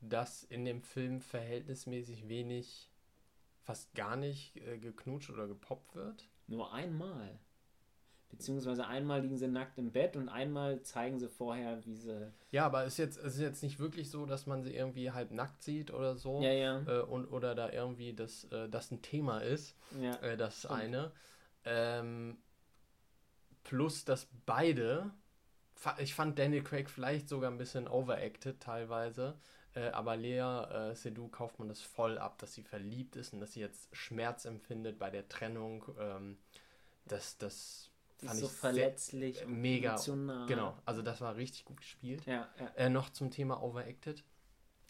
dass 0.00 0.44
in 0.44 0.64
dem 0.64 0.82
Film 0.82 1.20
verhältnismäßig 1.20 2.28
wenig, 2.28 2.90
fast 3.62 3.94
gar 3.94 4.16
nicht 4.16 4.56
äh, 4.56 4.78
geknutscht 4.78 5.30
oder 5.30 5.46
gepoppt 5.46 5.94
wird. 5.94 6.28
Nur 6.46 6.72
einmal. 6.72 7.38
Beziehungsweise 8.32 8.86
einmal 8.86 9.20
liegen 9.20 9.36
sie 9.36 9.46
nackt 9.46 9.76
im 9.76 9.92
Bett 9.92 10.16
und 10.16 10.30
einmal 10.30 10.82
zeigen 10.82 11.18
sie 11.18 11.28
vorher, 11.28 11.84
wie 11.84 11.94
sie. 11.94 12.32
Ja, 12.50 12.64
aber 12.64 12.84
es 12.84 12.94
ist 12.94 12.98
jetzt, 12.98 13.18
ist 13.18 13.38
jetzt 13.38 13.62
nicht 13.62 13.78
wirklich 13.78 14.10
so, 14.10 14.24
dass 14.24 14.46
man 14.46 14.62
sie 14.62 14.74
irgendwie 14.74 15.10
halb 15.10 15.32
nackt 15.32 15.62
sieht 15.62 15.92
oder 15.92 16.16
so. 16.16 16.40
Ja, 16.40 16.50
ja. 16.50 16.82
Äh, 16.86 17.02
und, 17.02 17.26
oder 17.26 17.54
da 17.54 17.70
irgendwie 17.70 18.14
das, 18.14 18.44
äh, 18.44 18.70
das 18.70 18.90
ein 18.90 19.02
Thema 19.02 19.40
ist. 19.40 19.76
Ja. 20.00 20.14
Äh, 20.16 20.38
das 20.38 20.60
stimmt. 20.60 20.74
eine. 20.74 21.12
Ähm, 21.66 22.38
plus, 23.64 24.06
dass 24.06 24.26
beide. 24.46 25.10
Ich 25.98 26.14
fand 26.14 26.38
Daniel 26.38 26.64
Craig 26.64 26.88
vielleicht 26.88 27.28
sogar 27.28 27.50
ein 27.50 27.58
bisschen 27.58 27.86
overacted 27.86 28.60
teilweise. 28.60 29.36
Äh, 29.74 29.90
aber 29.90 30.16
Lea 30.16 30.38
äh, 30.38 30.94
Seydoux 30.94 31.28
kauft 31.28 31.58
man 31.58 31.68
das 31.68 31.82
voll 31.82 32.18
ab, 32.18 32.38
dass 32.38 32.54
sie 32.54 32.62
verliebt 32.62 33.16
ist 33.16 33.34
und 33.34 33.40
dass 33.40 33.52
sie 33.52 33.60
jetzt 33.60 33.94
Schmerz 33.94 34.46
empfindet 34.46 34.98
bei 34.98 35.10
der 35.10 35.28
Trennung. 35.28 35.84
Ähm, 35.98 36.38
das, 37.06 37.36
das 37.36 37.91
fand 38.24 38.38
so 38.38 38.46
ich 38.46 38.52
verletzlich 38.52 39.38
sehr, 39.38 39.48
mega 39.48 39.90
emotional. 39.90 40.46
genau 40.46 40.78
also 40.84 41.02
das 41.02 41.20
war 41.20 41.36
richtig 41.36 41.64
gut 41.64 41.78
gespielt 41.78 42.24
ja, 42.26 42.48
ja. 42.58 42.66
Äh, 42.76 42.90
noch 42.90 43.10
zum 43.10 43.30
Thema 43.30 43.62
overacted 43.62 44.24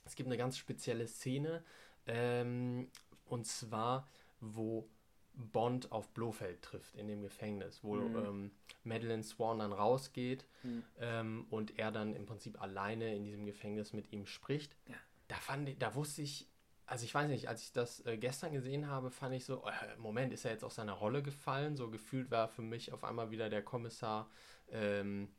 es 0.05 0.15
gibt 0.15 0.29
eine 0.29 0.37
ganz 0.37 0.57
spezielle 0.59 1.07
Szene 1.07 1.65
ähm, 2.07 2.89
und 3.27 3.47
zwar 3.47 4.09
wo 4.41 4.89
Bond 5.35 5.93
auf 5.93 6.09
Blofeld 6.11 6.63
trifft 6.63 6.95
in 6.97 7.09
dem 7.09 7.23
Gefängnis, 7.23 7.83
wo 7.83 7.95
mhm. 7.95 8.17
ähm, 8.17 8.51
Madeleine 8.85 9.23
Swan 9.23 9.61
dann 9.61 9.73
rausgeht 9.73 10.47
mhm. 10.63 10.85
ähm, 11.01 11.47
und 11.51 11.79
er 11.79 11.91
dann 11.91 12.15
im 12.15 12.27
Prinzip 12.27 12.61
alleine 12.61 13.15
in 13.15 13.25
diesem 13.25 13.47
Gefängnis 13.47 13.93
mit 13.93 14.13
ihm 14.13 14.27
spricht. 14.27 14.77
Ja. 14.89 14.97
Da 15.29 15.37
fand 15.37 15.69
ich, 15.69 15.79
da 15.79 15.95
wusste 15.95 16.23
ich, 16.23 16.49
also 16.93 17.07
ich 17.07 17.15
weiß 17.15 17.27
nicht, 17.31 17.49
als 17.49 17.63
ich 17.63 17.73
das 17.73 18.05
äh, 18.05 18.19
gestern 18.19 18.53
gesehen 18.53 18.87
habe, 18.87 19.11
fand 19.11 19.35
ich 19.35 19.47
so, 19.47 19.65
äh, 19.65 19.97
Moment, 19.97 20.31
ist 20.31 20.45
er 20.45 20.51
jetzt 20.51 20.63
aus 20.63 20.75
seiner 20.75 20.93
Rolle 20.93 21.23
gefallen? 21.23 21.75
So 21.75 21.89
gefühlt 21.89 22.31
war 22.31 22.49
für 22.49 22.61
mich 22.61 22.93
auf 22.93 23.03
einmal 23.03 23.31
wieder 23.31 23.49
der 23.49 23.63
Kommissar 23.63 24.29
ähm, 24.71 25.31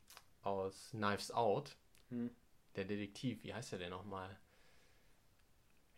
aus 0.42 0.88
Knives 0.90 1.30
Out, 1.30 1.76
hm. 2.10 2.32
der 2.76 2.86
Detektiv, 2.86 3.44
wie 3.44 3.54
heißt 3.54 3.72
er 3.72 3.78
denn 3.78 3.92
nochmal? 3.92 4.36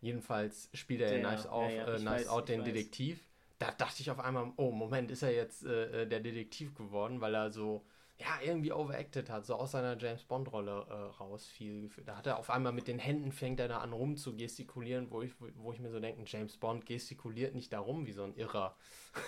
Jedenfalls 0.01 0.69
spielt 0.73 0.99
er 0.99 1.07
der, 1.07 1.17
in 1.19 1.25
Knives, 1.25 1.45
auf, 1.47 1.71
ja, 1.71 1.77
ja, 1.77 1.83
äh, 1.83 1.99
Knives 1.99 2.05
weiß, 2.05 2.27
Out 2.27 2.49
den 2.49 2.59
weiß. 2.59 2.65
Detektiv. 2.65 3.25
Da 3.57 3.71
dachte 3.71 4.01
ich 4.01 4.11
auf 4.11 4.19
einmal, 4.19 4.51
oh 4.57 4.71
Moment, 4.71 5.09
ist 5.09 5.23
er 5.23 5.31
jetzt 5.31 5.63
äh, 5.63 6.01
äh 6.01 6.05
der 6.05 6.19
Detektiv 6.19 6.75
geworden, 6.75 7.21
weil 7.21 7.33
er 7.33 7.53
so 7.53 7.85
ja, 8.17 8.39
irgendwie 8.41 8.71
overacted 8.71 9.29
hat, 9.29 9.45
so 9.45 9.55
aus 9.55 9.71
seiner 9.71 9.97
James 9.97 10.23
Bond-Rolle 10.23 10.85
äh, 10.89 10.93
rausfiel. 11.17 11.89
Da 12.05 12.15
hat 12.15 12.27
er 12.27 12.39
auf 12.39 12.49
einmal 12.49 12.71
mit 12.71 12.87
den 12.87 12.97
Händen 12.97 13.33
fängt 13.33 13.59
er 13.59 13.67
da 13.67 13.79
an 13.79 13.91
rum 13.91 14.15
zu 14.15 14.37
gestikulieren, 14.37 15.11
wo 15.11 15.21
ich, 15.21 15.33
wo, 15.39 15.73
ich 15.73 15.79
mir 15.79 15.91
so 15.91 15.99
denke, 15.99 16.23
James 16.25 16.55
Bond 16.55 16.85
gestikuliert 16.85 17.55
nicht 17.55 17.73
darum 17.73 18.05
wie 18.05 18.13
so 18.13 18.23
ein 18.23 18.35
Irrer. 18.35 18.75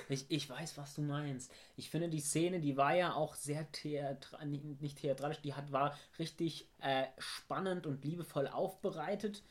Ich, 0.09 0.25
ich 0.29 0.49
weiß, 0.49 0.77
was 0.77 0.95
du 0.95 1.01
meinst. 1.01 1.49
Ich 1.77 1.89
finde, 1.89 2.09
die 2.09 2.19
Szene, 2.19 2.59
die 2.59 2.75
war 2.75 2.93
ja 2.93 3.13
auch 3.13 3.35
sehr 3.35 3.67
nicht, 4.45 4.81
nicht 4.81 4.97
theatralisch, 4.99 5.41
die 5.41 5.53
hat, 5.53 5.71
war 5.71 5.97
richtig 6.19 6.69
äh, 6.81 7.05
spannend 7.17 7.85
und 7.85 8.03
liebevoll 8.03 8.47
aufbereitet, 8.47 9.43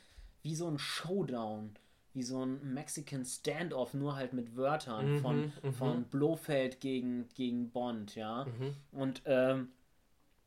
wie 0.42 0.54
so 0.54 0.68
ein 0.68 0.78
Showdown 0.78 1.74
wie 2.16 2.22
so 2.22 2.44
ein 2.44 2.72
Mexican 2.72 3.24
Standoff, 3.24 3.92
nur 3.92 4.16
halt 4.16 4.32
mit 4.32 4.56
Wörtern 4.56 5.12
mhm, 5.12 5.18
von, 5.20 5.52
mhm. 5.62 5.72
von 5.74 6.04
Blofeld 6.04 6.80
gegen, 6.80 7.28
gegen 7.34 7.70
Bond, 7.70 8.16
ja. 8.16 8.46
Mhm. 8.46 8.74
Und, 8.90 9.22
ähm, 9.26 9.68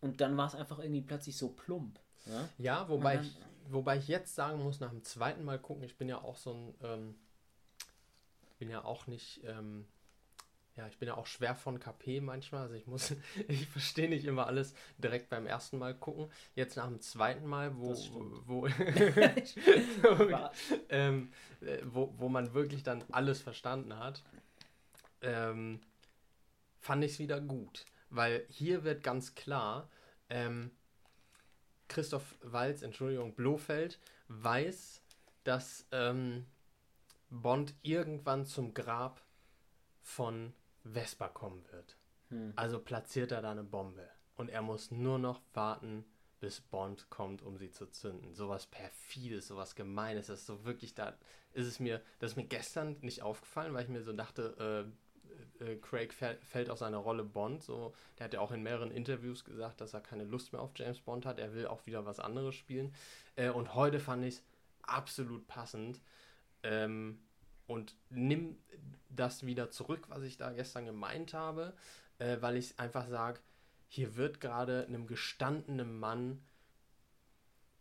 und 0.01 0.19
dann 0.19 0.35
war 0.35 0.47
es 0.47 0.55
einfach 0.55 0.79
irgendwie 0.79 1.01
plötzlich 1.01 1.37
so 1.37 1.49
plump. 1.49 1.99
Ja, 2.25 2.49
ja 2.57 2.89
wobei, 2.89 3.17
dann, 3.17 3.25
ich, 3.25 3.37
wobei 3.69 3.97
ich 3.97 4.07
jetzt 4.07 4.33
sagen 4.33 4.63
muss, 4.63 4.79
nach 4.79 4.89
dem 4.89 5.03
zweiten 5.03 5.45
Mal 5.45 5.59
gucken, 5.59 5.83
ich 5.83 5.95
bin 5.95 6.09
ja 6.09 6.19
auch 6.21 6.37
so 6.37 6.53
ein, 6.53 6.73
ähm, 6.81 7.15
bin 8.57 8.69
ja 8.71 8.83
auch 8.83 9.05
nicht 9.05 9.41
ähm, 9.45 9.85
ja, 10.75 10.87
ich 10.87 10.97
bin 10.97 11.07
ja 11.07 11.17
auch 11.17 11.25
schwer 11.25 11.55
von 11.55 11.79
KP 11.79 12.21
manchmal. 12.21 12.63
Also 12.63 12.75
ich 12.75 12.87
muss, 12.87 13.15
ich 13.47 13.67
verstehe 13.67 14.09
nicht 14.09 14.25
immer 14.25 14.47
alles 14.47 14.73
direkt 14.97 15.29
beim 15.29 15.45
ersten 15.45 15.77
Mal 15.77 15.93
gucken. 15.93 16.31
Jetzt 16.55 16.77
nach 16.77 16.87
dem 16.87 17.01
zweiten 17.01 17.45
Mal, 17.45 17.77
wo, 17.77 17.95
wo, 18.45 18.67
ähm, 20.89 21.31
äh, 21.61 21.77
wo, 21.83 22.13
wo 22.17 22.29
man 22.29 22.53
wirklich 22.53 22.83
dann 22.83 23.03
alles 23.11 23.41
verstanden 23.41 23.97
hat, 23.97 24.23
ähm, 25.21 25.81
fand 26.79 27.03
ich 27.03 27.13
es 27.13 27.19
wieder 27.19 27.41
gut. 27.41 27.85
Weil 28.09 28.45
hier 28.49 28.83
wird 28.83 29.03
ganz 29.03 29.35
klar, 29.35 29.89
ähm, 30.29 30.71
Christoph 31.89 32.35
Walz, 32.41 32.83
Entschuldigung, 32.83 33.33
Blofeld, 33.33 33.99
weiß, 34.29 35.01
dass 35.43 35.85
ähm, 35.91 36.45
Bond 37.29 37.73
irgendwann 37.81 38.45
zum 38.45 38.73
Grab 38.73 39.21
von 40.01 40.53
Vespa 40.93 41.27
kommen 41.27 41.63
wird. 41.71 41.97
Hm. 42.29 42.53
Also 42.55 42.79
platziert 42.79 43.31
er 43.31 43.41
da 43.41 43.51
eine 43.51 43.63
Bombe. 43.63 44.07
Und 44.35 44.49
er 44.49 44.61
muss 44.61 44.91
nur 44.91 45.19
noch 45.19 45.41
warten, 45.53 46.05
bis 46.39 46.61
Bond 46.61 47.09
kommt, 47.09 47.41
um 47.41 47.57
sie 47.57 47.71
zu 47.71 47.87
zünden. 47.87 48.33
Sowas 48.33 48.65
perfides, 48.65 49.47
sowas 49.47 49.75
gemeines, 49.75 50.27
das 50.27 50.39
ist 50.39 50.45
so 50.45 50.63
wirklich, 50.63 50.95
da 50.95 51.17
ist 51.53 51.67
es 51.67 51.79
mir, 51.79 52.01
das 52.19 52.31
ist 52.31 52.37
mir 52.37 52.45
gestern 52.45 52.95
nicht 53.01 53.21
aufgefallen, 53.21 53.73
weil 53.73 53.83
ich 53.83 53.89
mir 53.89 54.01
so 54.01 54.13
dachte, 54.13 54.87
äh, 55.59 55.63
äh, 55.63 55.75
Craig 55.77 56.13
fällt 56.13 56.69
aus 56.69 56.79
seiner 56.79 56.97
Rolle 56.97 57.23
Bond. 57.23 57.63
So, 57.63 57.93
der 58.17 58.25
hat 58.25 58.33
ja 58.33 58.39
auch 58.39 58.51
in 58.51 58.63
mehreren 58.63 58.91
Interviews 58.91 59.43
gesagt, 59.43 59.81
dass 59.81 59.93
er 59.93 60.01
keine 60.01 60.23
Lust 60.23 60.53
mehr 60.53 60.61
auf 60.61 60.71
James 60.75 61.01
Bond 61.01 61.25
hat. 61.25 61.39
Er 61.39 61.53
will 61.53 61.67
auch 61.67 61.85
wieder 61.85 62.05
was 62.05 62.19
anderes 62.19 62.55
spielen. 62.55 62.93
Äh, 63.35 63.49
und 63.49 63.75
heute 63.75 63.99
fand 63.99 64.23
ich 64.23 64.35
es 64.35 64.43
absolut 64.83 65.47
passend. 65.47 66.01
Ähm, 66.63 67.19
und 67.69 67.95
nimm 68.09 68.57
das 69.09 69.45
wieder 69.45 69.69
zurück, 69.69 70.05
was 70.09 70.23
ich 70.23 70.37
da 70.37 70.51
gestern 70.51 70.87
gemeint 70.87 71.35
habe, 71.35 71.73
äh, 72.17 72.37
weil 72.41 72.57
ich 72.57 72.79
einfach 72.79 73.07
sage, 73.07 73.39
hier 73.87 74.15
wird 74.15 74.41
gerade 74.41 74.85
einem 74.87 75.05
gestandenen 75.05 75.99
Mann 75.99 76.41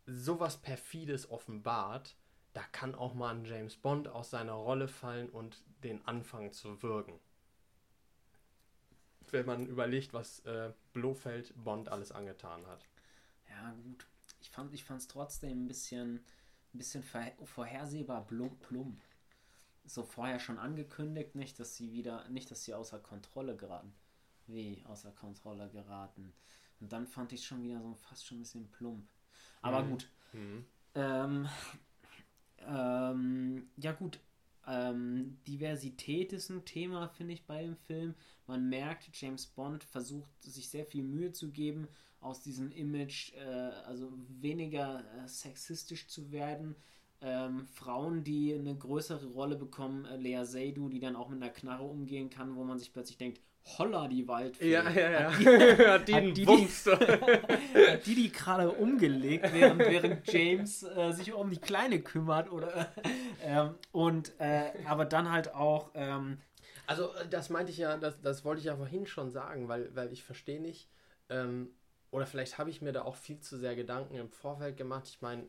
sowas 0.07 0.59
perfides 0.59 1.31
offenbart, 1.31 2.17
da 2.53 2.63
kann 2.71 2.95
auch 2.95 3.15
mal 3.15 3.35
ein 3.35 3.47
James 3.47 3.77
Bond 3.77 4.09
aus 4.09 4.31
seiner 4.31 4.53
Rolle 4.53 4.89
fallen 4.89 5.31
und 5.31 5.65
den 5.83 6.07
Anfang 6.07 6.53
zu 6.53 6.83
wirken. 6.83 7.19
Wenn 9.31 9.47
man 9.47 9.67
überlegt, 9.67 10.13
was 10.13 10.41
äh, 10.41 10.73
Blofeld 10.93 11.55
Bond 11.57 11.89
alles 11.89 12.13
angetan 12.13 12.67
hat. 12.67 12.85
Ja, 13.49 13.75
gut. 13.85 14.07
Ich 14.41 14.85
fand 14.85 15.01
es 15.01 15.09
trotzdem 15.09 15.65
ein 15.65 15.69
bisschen, 15.69 16.17
ein 16.75 16.79
bisschen 16.79 17.03
vorhersehbar 17.03 18.27
plump 18.27 19.01
so 19.89 20.03
vorher 20.03 20.39
schon 20.39 20.59
angekündigt, 20.59 21.35
nicht, 21.35 21.59
dass 21.59 21.77
sie 21.77 21.93
wieder, 21.93 22.29
nicht, 22.29 22.51
dass 22.51 22.65
sie 22.65 22.75
außer 22.75 22.99
Kontrolle 22.99 23.57
geraten. 23.57 23.93
Wie 24.47 24.83
außer 24.87 25.13
Kontrolle 25.13 25.69
geraten. 25.71 26.33
Und 26.81 26.93
dann 26.93 27.07
fand 27.07 27.33
ich 27.33 27.45
schon 27.45 27.63
wieder 27.63 27.81
so 27.81 27.95
fast 27.95 28.27
schon 28.27 28.39
ein 28.39 28.41
bisschen 28.41 28.71
plump. 28.71 29.07
Aber 29.63 29.83
mhm. 29.83 29.91
gut. 29.91 30.11
Mhm. 30.33 30.65
Ähm, 30.95 31.49
ähm, 32.61 33.71
ja 33.77 33.93
gut. 33.93 34.21
Ähm, 34.67 35.39
Diversität 35.47 36.33
ist 36.33 36.51
ein 36.51 36.65
Thema, 36.65 37.09
finde 37.09 37.33
ich, 37.35 37.47
bei 37.47 37.63
dem 37.63 37.77
Film. 37.77 38.15
Man 38.47 38.69
merkt, 38.69 39.09
James 39.19 39.47
Bond 39.47 39.83
versucht 39.85 40.31
sich 40.43 40.69
sehr 40.69 40.85
viel 40.85 41.03
Mühe 41.03 41.33
zu 41.33 41.51
geben, 41.51 41.89
aus 42.21 42.41
diesem 42.41 42.73
Image, 42.73 43.33
äh, 43.35 43.71
also 43.87 44.13
weniger 44.29 45.05
äh, 45.15 45.29
sexistisch 45.29 46.09
zu 46.09 46.33
werden 46.33 46.75
ähm, 47.21 47.67
Frauen, 47.67 48.25
die 48.25 48.55
eine 48.55 48.77
größere 48.77 49.27
Rolle 49.27 49.57
bekommen, 49.57 50.05
äh, 50.05 50.17
Lea 50.17 50.45
Seydoux, 50.45 50.89
die 50.89 51.01
dann 51.01 51.17
auch 51.17 51.29
mit 51.29 51.43
einer 51.43 51.53
Knarre 51.53 51.85
umgehen 51.85 52.31
kann, 52.31 52.57
wo 52.57 52.65
man 52.65 52.79
sich 52.79 52.93
plötzlich 52.93 53.19
denkt, 53.19 53.41
holla 53.77 54.09
die 54.09 54.27
Waldfee. 54.27 54.71
Ja, 54.71 54.89
ja, 54.89 55.11
ja. 55.11 55.31
Hat 55.31 55.39
die, 56.09 56.15
hat 56.15 56.27
die, 56.27 56.33
die, 56.33 56.47
hat 56.47 58.07
die, 58.07 58.15
die 58.15 58.33
gerade 58.33 58.71
umgelegt, 58.71 59.53
während, 59.53 59.81
während 59.81 60.33
James 60.33 60.83
äh, 60.83 61.13
sich 61.13 61.33
um 61.33 61.51
die 61.51 61.59
Kleine 61.59 62.01
kümmert 62.01 62.51
oder 62.51 62.93
ähm, 63.43 63.75
und 63.93 64.33
äh, 64.39 64.71
aber 64.87 65.05
dann 65.05 65.31
halt 65.31 65.55
auch 65.55 65.91
ähm, 65.95 66.39
also 66.89 67.13
äh, 67.15 67.29
das 67.29 67.51
meinte 67.51 67.71
ich 67.71 67.79
ja, 67.79 67.97
das, 67.97 68.21
das 68.21 68.45
wollte 68.45 68.61
ich 68.61 68.65
ja 68.65 68.77
vorhin 68.77 69.07
schon 69.07 69.31
sagen, 69.31 69.69
weil, 69.69 69.95
weil 69.95 70.13
ich 70.13 70.25
verstehe 70.25 70.61
nicht, 70.61 70.89
ähm, 71.29 71.71
oder 72.11 72.27
vielleicht 72.27 72.57
habe 72.57 72.71
ich 72.71 72.81
mir 72.81 72.93
da 72.93 73.03
auch 73.03 73.17
viel 73.17 73.39
zu 73.41 73.59
sehr 73.59 73.77
Gedanken 73.77 74.15
im 74.15 74.31
Vorfeld 74.31 74.79
gemacht. 74.79 75.07
Ich 75.07 75.21
meine, 75.21 75.47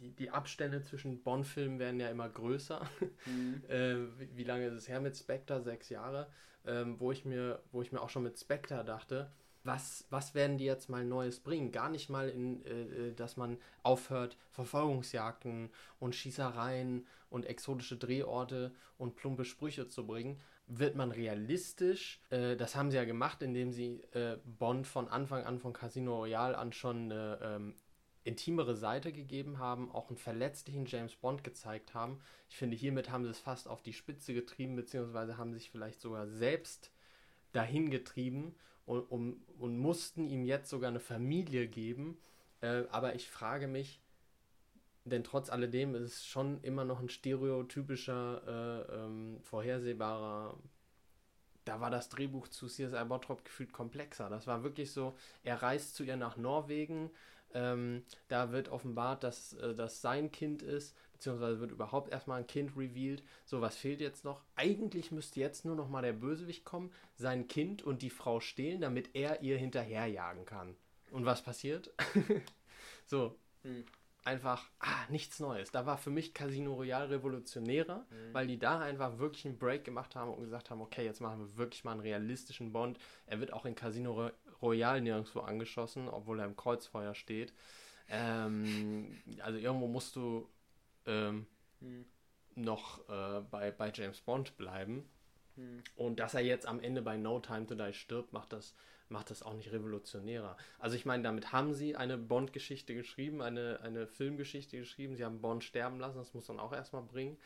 die, 0.00 0.12
die 0.12 0.30
Abstände 0.30 0.82
zwischen 0.82 1.22
Bond-Filmen 1.22 1.78
werden 1.78 2.00
ja 2.00 2.08
immer 2.08 2.28
größer. 2.28 2.86
Mhm. 3.26 3.62
äh, 3.68 3.96
wie, 4.18 4.36
wie, 4.36 4.44
lange 4.44 4.66
ist 4.66 4.74
es 4.74 4.88
her 4.88 5.00
mit 5.00 5.16
Spectre? 5.16 5.62
Sechs 5.62 5.88
Jahre. 5.88 6.28
Ähm, 6.66 6.98
wo, 6.98 7.12
ich 7.12 7.24
mir, 7.24 7.62
wo 7.72 7.82
ich 7.82 7.92
mir 7.92 8.00
auch 8.00 8.10
schon 8.10 8.24
mit 8.24 8.38
Spectre 8.38 8.84
dachte, 8.84 9.30
was, 9.66 10.06
was 10.10 10.34
werden 10.34 10.58
die 10.58 10.64
jetzt 10.64 10.88
mal 10.88 11.04
Neues 11.04 11.40
bringen? 11.40 11.72
Gar 11.72 11.90
nicht 11.90 12.08
mal 12.08 12.28
in, 12.28 12.64
äh, 12.64 13.08
äh, 13.08 13.14
dass 13.14 13.36
man 13.36 13.58
aufhört, 13.82 14.36
Verfolgungsjagden 14.52 15.70
und 15.98 16.14
Schießereien 16.14 17.06
und 17.30 17.46
exotische 17.46 17.96
Drehorte 17.96 18.72
und 18.98 19.16
plumpe 19.16 19.44
Sprüche 19.44 19.88
zu 19.88 20.06
bringen. 20.06 20.40
Wird 20.68 20.96
man 20.96 21.10
realistisch, 21.12 22.20
äh, 22.30 22.56
das 22.56 22.74
haben 22.74 22.90
sie 22.90 22.96
ja 22.96 23.04
gemacht, 23.04 23.42
indem 23.42 23.72
sie 23.72 24.02
äh, 24.12 24.38
Bond 24.44 24.86
von 24.86 25.08
Anfang 25.08 25.44
an 25.44 25.58
von 25.58 25.72
Casino 25.72 26.16
Royale 26.16 26.56
an 26.56 26.72
schon 26.72 27.12
eine 27.12 27.38
ähm, 27.42 27.74
intimere 28.26 28.74
Seite 28.74 29.12
gegeben 29.12 29.58
haben, 29.58 29.90
auch 29.92 30.08
einen 30.08 30.18
verletzlichen 30.18 30.86
James 30.86 31.14
Bond 31.14 31.44
gezeigt 31.44 31.94
haben. 31.94 32.20
Ich 32.48 32.56
finde, 32.56 32.76
hiermit 32.76 33.10
haben 33.10 33.24
sie 33.24 33.30
es 33.30 33.38
fast 33.38 33.68
auf 33.68 33.82
die 33.82 33.92
Spitze 33.92 34.34
getrieben, 34.34 34.76
beziehungsweise 34.76 35.38
haben 35.38 35.54
sich 35.54 35.70
vielleicht 35.70 36.00
sogar 36.00 36.26
selbst 36.26 36.90
dahin 37.52 37.90
getrieben 37.90 38.54
und, 38.84 39.00
um, 39.10 39.42
und 39.58 39.78
mussten 39.78 40.26
ihm 40.26 40.44
jetzt 40.44 40.68
sogar 40.70 40.90
eine 40.90 41.00
Familie 41.00 41.68
geben. 41.68 42.18
Äh, 42.60 42.84
aber 42.90 43.14
ich 43.14 43.28
frage 43.28 43.68
mich, 43.68 44.00
denn 45.04 45.22
trotz 45.22 45.50
alledem 45.50 45.94
ist 45.94 46.02
es 46.02 46.26
schon 46.26 46.60
immer 46.62 46.84
noch 46.84 47.00
ein 47.00 47.08
stereotypischer, 47.08 48.42
äh, 48.88 48.94
ähm, 48.96 49.38
vorhersehbarer. 49.42 50.58
Da 51.64 51.80
war 51.80 51.90
das 51.90 52.08
Drehbuch 52.08 52.48
zu 52.48 52.66
CSI 52.66 53.04
Bottrop 53.06 53.44
gefühlt 53.44 53.72
komplexer. 53.72 54.28
Das 54.28 54.48
war 54.48 54.64
wirklich 54.64 54.92
so, 54.92 55.16
er 55.44 55.62
reist 55.62 55.94
zu 55.94 56.02
ihr 56.02 56.16
nach 56.16 56.36
Norwegen, 56.36 57.10
ähm, 57.56 58.04
da 58.28 58.52
wird 58.52 58.68
offenbart, 58.68 59.24
dass 59.24 59.54
äh, 59.54 59.74
das 59.74 60.02
sein 60.02 60.30
Kind 60.30 60.62
ist, 60.62 60.94
beziehungsweise 61.12 61.58
wird 61.58 61.72
überhaupt 61.72 62.12
erstmal 62.12 62.40
ein 62.40 62.46
Kind 62.46 62.76
revealed. 62.76 63.22
So, 63.46 63.62
was 63.62 63.76
fehlt 63.76 64.02
jetzt 64.02 64.24
noch? 64.24 64.42
Eigentlich 64.56 65.10
müsste 65.10 65.40
jetzt 65.40 65.64
nur 65.64 65.74
noch 65.74 65.88
mal 65.88 66.02
der 66.02 66.12
Bösewicht 66.12 66.66
kommen, 66.66 66.92
sein 67.14 67.48
Kind 67.48 67.82
und 67.82 68.02
die 68.02 68.10
Frau 68.10 68.40
stehlen, 68.40 68.82
damit 68.82 69.14
er 69.14 69.40
ihr 69.40 69.56
hinterherjagen 69.56 70.44
kann. 70.44 70.76
Und 71.10 71.24
was 71.24 71.42
passiert? 71.42 71.90
so, 73.06 73.38
hm. 73.62 73.86
einfach, 74.24 74.68
ah, 74.80 75.06
nichts 75.08 75.40
Neues. 75.40 75.70
Da 75.70 75.86
war 75.86 75.96
für 75.96 76.10
mich 76.10 76.34
Casino 76.34 76.74
Royale 76.74 77.08
revolutionärer, 77.08 78.00
mhm. 78.10 78.34
weil 78.34 78.48
die 78.48 78.58
da 78.58 78.80
einfach 78.80 79.18
wirklich 79.18 79.46
einen 79.46 79.58
Break 79.58 79.84
gemacht 79.84 80.14
haben 80.14 80.34
und 80.34 80.42
gesagt 80.42 80.68
haben, 80.68 80.82
okay, 80.82 81.06
jetzt 81.06 81.22
machen 81.22 81.40
wir 81.40 81.56
wirklich 81.56 81.84
mal 81.84 81.92
einen 81.92 82.00
realistischen 82.00 82.72
Bond. 82.72 82.98
Er 83.24 83.40
wird 83.40 83.54
auch 83.54 83.64
in 83.64 83.74
Casino 83.74 84.30
Royal 84.62 85.00
nirgendwo 85.00 85.40
angeschossen, 85.40 86.08
obwohl 86.08 86.40
er 86.40 86.46
im 86.46 86.56
Kreuzfeuer 86.56 87.14
steht. 87.14 87.52
Ähm, 88.08 89.16
also 89.40 89.58
irgendwo 89.58 89.86
musst 89.88 90.16
du 90.16 90.48
ähm, 91.06 91.46
hm. 91.80 92.04
noch 92.54 93.08
äh, 93.08 93.40
bei, 93.50 93.70
bei 93.70 93.92
James 93.92 94.20
Bond 94.20 94.56
bleiben. 94.56 95.08
Hm. 95.56 95.82
Und 95.96 96.20
dass 96.20 96.34
er 96.34 96.42
jetzt 96.42 96.66
am 96.66 96.80
Ende 96.80 97.02
bei 97.02 97.16
No 97.16 97.40
Time 97.40 97.66
to 97.66 97.74
Die 97.74 97.92
stirbt, 97.92 98.32
macht 98.32 98.52
das, 98.52 98.74
macht 99.08 99.30
das 99.30 99.42
auch 99.42 99.54
nicht 99.54 99.72
revolutionärer. 99.72 100.56
Also 100.78 100.96
ich 100.96 101.06
meine, 101.06 101.22
damit 101.22 101.52
haben 101.52 101.74
sie 101.74 101.96
eine 101.96 102.18
Bond-Geschichte 102.18 102.94
geschrieben, 102.94 103.42
eine, 103.42 103.80
eine 103.82 104.06
Filmgeschichte 104.06 104.78
geschrieben. 104.78 105.16
Sie 105.16 105.24
haben 105.24 105.40
Bond 105.40 105.64
sterben 105.64 105.98
lassen, 105.98 106.18
das 106.18 106.34
muss 106.34 106.48
man 106.48 106.60
auch 106.60 106.72
erstmal 106.72 107.02
bringen. 107.02 107.36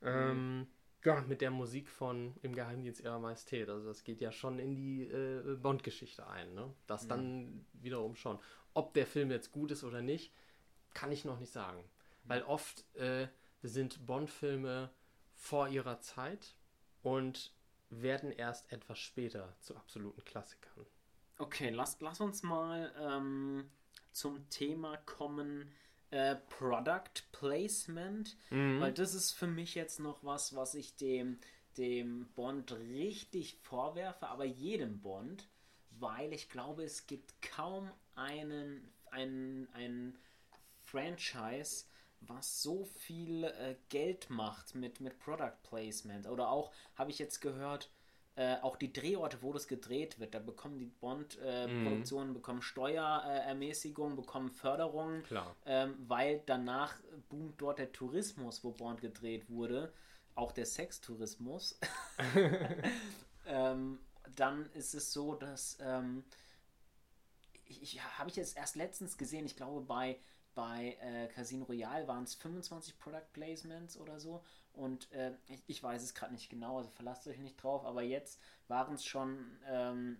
Hm. 0.00 0.08
Ähm, 0.08 0.66
ja, 1.04 1.20
mit 1.22 1.40
der 1.40 1.50
Musik 1.50 1.88
von 1.88 2.34
Im 2.42 2.54
Geheimdienst 2.54 3.00
ihrer 3.00 3.18
Majestät. 3.18 3.68
Also 3.68 3.86
das 3.86 4.04
geht 4.04 4.20
ja 4.20 4.32
schon 4.32 4.58
in 4.58 4.74
die 4.74 5.02
äh, 5.02 5.56
Bond-Geschichte 5.56 6.26
ein. 6.26 6.54
Ne? 6.54 6.72
Das 6.86 7.04
mhm. 7.04 7.08
dann 7.08 7.66
wiederum 7.74 8.16
schon. 8.16 8.38
Ob 8.74 8.92
der 8.94 9.06
Film 9.06 9.30
jetzt 9.30 9.52
gut 9.52 9.70
ist 9.70 9.84
oder 9.84 10.02
nicht, 10.02 10.32
kann 10.94 11.12
ich 11.12 11.24
noch 11.24 11.38
nicht 11.38 11.52
sagen. 11.52 11.78
Mhm. 11.78 12.28
Weil 12.28 12.42
oft 12.42 12.84
äh, 12.96 13.28
sind 13.62 14.04
Bond-Filme 14.06 14.90
vor 15.34 15.68
ihrer 15.68 16.00
Zeit 16.00 16.56
und 17.02 17.54
werden 17.90 18.32
erst 18.32 18.72
etwas 18.72 18.98
später 18.98 19.54
zu 19.60 19.76
absoluten 19.76 20.24
Klassikern. 20.24 20.86
Okay, 21.38 21.70
lass, 21.70 22.00
lass 22.00 22.20
uns 22.20 22.42
mal 22.42 22.92
ähm, 22.98 23.70
zum 24.12 24.48
Thema 24.48 24.96
kommen, 24.98 25.70
äh, 26.10 26.36
Product 26.36 27.22
Placement, 27.32 28.36
mhm. 28.50 28.80
weil 28.80 28.92
das 28.92 29.14
ist 29.14 29.32
für 29.32 29.46
mich 29.46 29.74
jetzt 29.74 30.00
noch 30.00 30.22
was, 30.24 30.54
was 30.54 30.74
ich 30.74 30.96
dem, 30.96 31.38
dem 31.76 32.26
Bond 32.34 32.72
richtig 32.72 33.58
vorwerfe, 33.62 34.28
aber 34.28 34.44
jedem 34.44 35.00
Bond, 35.00 35.48
weil 35.98 36.32
ich 36.32 36.48
glaube, 36.48 36.84
es 36.84 37.06
gibt 37.06 37.42
kaum 37.42 37.90
einen, 38.14 38.88
einen, 39.10 39.68
einen 39.72 40.18
Franchise, 40.84 41.84
was 42.20 42.62
so 42.62 42.84
viel 42.84 43.44
äh, 43.44 43.76
Geld 43.88 44.30
macht 44.30 44.74
mit, 44.74 45.00
mit 45.00 45.18
Product 45.18 45.56
Placement. 45.64 46.26
Oder 46.26 46.50
auch, 46.50 46.72
habe 46.94 47.10
ich 47.10 47.18
jetzt 47.18 47.40
gehört, 47.40 47.90
äh, 48.36 48.56
auch 48.60 48.76
die 48.76 48.92
Drehorte, 48.92 49.38
wo 49.40 49.52
das 49.52 49.66
gedreht 49.66 50.20
wird, 50.20 50.34
da 50.34 50.38
bekommen 50.38 50.78
die 50.78 50.86
Bond-Produktionen, 50.86 52.28
äh, 52.28 52.30
mhm. 52.30 52.34
bekommen 52.34 52.62
Steuerermäßigung, 52.62 54.14
bekommen 54.14 54.50
Förderung, 54.50 55.22
ähm, 55.64 55.94
weil 56.06 56.42
danach 56.44 56.94
boomt 57.30 57.60
dort 57.60 57.78
der 57.78 57.92
Tourismus, 57.92 58.62
wo 58.62 58.72
Bond 58.72 59.00
gedreht 59.00 59.48
wurde, 59.48 59.92
auch 60.34 60.52
der 60.52 60.66
Sextourismus. 60.66 61.78
ähm, 63.46 63.98
dann 64.34 64.70
ist 64.74 64.94
es 64.94 65.12
so, 65.14 65.34
dass 65.34 65.78
ähm, 65.80 66.22
ich, 67.64 67.82
ich 67.82 68.02
habe 68.18 68.28
ich 68.28 68.36
jetzt 68.36 68.56
erst 68.56 68.76
letztens 68.76 69.16
gesehen, 69.16 69.46
ich 69.46 69.56
glaube 69.56 69.80
bei 69.80 70.18
bei 70.54 70.96
äh, 71.02 71.28
Casino 71.28 71.66
Royale 71.66 72.08
waren 72.08 72.24
es 72.24 72.34
25 72.34 72.98
Product 72.98 73.26
Placements 73.34 73.98
oder 73.98 74.18
so 74.18 74.42
und 74.76 75.10
äh, 75.12 75.32
ich, 75.48 75.62
ich, 75.66 75.82
weiß 75.82 76.02
es 76.02 76.14
gerade 76.14 76.32
nicht 76.32 76.50
genau, 76.50 76.76
also 76.78 76.90
verlasst 76.90 77.26
euch 77.26 77.38
nicht 77.38 77.62
drauf, 77.62 77.84
aber 77.84 78.02
jetzt 78.02 78.40
waren 78.68 78.94
es 78.94 79.04
schon, 79.04 79.58
ähm, 79.66 80.18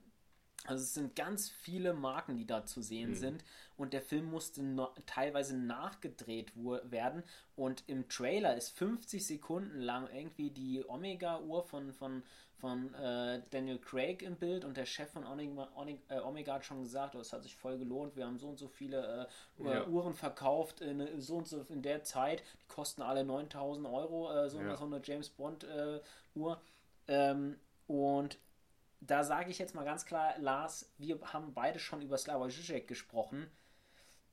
also 0.64 0.82
es 0.82 0.94
sind 0.94 1.14
ganz 1.14 1.50
viele 1.50 1.94
Marken, 1.94 2.36
die 2.36 2.46
da 2.46 2.64
zu 2.64 2.82
sehen 2.82 3.10
mhm. 3.10 3.14
sind 3.14 3.44
und 3.76 3.92
der 3.92 4.02
Film 4.02 4.30
musste 4.30 4.62
no 4.62 4.88
teilweise 5.06 5.56
nachgedreht 5.56 6.52
werden 6.56 7.22
und 7.54 7.84
im 7.86 8.08
Trailer 8.08 8.56
ist 8.56 8.76
50 8.76 9.26
Sekunden 9.26 9.80
lang 9.80 10.08
irgendwie 10.12 10.50
die 10.50 10.84
Omega-Uhr 10.88 11.62
von, 11.64 11.92
von 11.92 12.22
von 12.58 12.94
äh, 12.94 13.42
Daniel 13.50 13.78
Craig 13.78 14.22
im 14.22 14.36
Bild 14.36 14.64
und 14.64 14.76
der 14.76 14.86
Chef 14.86 15.10
von 15.10 15.26
Omega, 15.26 15.68
äh, 16.08 16.18
Omega 16.20 16.54
hat 16.54 16.64
schon 16.64 16.82
gesagt, 16.82 17.14
oh, 17.14 17.20
es 17.20 17.32
hat 17.32 17.42
sich 17.42 17.54
voll 17.54 17.78
gelohnt, 17.78 18.16
wir 18.16 18.26
haben 18.26 18.38
so 18.38 18.48
und 18.48 18.58
so 18.58 18.66
viele 18.66 19.28
äh, 19.58 19.64
ja. 19.64 19.86
Uhren 19.86 20.14
verkauft 20.14 20.80
in 20.80 21.20
so 21.20 21.36
und 21.36 21.48
so 21.48 21.64
in 21.68 21.82
der 21.82 22.02
Zeit, 22.02 22.42
die 22.62 22.74
kosten 22.74 23.02
alle 23.02 23.24
9000 23.24 23.86
Euro, 23.86 24.32
äh, 24.32 24.48
so, 24.48 24.60
ja. 24.60 24.76
so, 24.76 24.84
eine 24.84 25.00
James 25.04 25.28
Bond 25.28 25.64
äh. 25.64 26.00
Ähm, 27.08 27.56
und 27.86 28.38
da 29.00 29.24
sage 29.24 29.50
ich 29.50 29.58
jetzt 29.58 29.74
mal 29.74 29.84
ganz 29.84 30.06
klar, 30.06 30.34
Lars, 30.38 30.92
wir 30.98 31.20
haben 31.32 31.54
beide 31.54 31.78
schon 31.78 32.02
über 32.02 32.18
Slavoj 32.18 32.50
Žižek 32.50 32.86
gesprochen. 32.86 33.50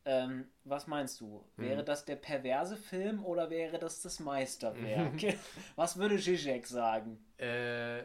Ähm, 0.05 0.49
was 0.65 0.87
meinst 0.87 1.21
du? 1.21 1.45
Wäre 1.55 1.79
hm. 1.79 1.85
das 1.85 2.03
der 2.05 2.17
perverse 2.17 2.75
Film 2.75 3.23
oder 3.25 3.49
wäre 3.49 3.79
das 3.79 4.01
das 4.01 4.19
Meisterwerk? 4.19 5.37
was 5.75 5.97
würde 5.97 6.17
Zizek 6.19 6.67
sagen? 6.67 7.23
Äh, 7.39 8.01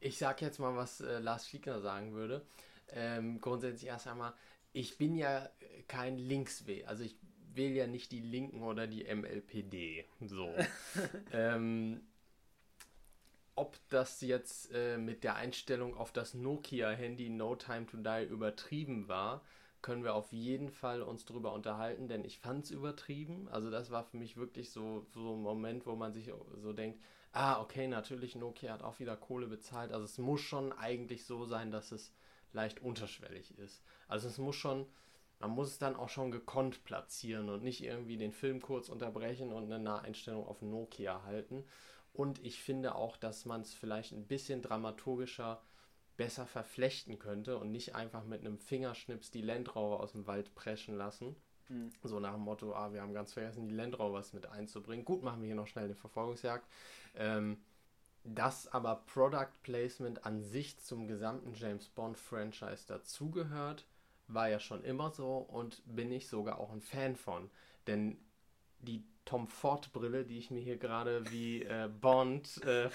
ich 0.00 0.18
sag 0.18 0.42
jetzt 0.42 0.58
mal, 0.58 0.76
was 0.76 1.00
äh, 1.00 1.18
Lars 1.18 1.46
Fiegner 1.46 1.80
sagen 1.80 2.12
würde. 2.12 2.46
Ähm, 2.88 3.40
grundsätzlich 3.40 3.88
erst 3.88 4.06
einmal, 4.06 4.34
ich 4.72 4.98
bin 4.98 5.16
ja 5.16 5.48
kein 5.88 6.18
Linkswähler. 6.18 6.88
Also 6.88 7.04
ich 7.04 7.16
wähle 7.54 7.74
ja 7.74 7.86
nicht 7.86 8.12
die 8.12 8.20
Linken 8.20 8.62
oder 8.62 8.86
die 8.86 9.04
MLPD. 9.04 10.04
So. 10.20 10.54
ähm, 11.32 12.02
ob 13.56 13.76
das 13.88 14.20
jetzt 14.20 14.70
äh, 14.72 14.98
mit 14.98 15.24
der 15.24 15.36
Einstellung 15.36 15.96
auf 15.96 16.12
das 16.12 16.34
Nokia-Handy 16.34 17.30
No 17.30 17.56
Time 17.56 17.86
to 17.86 17.96
Die 17.96 18.26
übertrieben 18.26 19.08
war, 19.08 19.42
können 19.82 20.04
wir 20.04 20.14
auf 20.14 20.32
jeden 20.32 20.70
Fall 20.70 21.02
uns 21.02 21.24
drüber 21.24 21.52
unterhalten, 21.52 22.08
denn 22.08 22.24
ich 22.24 22.38
fand 22.38 22.64
es 22.64 22.70
übertrieben. 22.70 23.48
Also 23.48 23.70
das 23.70 23.90
war 23.90 24.04
für 24.04 24.16
mich 24.16 24.36
wirklich 24.36 24.70
so, 24.70 25.06
so 25.14 25.34
ein 25.34 25.42
Moment, 25.42 25.86
wo 25.86 25.94
man 25.96 26.12
sich 26.12 26.30
so 26.56 26.72
denkt, 26.72 27.00
ah, 27.32 27.60
okay, 27.60 27.86
natürlich, 27.86 28.34
Nokia 28.34 28.72
hat 28.72 28.82
auch 28.82 28.98
wieder 28.98 29.16
Kohle 29.16 29.46
bezahlt. 29.46 29.92
Also 29.92 30.04
es 30.04 30.18
muss 30.18 30.40
schon 30.40 30.72
eigentlich 30.72 31.24
so 31.24 31.44
sein, 31.44 31.70
dass 31.70 31.92
es 31.92 32.12
leicht 32.52 32.80
unterschwellig 32.80 33.56
ist. 33.58 33.82
Also 34.08 34.28
es 34.28 34.38
muss 34.38 34.56
schon, 34.56 34.86
man 35.38 35.50
muss 35.50 35.68
es 35.68 35.78
dann 35.78 35.96
auch 35.96 36.08
schon 36.08 36.30
gekonnt 36.30 36.84
platzieren 36.84 37.48
und 37.48 37.62
nicht 37.62 37.82
irgendwie 37.82 38.16
den 38.16 38.32
Film 38.32 38.60
kurz 38.60 38.88
unterbrechen 38.88 39.52
und 39.52 39.64
eine 39.64 39.78
Naheinstellung 39.78 40.46
auf 40.46 40.62
Nokia 40.62 41.22
halten. 41.24 41.64
Und 42.16 42.42
ich 42.42 42.62
finde 42.62 42.94
auch, 42.94 43.18
dass 43.18 43.44
man 43.44 43.60
es 43.60 43.74
vielleicht 43.74 44.12
ein 44.12 44.26
bisschen 44.26 44.62
dramaturgischer 44.62 45.60
besser 46.16 46.46
verflechten 46.46 47.18
könnte 47.18 47.58
und 47.58 47.70
nicht 47.70 47.94
einfach 47.94 48.24
mit 48.24 48.40
einem 48.40 48.58
Fingerschnips 48.58 49.30
die 49.30 49.42
Landrover 49.42 50.00
aus 50.00 50.12
dem 50.12 50.26
Wald 50.26 50.54
preschen 50.54 50.96
lassen. 50.96 51.36
Mhm. 51.68 51.90
So 52.02 52.18
nach 52.18 52.32
dem 52.32 52.40
Motto, 52.40 52.74
ah, 52.74 52.90
wir 52.94 53.02
haben 53.02 53.12
ganz 53.12 53.34
vergessen, 53.34 53.68
die 53.68 53.74
Landrovers 53.74 54.32
mit 54.32 54.46
einzubringen. 54.46 55.04
Gut, 55.04 55.22
machen 55.22 55.42
wir 55.42 55.46
hier 55.48 55.56
noch 55.56 55.66
schnell 55.66 55.84
eine 55.84 55.94
Verfolgungsjagd. 55.94 56.66
Ähm, 57.16 57.58
dass 58.24 58.66
aber 58.72 59.02
Product 59.06 59.52
Placement 59.62 60.24
an 60.24 60.42
sich 60.42 60.78
zum 60.78 61.06
gesamten 61.06 61.52
James 61.52 61.88
Bond 61.90 62.16
Franchise 62.16 62.84
dazugehört, 62.86 63.84
war 64.26 64.48
ja 64.48 64.58
schon 64.58 64.82
immer 64.84 65.10
so 65.10 65.36
und 65.36 65.82
bin 65.84 66.10
ich 66.10 66.28
sogar 66.28 66.58
auch 66.60 66.72
ein 66.72 66.80
Fan 66.80 67.14
von. 67.14 67.50
Denn 67.86 68.16
die 68.80 69.04
Tom 69.26 69.48
Ford 69.48 69.92
Brille, 69.92 70.24
die 70.24 70.38
ich 70.38 70.50
mir 70.50 70.60
hier 70.60 70.78
gerade 70.78 71.30
wie 71.30 71.62
äh, 71.62 71.90
Bond 72.00 72.62
äh, 72.64 72.88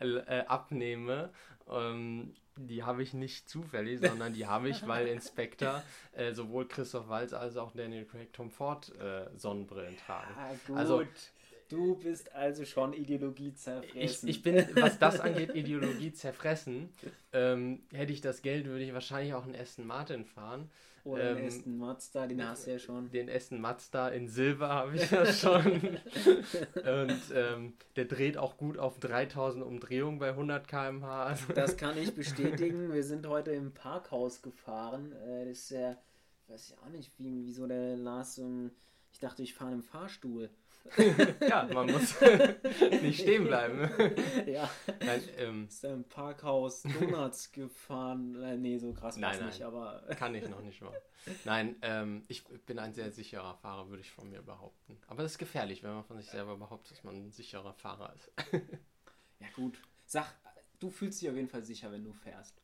äh, 0.00 0.44
abnehme, 0.46 1.30
ähm, 1.70 2.34
die 2.56 2.84
habe 2.84 3.02
ich 3.02 3.14
nicht 3.14 3.48
zufällig, 3.48 4.00
sondern 4.00 4.32
die 4.32 4.46
habe 4.46 4.68
ich, 4.68 4.86
weil 4.86 5.06
Inspector 5.08 5.82
äh, 6.12 6.32
sowohl 6.32 6.66
Christoph 6.66 7.08
Waltz 7.08 7.32
als 7.32 7.56
auch 7.56 7.72
Daniel 7.72 8.04
Craig 8.04 8.32
Tom 8.32 8.50
Ford 8.50 8.92
äh, 8.98 9.26
Sonnenbrillen 9.36 9.96
tragen. 9.98 10.34
Ah, 10.36 10.50
gut. 10.66 10.76
Also 10.76 11.04
du 11.68 11.96
bist 11.96 12.34
also 12.34 12.64
schon 12.64 12.92
Ideologie 12.92 13.54
zerfressen. 13.54 14.28
ich, 14.28 14.36
ich 14.36 14.42
bin, 14.42 14.66
was 14.74 14.98
das 14.98 15.20
angeht, 15.20 15.54
Ideologie 15.54 16.12
zerfressen. 16.12 16.90
Ähm, 17.32 17.82
hätte 17.92 18.12
ich 18.12 18.20
das 18.20 18.42
Geld, 18.42 18.66
würde 18.66 18.84
ich 18.84 18.92
wahrscheinlich 18.92 19.34
auch 19.34 19.44
einen 19.44 19.56
Aston 19.56 19.86
Martin 19.86 20.24
fahren. 20.24 20.70
Oder 21.06 21.34
den 21.34 21.44
ähm, 21.44 21.46
Aston 21.46 21.78
Mazda, 21.78 22.26
den 22.26 22.48
hast 22.48 22.66
du 22.66 22.72
ja 22.72 22.78
schon. 22.80 23.10
Den 23.12 23.30
Aston 23.30 23.60
Mazda 23.60 24.08
in 24.08 24.28
Silber 24.28 24.68
habe 24.68 24.96
ich 24.96 25.08
ja 25.08 25.24
schon. 25.24 25.62
Und 26.74 27.22
ähm, 27.32 27.74
der 27.94 28.06
dreht 28.06 28.36
auch 28.36 28.56
gut 28.56 28.76
auf 28.76 28.98
3000 28.98 29.64
Umdrehungen 29.64 30.18
bei 30.18 30.30
100 30.30 30.66
km/h. 30.66 31.36
Das 31.54 31.76
kann 31.76 31.96
ich 31.96 32.12
bestätigen. 32.16 32.92
Wir 32.92 33.04
sind 33.04 33.28
heute 33.28 33.52
im 33.52 33.72
Parkhaus 33.72 34.42
gefahren. 34.42 35.12
Äh, 35.12 35.44
Das 35.44 35.58
ist 35.58 35.70
ja, 35.70 35.96
weiß 36.48 36.70
ich 36.70 36.78
auch 36.78 36.90
nicht, 36.90 37.12
wie, 37.18 37.44
wieso 37.46 37.68
der 37.68 37.96
Lars 37.96 38.40
ich 39.12 39.20
dachte, 39.20 39.42
ich 39.44 39.54
fahre 39.54 39.72
im 39.72 39.82
Fahrstuhl. 39.82 40.50
ja, 41.48 41.68
man 41.72 41.90
muss 41.90 42.20
nicht 43.02 43.20
stehen 43.20 43.44
bleiben. 43.44 43.90
Ja, 44.46 44.68
Nein, 45.00 45.22
ähm, 45.38 45.66
ist 45.68 45.84
im 45.84 46.04
Parkhaus 46.04 46.82
Donuts 46.82 47.52
gefahren. 47.52 48.42
Äh, 48.42 48.56
nee, 48.56 48.78
so 48.78 48.92
krass 48.92 49.20
war 49.20 49.32
es 49.34 49.40
nicht, 49.40 49.62
aber 49.62 50.02
kann 50.18 50.34
ich 50.34 50.48
noch 50.48 50.62
nicht 50.62 50.80
mal. 50.82 50.98
Nein, 51.44 51.76
ähm, 51.82 52.22
ich 52.28 52.44
bin 52.44 52.78
ein 52.78 52.94
sehr 52.94 53.10
sicherer 53.10 53.56
Fahrer, 53.56 53.88
würde 53.88 54.02
ich 54.02 54.10
von 54.10 54.28
mir 54.30 54.42
behaupten. 54.42 54.98
Aber 55.08 55.22
das 55.22 55.32
ist 55.32 55.38
gefährlich, 55.38 55.82
wenn 55.82 55.92
man 55.92 56.04
von 56.04 56.16
sich 56.18 56.30
selber 56.30 56.56
behauptet, 56.56 56.92
dass 56.92 57.04
man 57.04 57.16
ein 57.26 57.30
sicherer 57.32 57.72
Fahrer 57.74 58.14
ist. 58.14 58.32
ja 59.40 59.46
gut. 59.54 59.80
Sag, 60.04 60.26
du 60.78 60.90
fühlst 60.90 61.20
dich 61.20 61.28
auf 61.28 61.36
jeden 61.36 61.48
Fall 61.48 61.64
sicher, 61.64 61.90
wenn 61.90 62.04
du 62.04 62.12
fährst. 62.12 62.62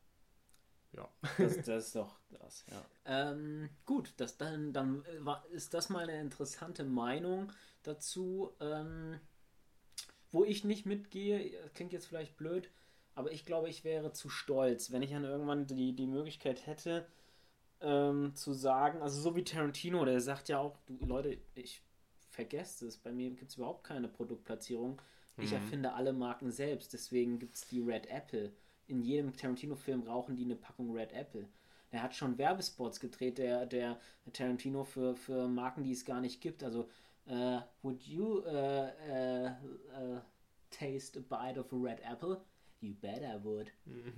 Ja. 0.93 1.09
Das, 1.39 1.57
das 1.63 1.87
ist 1.87 1.97
doch 1.97 2.19
das, 2.31 2.65
ja. 2.71 2.85
Ähm, 3.07 3.71
gut, 3.87 4.13
das, 4.19 4.37
dann, 4.37 4.73
dann 4.73 5.05
äh, 5.07 5.25
war, 5.25 5.45
ist 5.51 5.75
das 5.75 5.89
mal 5.89 6.03
eine 6.03 6.21
interessante 6.21 6.85
Meinung 6.85 7.51
dazu, 7.83 8.53
ähm, 8.61 9.19
wo 10.31 10.45
ich 10.45 10.65
nicht 10.65 10.87
mitgehe. 10.87 11.53
Klingt 11.75 11.93
jetzt 11.93 12.07
vielleicht 12.07 12.37
blöd, 12.37 12.71
aber 13.15 13.33
ich 13.33 13.45
glaube, 13.45 13.69
ich 13.69 13.85
wäre 13.85 14.13
zu 14.13 14.29
stolz, 14.29 14.91
wenn 14.93 15.03
ich 15.03 15.11
dann 15.11 15.25
irgendwann 15.25 15.67
die, 15.67 15.95
die 15.95 16.07
Möglichkeit 16.07 16.67
hätte, 16.67 17.07
ähm, 17.81 18.35
zu 18.35 18.53
sagen, 18.53 19.03
also 19.03 19.21
so 19.21 19.37
wie 19.37 19.45
Tarantino, 19.45 20.05
der 20.05 20.21
sagt 20.21 20.49
ja 20.49 20.59
auch, 20.59 20.79
du 20.87 21.05
Leute, 21.07 21.39
ich 21.55 21.83
vergesst 22.31 22.83
es, 22.83 22.97
bei 22.99 23.13
mir 23.13 23.31
gibt 23.31 23.51
es 23.51 23.57
überhaupt 23.57 23.85
keine 23.85 24.09
Produktplatzierung. 24.09 25.01
Ich 25.39 25.51
Mhm. 25.51 25.57
erfinde 25.57 25.93
alle 25.95 26.13
Marken 26.13 26.51
selbst, 26.51 26.93
deswegen 26.93 27.39
gibt 27.39 27.57
es 27.57 27.67
die 27.67 27.81
Red 27.81 28.07
Apple. 28.09 28.53
In 28.93 29.03
jedem 29.03 29.35
Tarantino-Film 29.35 30.03
rauchen 30.03 30.37
die 30.37 30.45
eine 30.45 30.55
Packung 30.55 30.93
Red 30.93 31.15
Apple. 31.15 31.49
Er 31.93 32.03
hat 32.03 32.15
schon 32.15 32.37
Werbespots 32.37 33.01
gedreht, 33.01 33.39
der, 33.39 33.65
der 33.65 33.99
Tarantino 34.35 34.85
für, 34.85 35.17
für 35.17 35.49
Marken, 35.49 35.83
die 35.83 35.93
es 35.93 36.05
gar 36.05 36.21
nicht 36.21 36.43
gibt. 36.43 36.63
Also, 36.63 36.91
äh, 37.27 37.61
would 37.81 38.03
you 38.03 38.41
uh, 38.41 38.91
uh, 39.11 39.51
uh, 39.99 40.21
taste 40.69 41.19
a 41.19 41.23
bite 41.23 41.59
of 41.59 41.73
a 41.73 41.77
red 41.77 42.03
apple? 42.05 42.43
You 42.83 42.93
bet 43.01 43.23
I 43.23 43.43
would. 43.43 43.73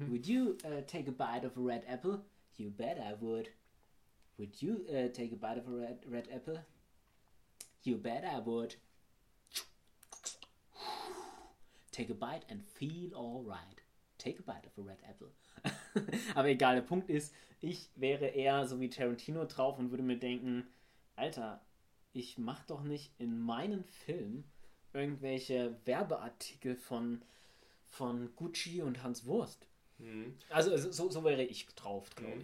Would 0.09 0.27
you 0.27 0.59
uh, 0.65 0.81
take 0.89 1.07
a 1.07 1.13
bite 1.13 1.47
of 1.47 1.57
a 1.57 1.61
red 1.61 1.85
apple? 1.87 2.25
You 2.57 2.71
bet 2.71 2.99
I 2.99 3.15
would. 3.21 3.51
Would 4.39 4.61
you 4.61 4.85
uh, 4.89 5.13
take 5.13 5.33
a 5.33 5.37
bite 5.37 5.59
of 5.59 5.69
a 5.69 5.77
red, 5.77 5.99
red 6.09 6.29
apple? 6.35 6.59
You 7.85 7.97
bet 7.97 8.25
I 8.25 8.41
would. 8.41 8.75
Take 11.93 12.11
a 12.11 12.15
bite 12.15 12.45
and 12.49 12.61
feel 12.61 13.15
alright. 13.15 13.84
Take 14.25 14.39
a 14.39 14.43
bite 14.43 14.67
of 14.67 14.79
a 14.79 14.89
red 14.89 14.99
apple. 15.07 15.31
Aber 16.35 16.49
egal, 16.49 16.77
der 16.77 16.83
Punkt 16.83 17.11
ist, 17.11 17.35
ich 17.61 17.91
wäre 17.95 18.27
eher 18.27 18.67
so 18.67 18.81
wie 18.81 18.89
Tarantino 18.89 19.45
drauf 19.45 19.79
und 19.79 19.91
würde 19.91 20.03
mir 20.03 20.17
denken, 20.19 20.67
Alter, 21.15 21.61
ich 22.15 22.39
mach 22.39 22.65
doch 22.65 22.83
nicht 22.83 23.13
in 23.19 23.39
meinen 23.39 23.85
Film 23.85 24.45
irgendwelche 24.95 25.77
Werbeartikel 25.85 26.75
von, 26.75 27.23
von 27.91 28.35
Gucci 28.35 28.81
und 28.81 29.03
Hans 29.03 29.27
Wurst. 29.27 29.67
Also 30.49 30.71
also 30.71 30.91
so, 30.91 31.11
so 31.11 31.23
wäre 31.25 31.43
ich 31.43 31.67
drauf, 31.75 32.09
glaube 32.15 32.37
Mhm. 32.37 32.41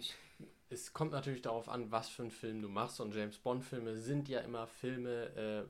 Es 0.73 0.93
kommt 0.93 1.11
natürlich 1.11 1.43
darauf 1.43 1.69
an, 1.69 1.91
was 1.91 2.09
für 2.09 2.23
einen 2.23 2.31
Film 2.31 2.63
du 2.63 2.69
machst. 2.69 3.01
Und 3.01 3.15
James 3.15 3.39
Bond-Filme 3.39 3.99
sind 3.99 4.29
ja 4.29 4.39
immer 4.41 4.69
Filme. 4.69 5.69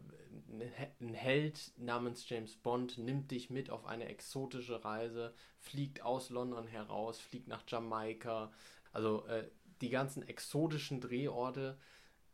Äh, 0.60 0.62
ein 1.00 1.14
Held 1.14 1.72
namens 1.78 2.28
James 2.28 2.54
Bond 2.56 2.98
nimmt 2.98 3.30
dich 3.30 3.48
mit 3.48 3.70
auf 3.70 3.86
eine 3.86 4.06
exotische 4.06 4.84
Reise, 4.84 5.32
fliegt 5.58 6.02
aus 6.02 6.28
London 6.28 6.66
heraus, 6.66 7.18
fliegt 7.18 7.48
nach 7.48 7.62
Jamaika. 7.66 8.52
Also 8.92 9.24
äh, 9.26 9.48
die 9.80 9.88
ganzen 9.88 10.22
exotischen 10.28 11.00
Drehorte 11.00 11.78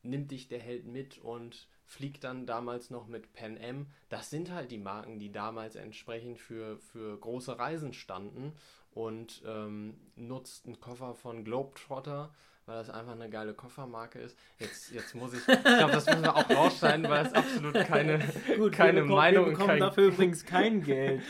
nimmt 0.03 0.33
dich 0.33 0.49
der 0.49 0.61
Held 0.61 0.87
mit 0.87 1.19
und 1.19 1.69
fliegt 1.85 2.25
dann 2.25 2.47
damals 2.47 2.91
noch 2.91 3.07
mit 3.07 3.33
Pan 3.33 3.57
Am. 3.63 3.87
Das 4.09 4.29
sind 4.31 4.51
halt 4.51 4.73
die 4.73 4.79
Marken, 4.79 5.21
die 5.21 5.31
damals 5.31 5.77
entsprechend 5.77 6.41
für, 6.41 6.79
für 6.79 7.17
große 7.19 7.59
Reisen 7.59 7.93
standen 7.93 8.53
und 8.91 9.43
ähm, 9.47 9.95
nutzt 10.17 10.67
einen 10.67 10.81
Koffer 10.81 11.15
von 11.15 11.45
Globetrotter, 11.45 12.35
weil 12.67 12.77
das 12.79 12.91
einfach 12.91 13.13
eine 13.13 13.31
geile 13.31 13.55
Koffermarke 13.55 14.19
ist. 14.19 14.37
Jetzt, 14.59 14.91
jetzt 14.91 15.15
muss 15.15 15.33
ich, 15.35 15.39
ich 15.49 15.63
glaube, 15.63 15.93
das 15.93 16.07
müssen 16.07 16.23
wir 16.23 16.35
auch 16.37 16.51
rausschneiden, 16.51 17.09
weil 17.09 17.27
es 17.27 17.33
absolut 17.33 17.75
keine, 17.75 18.19
keine 18.19 18.59
wir 18.59 18.71
bekommen, 18.71 19.09
Meinung 19.09 19.45
bekommen 19.51 19.69
kein, 19.69 19.81
dafür 19.81 20.09
übrigens 20.09 20.45
kein 20.45 20.83
Geld. 20.83 21.23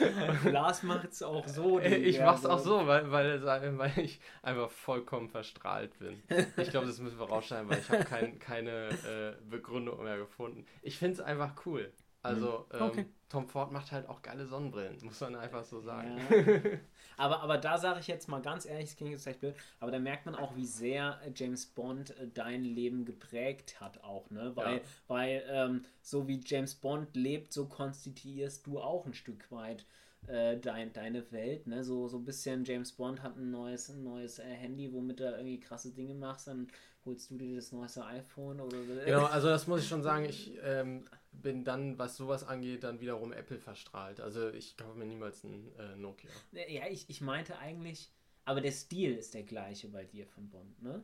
Lars 0.44 0.82
macht 0.82 1.12
es 1.12 1.22
auch 1.22 1.46
so. 1.46 1.78
die 1.78 1.86
Ich 1.86 2.18
mach's 2.20 2.44
auch 2.46 2.64
Werbung. 2.64 2.80
so, 2.80 2.86
weil, 2.86 3.10
weil, 3.10 3.26
es- 3.32 3.44
weil 3.78 3.92
ich 3.98 4.20
einfach 4.42 4.70
vollkommen 4.70 5.28
verstrahlt 5.28 5.98
bin. 5.98 6.22
Ich 6.56 6.70
glaube, 6.70 6.86
das 6.86 6.98
müssen 7.00 7.18
wir 7.18 7.28
rausschneiden, 7.28 7.68
weil 7.68 7.78
ich 7.78 7.90
habe 7.90 8.04
kein, 8.04 8.38
keine 8.38 8.88
äh, 8.88 9.34
Begründung 9.48 10.02
mehr 10.02 10.16
gefunden. 10.18 10.64
Ich 10.82 10.98
finde 10.98 11.14
es 11.14 11.20
einfach 11.20 11.52
cool. 11.66 11.92
Also 12.22 12.66
ähm, 12.72 12.82
Okay. 12.82 13.06
Tom 13.28 13.48
Ford 13.48 13.72
macht 13.72 13.90
halt 13.90 14.08
auch 14.08 14.22
geile 14.22 14.46
Sonnenbrillen, 14.46 14.98
muss 15.02 15.20
man 15.20 15.34
einfach 15.34 15.64
so 15.64 15.80
sagen. 15.80 16.16
Ja. 16.30 16.78
aber, 17.16 17.40
aber 17.40 17.58
da 17.58 17.76
sage 17.76 17.98
ich 17.98 18.06
jetzt 18.06 18.28
mal 18.28 18.40
ganz 18.40 18.66
ehrlich, 18.66 18.90
es 18.90 18.96
klingt 18.96 19.10
jetzt 19.10 19.24
vielleicht 19.24 19.40
blöd, 19.40 19.56
aber 19.80 19.90
da 19.90 19.98
merkt 19.98 20.26
man 20.26 20.36
auch, 20.36 20.54
wie 20.54 20.64
sehr 20.66 21.18
äh, 21.24 21.32
James 21.34 21.66
Bond 21.66 22.10
äh, 22.18 22.28
dein 22.32 22.62
Leben 22.62 23.04
geprägt 23.04 23.80
hat 23.80 24.02
auch, 24.04 24.30
ne? 24.30 24.52
Weil, 24.54 24.76
Ja. 24.76 24.80
weil 25.08 25.44
ähm, 25.48 25.84
so 26.02 26.28
wie 26.28 26.40
James 26.44 26.76
Bond 26.76 27.16
lebt, 27.16 27.52
so 27.52 27.66
konstituierst 27.66 28.64
du 28.66 28.78
auch 28.78 29.06
ein 29.06 29.14
Stück 29.14 29.50
weit 29.50 29.84
äh, 30.28 30.56
dein, 30.58 30.92
deine 30.92 31.30
Welt, 31.32 31.66
ne? 31.66 31.82
So, 31.82 32.06
so 32.06 32.18
ein 32.18 32.24
bisschen 32.24 32.64
James 32.64 32.92
Bond 32.92 33.22
hat 33.24 33.36
ein 33.36 33.50
neues, 33.50 33.88
ein 33.88 34.04
neues 34.04 34.38
äh, 34.38 34.44
Handy, 34.44 34.92
womit 34.92 35.20
er 35.20 35.36
irgendwie 35.36 35.58
krasse 35.58 35.90
Dinge 35.92 36.14
machst, 36.14 36.46
dann 36.46 36.68
holst 37.04 37.30
du 37.30 37.38
dir 37.38 37.56
das 37.56 37.72
neueste 37.72 38.04
iPhone 38.04 38.60
oder 38.60 38.78
Genau, 39.04 39.24
also 39.26 39.48
das 39.48 39.66
muss 39.66 39.80
ich 39.82 39.88
schon 39.88 40.02
sagen, 40.02 40.24
ich 40.24 40.58
ähm, 40.62 41.04
bin 41.42 41.64
dann, 41.64 41.98
was 41.98 42.16
sowas 42.16 42.44
angeht, 42.44 42.84
dann 42.84 43.00
wiederum 43.00 43.32
Apple 43.32 43.58
verstrahlt. 43.58 44.20
Also 44.20 44.50
ich 44.50 44.76
kaufe 44.76 44.96
mir 44.98 45.06
niemals 45.06 45.42
ein 45.44 45.72
äh, 45.78 45.96
Nokia. 45.96 46.30
Ja, 46.52 46.86
ich, 46.88 47.08
ich 47.08 47.20
meinte 47.20 47.58
eigentlich, 47.58 48.12
aber 48.44 48.60
der 48.60 48.72
Stil 48.72 49.14
ist 49.14 49.34
der 49.34 49.44
gleiche 49.44 49.88
bei 49.88 50.04
dir 50.04 50.26
von 50.26 50.48
Bond, 50.48 50.82
ne? 50.82 51.02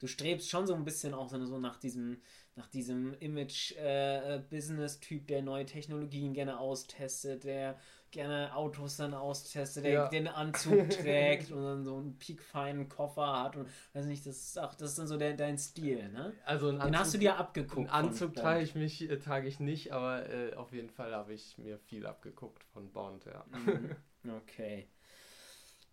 Du 0.00 0.08
strebst 0.08 0.50
schon 0.50 0.66
so 0.66 0.74
ein 0.74 0.84
bisschen 0.84 1.14
auch 1.14 1.30
so, 1.30 1.58
nach 1.58 1.78
diesem, 1.78 2.20
nach 2.56 2.66
diesem 2.66 3.14
Image-Business-Typ, 3.14 5.28
der 5.28 5.40
neue 5.40 5.66
Technologien 5.66 6.34
gerne 6.34 6.58
austestet, 6.58 7.44
der 7.44 7.78
gerne 8.14 8.54
Autos 8.56 8.96
dann 8.96 9.12
austestet, 9.12 9.84
der 9.84 9.92
Ja. 9.92 10.08
den 10.08 10.26
Anzug 10.26 10.88
trägt 10.90 11.50
und 11.50 11.62
dann 11.62 11.84
so 11.84 11.96
einen 11.98 12.18
piekfeinen 12.18 12.88
Koffer 12.88 13.42
hat 13.42 13.56
und 13.56 13.68
weiß 13.92 14.06
nicht, 14.06 14.24
das 14.26 14.36
ist 14.36 14.58
auch, 14.58 14.74
das 14.74 14.90
ist 14.90 14.98
dann 14.98 15.06
so 15.06 15.18
der, 15.18 15.34
dein 15.34 15.58
Stil, 15.58 16.08
ne? 16.08 16.32
Also 16.46 16.68
einen 16.68 16.80
Den 16.80 16.98
hast 16.98 17.12
du 17.12 17.18
dir 17.18 17.36
abgeguckt. 17.36 17.90
Einen 17.90 18.08
Anzug 18.08 18.34
trage 18.34 18.62
ich 18.62 18.74
mich, 18.74 19.08
äh, 19.10 19.18
trage 19.18 19.46
ich 19.46 19.60
nicht, 19.60 19.92
aber 19.92 20.28
äh, 20.30 20.54
auf 20.54 20.72
jeden 20.72 20.90
Fall 20.90 21.14
habe 21.14 21.34
ich 21.34 21.58
mir 21.58 21.78
viel 21.78 22.06
abgeguckt 22.06 22.64
von 22.72 22.90
Bond, 22.90 23.26
ja. 23.26 23.44
Mhm. 23.50 23.96
Okay. 24.42 24.88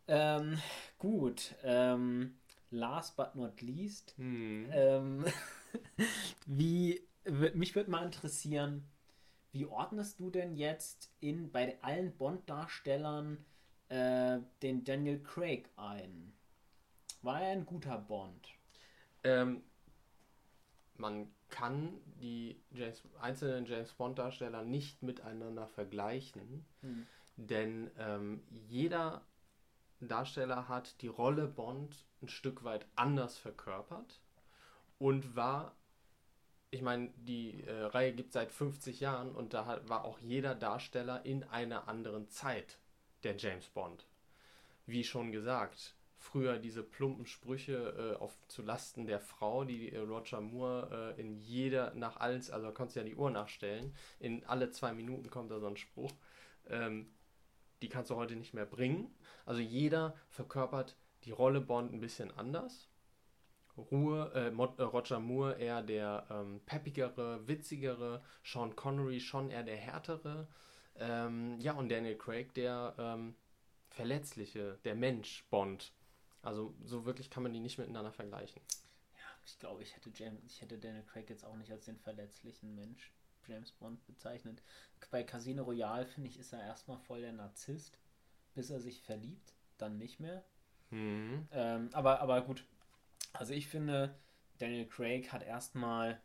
Ähm, 0.08 0.58
gut. 0.98 1.56
Ähm, 1.64 2.36
last 2.70 3.16
but 3.18 3.36
not 3.36 3.62
least. 3.62 4.14
Hm. 4.18 4.68
Ähm, 4.72 5.26
wie, 6.46 7.02
mich 7.54 7.76
würde 7.76 7.92
mal 7.92 8.06
interessieren, 8.06 8.88
wie 9.52 9.66
ordnest 9.66 10.20
du 10.20 10.30
denn 10.30 10.56
jetzt 10.56 11.12
in, 11.20 11.52
bei 11.52 11.78
allen 11.82 12.16
Bond-Darstellern 12.18 13.46
äh, 13.90 14.40
den 14.62 14.84
Daniel 14.84 15.22
Craig 15.22 15.70
ein? 15.76 16.34
War 17.22 17.42
er 17.42 17.52
ein 17.52 17.66
guter 17.66 17.98
Bond? 17.98 18.48
Ähm, 19.24 19.64
man 20.96 21.28
kann 21.50 22.00
die 22.22 22.62
James, 22.72 23.04
einzelnen 23.20 23.66
James 23.66 23.92
Bond-Darsteller 23.94 24.64
nicht 24.64 25.04
miteinander 25.04 25.68
vergleichen, 25.68 26.66
Hm. 26.82 27.06
denn 27.36 27.92
ähm, 27.98 28.44
jeder 28.68 29.26
Darsteller 30.00 30.68
hat 30.68 31.02
die 31.02 31.08
Rolle 31.08 31.48
Bond 31.48 32.06
ein 32.22 32.30
Stück 32.30 32.64
weit 32.64 32.88
anders 32.96 33.38
verkörpert 33.38 34.22
und 34.98 35.36
war, 35.36 35.76
ich 36.72 36.82
meine, 36.82 37.10
die 37.18 37.64
äh, 37.66 37.84
Reihe 37.84 38.14
gibt 38.14 38.32
seit 38.32 38.52
50 38.52 39.02
Jahren 39.02 39.36
und 39.36 39.54
da 39.54 39.66
hat, 39.66 39.90
war 39.90 40.06
auch 40.06 40.20
jeder 40.20 40.56
Darsteller 40.56 41.26
in 41.26 41.44
einer 41.44 41.88
anderen 41.88 42.30
Zeit 42.30 42.80
der 43.24 43.36
James 43.38 43.68
Bond. 43.68 44.08
wie 44.88 45.04
schon 45.04 45.32
gesagt, 45.32 45.96
früher 46.18 46.58
diese 46.60 46.84
plumpen 46.84 47.26
Sprüche 47.26 48.16
äh, 48.16 48.22
auf 48.22 48.38
zu 48.48 48.62
Lasten 48.62 49.06
der 49.06 49.20
Frau, 49.20 49.66
die 49.66 49.92
äh, 49.92 50.00
Roger 50.00 50.40
Moore 50.40 51.16
äh, 51.18 51.22
in 51.22 51.36
jeder, 51.36 51.94
nach 51.94 52.18
alles, 52.18 52.50
also 52.50 52.72
konntest 52.72 52.96
ja 52.96 53.04
die 53.04 53.16
Uhr 53.16 53.32
nachstellen, 53.32 53.94
in 54.20 54.44
alle 54.46 54.72
zwei 54.72 54.94
Minuten 54.94 55.30
kommt 55.30 55.52
da 55.52 55.60
so 55.60 55.68
ein 55.68 55.78
Spruch. 55.78 56.14
Ähm, 56.70 57.12
die 57.82 57.90
kannst 57.90 58.12
du 58.12 58.16
heute 58.16 58.36
nicht 58.36 58.54
mehr 58.54 58.66
bringen. 58.66 59.14
Also 59.46 59.60
jeder 59.60 60.16
verkörpert 60.30 60.96
die 61.24 61.32
Rolle 61.32 61.62
Bond 61.62 61.92
ein 61.92 62.00
bisschen 62.00 62.32
anders. 62.38 62.91
Ruhe, 63.90 64.32
äh, 64.36 64.48
äh, 64.48 64.84
Roger 64.84 65.20
Moore 65.20 65.60
eher 65.60 65.82
der 65.82 66.26
ähm, 66.30 66.62
peppigere, 66.66 67.48
witzigere, 67.48 68.22
Sean 68.44 68.76
Connery 68.76 69.20
schon 69.20 69.50
eher 69.50 69.64
der 69.64 69.78
härtere. 69.78 70.48
Ähm, 70.96 71.60
ja, 71.60 71.74
und 71.74 71.90
Daniel 71.90 72.18
Craig 72.18 72.54
der 72.54 72.96
ähm, 72.98 73.36
verletzliche, 73.90 74.80
der 74.84 74.96
Mensch 74.96 75.46
Bond. 75.50 75.94
Also 76.42 76.74
so 76.84 77.06
wirklich 77.06 77.30
kann 77.30 77.44
man 77.44 77.54
die 77.54 77.60
nicht 77.60 77.78
miteinander 77.78 78.12
vergleichen. 78.12 78.62
Ja, 79.16 79.28
ich 79.46 79.60
glaube, 79.60 79.84
ich 79.84 79.96
hätte, 79.96 80.12
James, 80.14 80.42
ich 80.46 80.62
hätte 80.62 80.78
Daniel 80.78 81.04
Craig 81.04 81.30
jetzt 81.30 81.46
auch 81.46 81.56
nicht 81.56 81.72
als 81.72 81.86
den 81.86 81.98
verletzlichen 81.98 82.76
Mensch 82.76 83.12
James 83.48 83.72
Bond 83.72 84.06
bezeichnet. 84.06 84.62
Bei 85.10 85.24
Casino 85.24 85.64
Royale, 85.64 86.06
finde 86.06 86.30
ich, 86.30 86.40
ist 86.40 86.54
er 86.54 86.62
erstmal 86.62 86.98
voll 86.98 87.22
der 87.22 87.34
Narzisst, 87.34 87.98
bis 88.54 88.70
er 88.70 88.80
sich 88.80 89.02
verliebt, 89.02 89.54
dann 89.78 89.98
nicht 89.98 90.20
mehr. 90.20 90.44
Mhm. 90.90 91.48
Ähm, 91.52 91.90
aber, 91.94 92.22
aber 92.22 92.42
gut, 92.42 92.66
also 93.34 93.54
ich 93.54 93.68
finde, 93.68 94.16
Daniel 94.58 94.88
Craig 94.88 95.32
hat 95.32 95.44
erstmal 95.44 96.22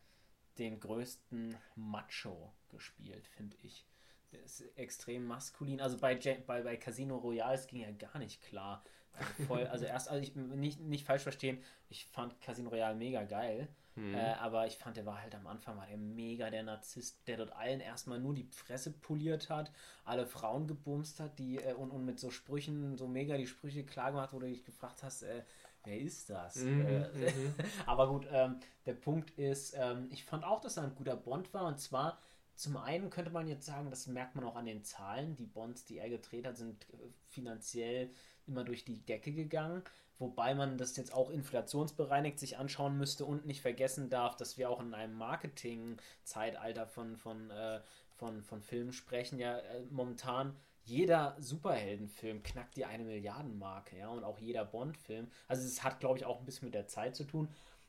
den 0.58 0.80
größten 0.80 1.56
Macho 1.74 2.52
gespielt, 2.68 3.26
finde 3.26 3.56
ich. 3.62 3.86
Der 4.32 4.42
ist 4.42 4.62
extrem 4.76 5.26
maskulin. 5.26 5.80
Also 5.80 5.98
bei, 5.98 6.14
bei, 6.46 6.62
bei 6.62 6.76
Casino 6.76 7.16
Royale 7.16 7.64
ging 7.66 7.80
ja 7.80 7.90
gar 7.92 8.18
nicht 8.18 8.42
klar. 8.42 8.84
Also 9.12 9.44
voll, 9.44 9.66
also 9.66 9.84
erst, 9.86 10.08
also 10.08 10.22
ich 10.22 10.34
nicht, 10.34 10.80
nicht 10.80 11.06
falsch 11.06 11.22
verstehen, 11.22 11.62
ich 11.88 12.06
fand 12.06 12.40
Casino 12.40 12.70
Royale 12.70 12.96
mega 12.96 13.22
geil. 13.24 13.68
Mhm. 13.94 14.14
Äh, 14.14 14.34
aber 14.34 14.66
ich 14.66 14.76
fand, 14.76 14.98
der 14.98 15.06
war 15.06 15.22
halt 15.22 15.34
am 15.34 15.46
Anfang 15.46 15.78
war 15.78 15.86
der 15.86 15.96
mega 15.96 16.50
der 16.50 16.62
Narzisst, 16.62 17.26
der 17.26 17.38
dort 17.38 17.52
allen 17.52 17.80
erstmal 17.80 18.20
nur 18.20 18.34
die 18.34 18.44
Fresse 18.44 18.92
poliert 18.92 19.48
hat, 19.48 19.72
alle 20.04 20.26
Frauen 20.26 20.66
gebumst 20.66 21.18
hat, 21.18 21.38
die 21.38 21.56
äh, 21.56 21.72
und, 21.72 21.90
und 21.90 22.04
mit 22.04 22.20
so 22.20 22.30
Sprüchen, 22.30 22.98
so 22.98 23.08
mega 23.08 23.38
die 23.38 23.46
Sprüche 23.46 23.84
klar 23.84 24.10
gemacht, 24.10 24.34
wo 24.34 24.38
du 24.38 24.46
dich 24.46 24.64
gefragt 24.64 25.02
hast, 25.02 25.22
äh, 25.22 25.44
wer 25.86 25.98
ist 25.98 26.28
das? 26.28 26.56
Äh, 26.56 26.66
mhm. 26.66 27.54
aber 27.86 28.08
gut, 28.08 28.26
ähm, 28.30 28.56
der 28.84 28.94
Punkt 28.94 29.30
ist, 29.38 29.74
ähm, 29.78 30.08
ich 30.10 30.24
fand 30.24 30.44
auch, 30.44 30.60
dass 30.60 30.76
er 30.76 30.84
ein 30.84 30.94
guter 30.94 31.16
Bond 31.16 31.54
war 31.54 31.66
und 31.66 31.80
zwar 31.80 32.18
zum 32.56 32.78
einen 32.78 33.10
könnte 33.10 33.30
man 33.30 33.48
jetzt 33.48 33.66
sagen, 33.66 33.90
das 33.90 34.06
merkt 34.06 34.34
man 34.34 34.44
auch 34.44 34.56
an 34.56 34.64
den 34.64 34.82
Zahlen. 34.82 35.36
Die 35.36 35.46
Bonds, 35.46 35.84
die 35.84 35.98
er 35.98 36.08
gedreht 36.08 36.46
hat, 36.46 36.56
sind 36.56 36.86
äh, 36.90 36.96
finanziell 37.26 38.10
immer 38.46 38.64
durch 38.64 38.84
die 38.84 39.04
Decke 39.04 39.32
gegangen. 39.32 39.82
Wobei 40.18 40.54
man 40.54 40.78
das 40.78 40.96
jetzt 40.96 41.12
auch 41.12 41.28
inflationsbereinigt 41.28 42.38
sich 42.38 42.56
anschauen 42.56 42.96
müsste 42.96 43.26
und 43.26 43.44
nicht 43.44 43.60
vergessen 43.60 44.08
darf, 44.08 44.36
dass 44.36 44.56
wir 44.56 44.70
auch 44.70 44.80
in 44.80 44.94
einem 44.94 45.14
Marketing-Zeitalter 45.18 46.86
von, 46.86 47.18
von, 47.18 47.50
äh, 47.50 47.80
von, 48.14 48.42
von 48.42 48.62
Filmen 48.62 48.94
sprechen. 48.94 49.38
Ja, 49.38 49.58
äh, 49.58 49.82
momentan 49.90 50.56
jeder 50.86 51.36
Superheldenfilm 51.38 52.42
knackt 52.42 52.76
die 52.76 52.84
eine 52.84 53.04
Milliardenmarke, 53.04 53.98
ja, 53.98 54.08
und 54.08 54.24
auch 54.24 54.38
jeder 54.38 54.64
Bond-Film. 54.64 55.30
Also 55.48 55.66
es 55.66 55.82
hat, 55.82 56.00
glaube 56.00 56.18
ich, 56.18 56.24
auch 56.24 56.40
ein 56.40 56.46
bisschen 56.46 56.66
mit 56.66 56.74
der 56.74 56.86
Zeit 56.86 57.16
zu 57.16 57.24
tun, 57.24 57.48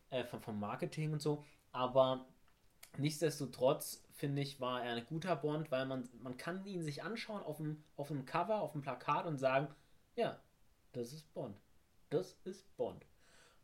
äh, 0.09 0.23
von, 0.25 0.41
vom 0.41 0.59
Marketing 0.59 1.13
und 1.13 1.21
so. 1.21 1.43
Aber 1.71 2.25
nichtsdestotrotz, 2.97 4.03
finde 4.13 4.41
ich, 4.41 4.59
war 4.59 4.83
er 4.83 4.95
ein 4.95 5.05
guter 5.05 5.35
Bond, 5.35 5.71
weil 5.71 5.85
man, 5.85 6.09
man 6.21 6.37
kann 6.37 6.65
ihn 6.65 6.83
sich 6.83 7.03
anschauen 7.03 7.43
auf 7.43 7.57
dem, 7.57 7.83
auf 7.95 8.09
dem 8.09 8.25
Cover, 8.25 8.61
auf 8.61 8.73
dem 8.73 8.81
Plakat 8.81 9.25
und 9.25 9.37
sagen, 9.37 9.67
ja, 10.15 10.39
das 10.93 11.13
ist 11.13 11.33
Bond 11.33 11.57
das 12.09 12.37
ist 12.43 12.75
Bond. 12.77 13.05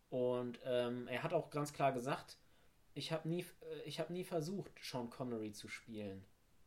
Und 0.09 0.59
ähm, 0.65 1.07
er 1.07 1.23
hat 1.23 1.33
auch 1.33 1.49
ganz 1.49 1.73
klar 1.73 1.91
gesagt, 1.91 2.37
ich 2.93 3.11
habe 3.11 3.27
nie, 3.27 3.45
äh, 3.85 3.91
hab 3.91 4.09
nie 4.09 4.23
versucht, 4.23 4.71
Sean 4.81 5.09
Connery 5.09 5.51
zu 5.51 5.67
spielen. 5.67 6.23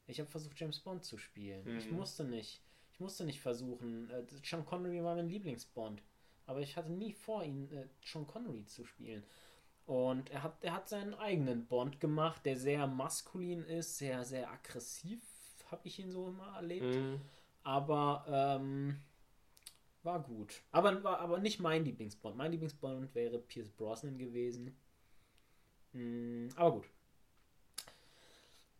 Ich 0.06 0.20
habe 0.20 0.30
versucht, 0.30 0.58
James 0.58 0.78
Bond 0.80 1.04
zu 1.04 1.18
spielen. 1.18 1.64
Mhm. 1.64 1.78
Ich 1.78 1.90
musste 1.90 2.24
nicht. 2.24 2.62
Ich 2.92 3.00
musste 3.00 3.24
nicht 3.24 3.40
versuchen. 3.40 4.08
Äh, 4.10 4.24
Sean 4.42 4.64
Connery 4.64 5.02
war 5.02 5.16
mein 5.16 5.28
Lieblingsbond. 5.28 6.02
Aber 6.46 6.60
ich 6.60 6.76
hatte 6.76 6.90
nie 6.90 7.12
vor, 7.12 7.44
ihn 7.44 7.70
äh, 7.72 7.88
Sean 8.04 8.26
Connery 8.26 8.64
zu 8.64 8.84
spielen. 8.84 9.24
Und 9.84 10.30
er 10.30 10.42
hat, 10.42 10.62
er 10.62 10.74
hat 10.74 10.88
seinen 10.88 11.14
eigenen 11.14 11.66
Bond 11.66 12.00
gemacht, 12.00 12.44
der 12.44 12.56
sehr 12.56 12.86
maskulin 12.86 13.62
ist, 13.64 13.98
sehr, 13.98 14.24
sehr 14.24 14.50
aggressiv, 14.50 15.20
habe 15.70 15.86
ich 15.86 15.98
ihn 15.98 16.10
so 16.10 16.28
immer 16.28 16.56
erlebt. 16.56 16.84
Mhm. 16.86 17.20
Aber 17.62 18.24
ähm, 18.28 18.96
war 20.02 20.22
gut. 20.22 20.62
Aber, 20.70 21.02
war 21.04 21.18
aber 21.20 21.38
nicht 21.38 21.60
mein 21.60 21.84
Lieblingsbond. 21.84 22.36
Mein 22.36 22.52
Lieblingsbond 22.52 23.14
wäre 23.14 23.38
Pierce 23.38 23.70
Brosnan 23.70 24.18
gewesen. 24.18 24.76
Hm, 25.92 26.48
aber 26.56 26.76
gut. 26.76 26.86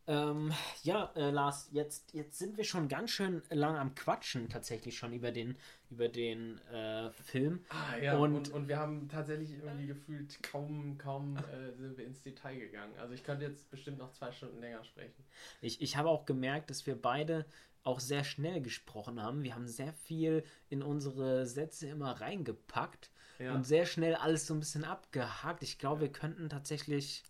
Ähm, 0.09 0.53
ja, 0.83 1.11
äh, 1.15 1.31
Lars, 1.31 1.67
jetzt, 1.73 2.13
jetzt 2.13 2.39
sind 2.39 2.55
wir 2.55 2.63
schon 2.63 2.87
ganz 2.87 3.11
schön 3.11 3.41
lang 3.49 3.75
am 3.75 3.93
Quatschen 3.93 4.47
tatsächlich 4.47 4.97
schon 4.97 5.11
über 5.11 5.31
den, 5.31 5.57
über 5.89 6.07
den 6.07 6.59
äh, 6.69 7.11
Film. 7.11 7.65
Ah, 7.67 7.97
ja, 7.97 8.15
und, 8.15 8.33
und, 8.33 8.49
und, 8.53 8.67
wir 8.69 8.77
haben 8.77 9.09
tatsächlich 9.09 9.51
irgendwie 9.61 9.87
gefühlt 9.87 10.41
kaum, 10.43 10.97
kaum 10.97 11.35
äh, 11.35 11.73
sind 11.77 11.97
wir 11.97 12.05
ins 12.05 12.21
Detail 12.21 12.57
gegangen. 12.57 12.93
Also 12.97 13.15
ich 13.15 13.23
könnte 13.23 13.43
jetzt 13.43 13.69
bestimmt 13.69 13.97
noch 13.97 14.13
zwei 14.13 14.31
Stunden 14.31 14.61
länger 14.61 14.81
sprechen. 14.85 15.25
Ich, 15.61 15.81
ich 15.81 15.97
habe 15.97 16.07
auch 16.07 16.25
gemerkt, 16.25 16.69
dass 16.69 16.87
wir 16.87 16.95
beide 16.95 17.45
auch 17.83 17.99
sehr 17.99 18.23
schnell 18.23 18.61
gesprochen 18.61 19.21
haben. 19.21 19.43
Wir 19.43 19.55
haben 19.55 19.67
sehr 19.67 19.91
viel 19.91 20.45
in 20.69 20.83
unsere 20.83 21.45
Sätze 21.45 21.87
immer 21.87 22.11
reingepackt 22.21 23.11
ja. 23.39 23.53
und 23.53 23.65
sehr 23.65 23.85
schnell 23.85 24.15
alles 24.15 24.47
so 24.47 24.53
ein 24.53 24.59
bisschen 24.59 24.85
abgehakt. 24.85 25.63
Ich 25.63 25.79
glaube, 25.79 26.01
wir 26.01 26.11
könnten 26.11 26.49
tatsächlich. 26.49 27.23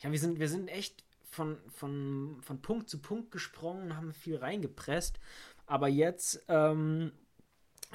Ja, 0.00 0.12
wir 0.12 0.18
sind, 0.18 0.38
wir 0.38 0.48
sind 0.48 0.68
echt 0.68 1.05
von, 1.28 1.58
von, 1.68 2.38
von 2.42 2.62
Punkt 2.62 2.88
zu 2.88 3.00
Punkt 3.00 3.30
gesprungen, 3.30 3.96
haben 3.96 4.12
viel 4.12 4.36
reingepresst. 4.36 5.18
Aber 5.66 5.88
jetzt, 5.88 6.44
ähm, 6.48 7.12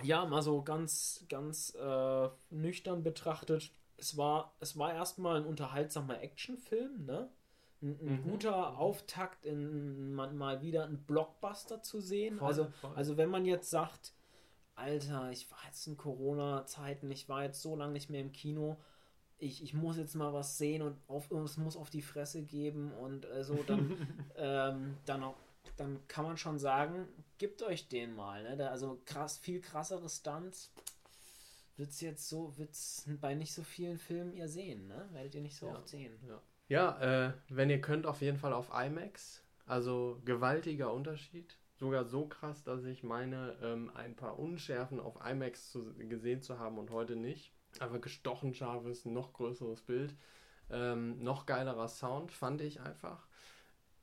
ja, 0.03 0.25
mal 0.25 0.41
so 0.41 0.61
ganz, 0.61 1.25
ganz 1.29 1.73
äh, 1.75 2.29
nüchtern 2.49 3.03
betrachtet, 3.03 3.71
es 3.97 4.17
war, 4.17 4.55
es 4.59 4.77
war 4.77 4.93
erstmal 4.93 5.37
ein 5.37 5.45
unterhaltsamer 5.45 6.21
Actionfilm, 6.21 7.05
ne? 7.05 7.29
ein, 7.81 7.99
ein 8.01 8.21
mhm. 8.21 8.23
guter 8.23 8.77
Auftakt 8.77 9.45
in 9.45 10.13
man, 10.13 10.37
mal 10.37 10.61
wieder 10.61 10.85
einen 10.85 11.03
Blockbuster 11.03 11.81
zu 11.81 11.99
sehen. 11.99 12.37
Voll, 12.37 12.47
also, 12.47 12.67
voll. 12.81 12.91
also 12.95 13.17
wenn 13.17 13.29
man 13.29 13.45
jetzt 13.45 13.69
sagt, 13.69 14.13
Alter, 14.75 15.31
ich 15.31 15.49
war 15.51 15.59
jetzt 15.67 15.85
in 15.87 15.97
Corona-Zeiten, 15.97 17.09
ich 17.11 17.29
war 17.29 17.43
jetzt 17.43 17.61
so 17.61 17.75
lange 17.75 17.93
nicht 17.93 18.09
mehr 18.09 18.21
im 18.21 18.31
Kino, 18.31 18.77
ich, 19.41 19.63
ich 19.63 19.73
muss 19.73 19.97
jetzt 19.97 20.15
mal 20.15 20.33
was 20.33 20.57
sehen 20.57 20.81
und 20.81 20.95
auf, 21.07 21.31
es 21.31 21.57
muss 21.57 21.75
auf 21.75 21.89
die 21.89 22.01
Fresse 22.01 22.43
geben 22.43 22.91
und 22.93 23.25
äh, 23.25 23.43
so, 23.43 23.61
dann, 23.65 23.97
ähm, 24.37 24.97
dann, 25.05 25.23
auch, 25.23 25.35
dann 25.77 25.99
kann 26.07 26.25
man 26.25 26.37
schon 26.37 26.59
sagen, 26.59 27.07
gibt 27.37 27.63
euch 27.63 27.89
den 27.89 28.15
mal. 28.15 28.43
Ne? 28.43 28.55
Da, 28.55 28.67
also 28.67 29.01
krass, 29.05 29.37
viel 29.39 29.59
krassere 29.59 30.07
Stunts 30.07 30.71
wird 31.75 31.89
es 31.89 32.01
jetzt 32.01 32.29
so, 32.29 32.55
wird 32.57 32.71
es 32.71 33.07
bei 33.19 33.33
nicht 33.33 33.53
so 33.53 33.63
vielen 33.63 33.97
Filmen 33.97 34.33
ihr 34.33 34.47
sehen, 34.47 34.87
ne? 34.87 35.09
Werdet 35.13 35.33
ihr 35.35 35.41
nicht 35.41 35.55
so 35.55 35.65
ja, 35.65 35.73
oft 35.73 35.89
sehen. 35.89 36.13
Ja. 36.27 36.41
Ja, 36.67 37.27
äh, 37.27 37.33
wenn 37.49 37.69
ihr 37.69 37.81
könnt, 37.81 38.05
auf 38.05 38.21
jeden 38.21 38.37
Fall 38.37 38.53
auf 38.53 38.69
IMAX. 38.73 39.43
Also 39.65 40.21
gewaltiger 40.23 40.93
Unterschied. 40.93 41.57
Sogar 41.73 42.05
so 42.05 42.27
krass, 42.27 42.63
dass 42.63 42.83
ich 42.83 43.03
meine, 43.03 43.57
ähm, 43.63 43.91
ein 43.95 44.15
paar 44.15 44.37
Unschärfen 44.37 44.99
auf 44.99 45.17
IMAX 45.25 45.71
zu, 45.71 45.95
gesehen 45.95 46.41
zu 46.41 46.59
haben 46.59 46.77
und 46.77 46.91
heute 46.91 47.15
nicht. 47.15 47.51
Aber 47.79 47.99
gestochen 47.99 48.53
scharfes, 48.53 49.05
noch 49.05 49.33
größeres 49.33 49.81
Bild. 49.81 50.15
Ähm, 50.69 51.21
noch 51.23 51.45
geilerer 51.45 51.87
Sound, 51.87 52.31
fand 52.31 52.61
ich 52.61 52.81
einfach. 52.81 53.27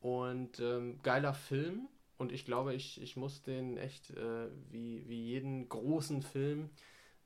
Und 0.00 0.60
ähm, 0.60 1.00
geiler 1.02 1.34
Film. 1.34 1.88
Und 2.18 2.32
ich 2.32 2.44
glaube, 2.44 2.74
ich, 2.74 3.00
ich 3.00 3.16
muss 3.16 3.42
den 3.42 3.76
echt 3.76 4.10
äh, 4.10 4.48
wie, 4.70 5.08
wie 5.08 5.22
jeden 5.22 5.68
großen 5.68 6.22
Film 6.22 6.70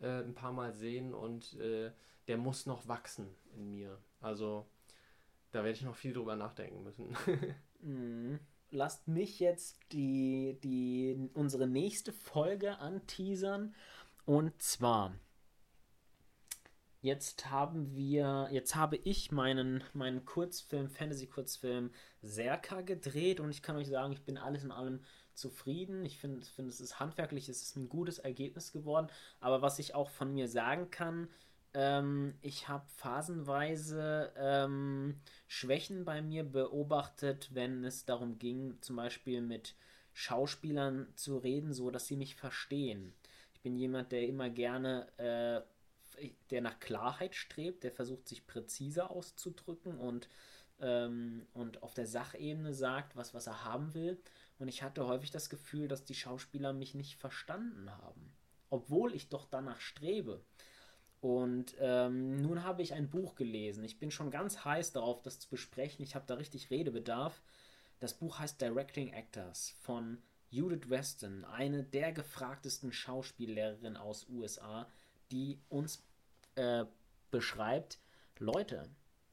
äh, 0.00 0.20
ein 0.22 0.34
paar 0.34 0.52
Mal 0.52 0.74
sehen 0.74 1.14
und 1.14 1.54
äh, 1.58 1.90
der 2.28 2.36
muss 2.36 2.66
noch 2.66 2.86
wachsen 2.88 3.28
in 3.54 3.70
mir. 3.70 3.98
Also 4.20 4.66
da 5.50 5.64
werde 5.64 5.72
ich 5.72 5.82
noch 5.82 5.96
viel 5.96 6.12
drüber 6.12 6.36
nachdenken 6.36 6.82
müssen. 6.82 7.16
mm. 7.80 8.38
Lasst 8.70 9.06
mich 9.06 9.38
jetzt 9.38 9.78
die, 9.92 10.58
die, 10.64 11.28
unsere 11.34 11.66
nächste 11.66 12.10
Folge 12.10 12.78
anteasern. 12.78 13.74
Und 14.24 14.62
zwar, 14.62 15.14
jetzt 17.02 17.50
haben 17.50 17.94
wir, 17.94 18.48
jetzt 18.52 18.74
habe 18.76 18.96
ich 18.96 19.32
meinen, 19.32 19.84
meinen 19.92 20.24
Kurzfilm, 20.24 20.88
Fantasy-Kurzfilm 20.88 21.90
Serka 22.22 22.80
gedreht 22.80 23.40
und 23.40 23.50
ich 23.50 23.62
kann 23.62 23.76
euch 23.76 23.88
sagen, 23.88 24.12
ich 24.12 24.22
bin 24.24 24.38
alles 24.38 24.64
in 24.64 24.70
allem 24.70 25.00
zufrieden. 25.34 26.04
Ich 26.04 26.18
finde, 26.18 26.46
find, 26.46 26.68
es 26.68 26.80
ist 26.80 27.00
handwerklich, 27.00 27.48
es 27.48 27.62
ist 27.62 27.76
ein 27.76 27.88
gutes 27.88 28.18
Ergebnis 28.18 28.72
geworden. 28.72 29.08
Aber 29.40 29.62
was 29.62 29.78
ich 29.78 29.94
auch 29.94 30.10
von 30.10 30.32
mir 30.32 30.48
sagen 30.48 30.90
kann, 30.90 31.28
ähm, 31.74 32.34
ich 32.40 32.68
habe 32.68 32.84
phasenweise 32.96 34.32
ähm, 34.36 35.20
Schwächen 35.48 36.04
bei 36.04 36.22
mir 36.22 36.44
beobachtet, 36.44 37.50
wenn 37.52 37.84
es 37.84 38.04
darum 38.04 38.38
ging, 38.38 38.78
zum 38.80 38.96
Beispiel 38.96 39.40
mit 39.40 39.74
Schauspielern 40.12 41.08
zu 41.16 41.38
reden, 41.38 41.72
so 41.72 41.90
dass 41.90 42.06
sie 42.06 42.16
mich 42.16 42.36
verstehen. 42.36 43.14
Ich 43.54 43.60
bin 43.62 43.76
jemand, 43.76 44.12
der 44.12 44.26
immer 44.26 44.50
gerne, 44.50 45.08
äh, 45.16 45.62
der 46.50 46.60
nach 46.60 46.78
Klarheit 46.80 47.34
strebt, 47.34 47.84
der 47.84 47.92
versucht, 47.92 48.28
sich 48.28 48.46
präziser 48.46 49.10
auszudrücken 49.10 49.98
und, 49.98 50.28
ähm, 50.80 51.46
und 51.52 51.82
auf 51.82 51.94
der 51.94 52.06
Sachebene 52.06 52.74
sagt, 52.74 53.16
was, 53.16 53.34
was 53.34 53.46
er 53.46 53.64
haben 53.64 53.94
will. 53.94 54.20
Und 54.58 54.68
ich 54.68 54.82
hatte 54.82 55.06
häufig 55.06 55.30
das 55.30 55.50
Gefühl, 55.50 55.88
dass 55.88 56.04
die 56.04 56.14
Schauspieler 56.14 56.72
mich 56.72 56.94
nicht 56.94 57.16
verstanden 57.16 57.90
haben, 57.90 58.32
obwohl 58.70 59.14
ich 59.14 59.28
doch 59.28 59.46
danach 59.46 59.80
strebe. 59.80 60.44
Und 61.20 61.76
ähm, 61.78 62.42
nun 62.42 62.64
habe 62.64 62.82
ich 62.82 62.94
ein 62.94 63.08
Buch 63.08 63.36
gelesen. 63.36 63.84
Ich 63.84 64.00
bin 64.00 64.10
schon 64.10 64.32
ganz 64.32 64.64
heiß 64.64 64.92
darauf, 64.92 65.22
das 65.22 65.38
zu 65.38 65.48
besprechen. 65.48 66.02
Ich 66.02 66.16
habe 66.16 66.26
da 66.26 66.34
richtig 66.34 66.70
Redebedarf. 66.70 67.42
Das 68.00 68.14
Buch 68.14 68.40
heißt 68.40 68.60
Directing 68.60 69.12
Actors 69.12 69.76
von 69.82 70.20
Judith 70.50 70.90
Weston, 70.90 71.44
eine 71.44 71.84
der 71.84 72.12
gefragtesten 72.12 72.92
Schauspiellehrerinnen 72.92 73.96
aus 73.96 74.28
USA, 74.28 74.86
die 75.32 75.58
uns 75.68 76.02
äh, 76.54 76.84
beschreibt, 77.30 77.98
Leute, 78.38 78.90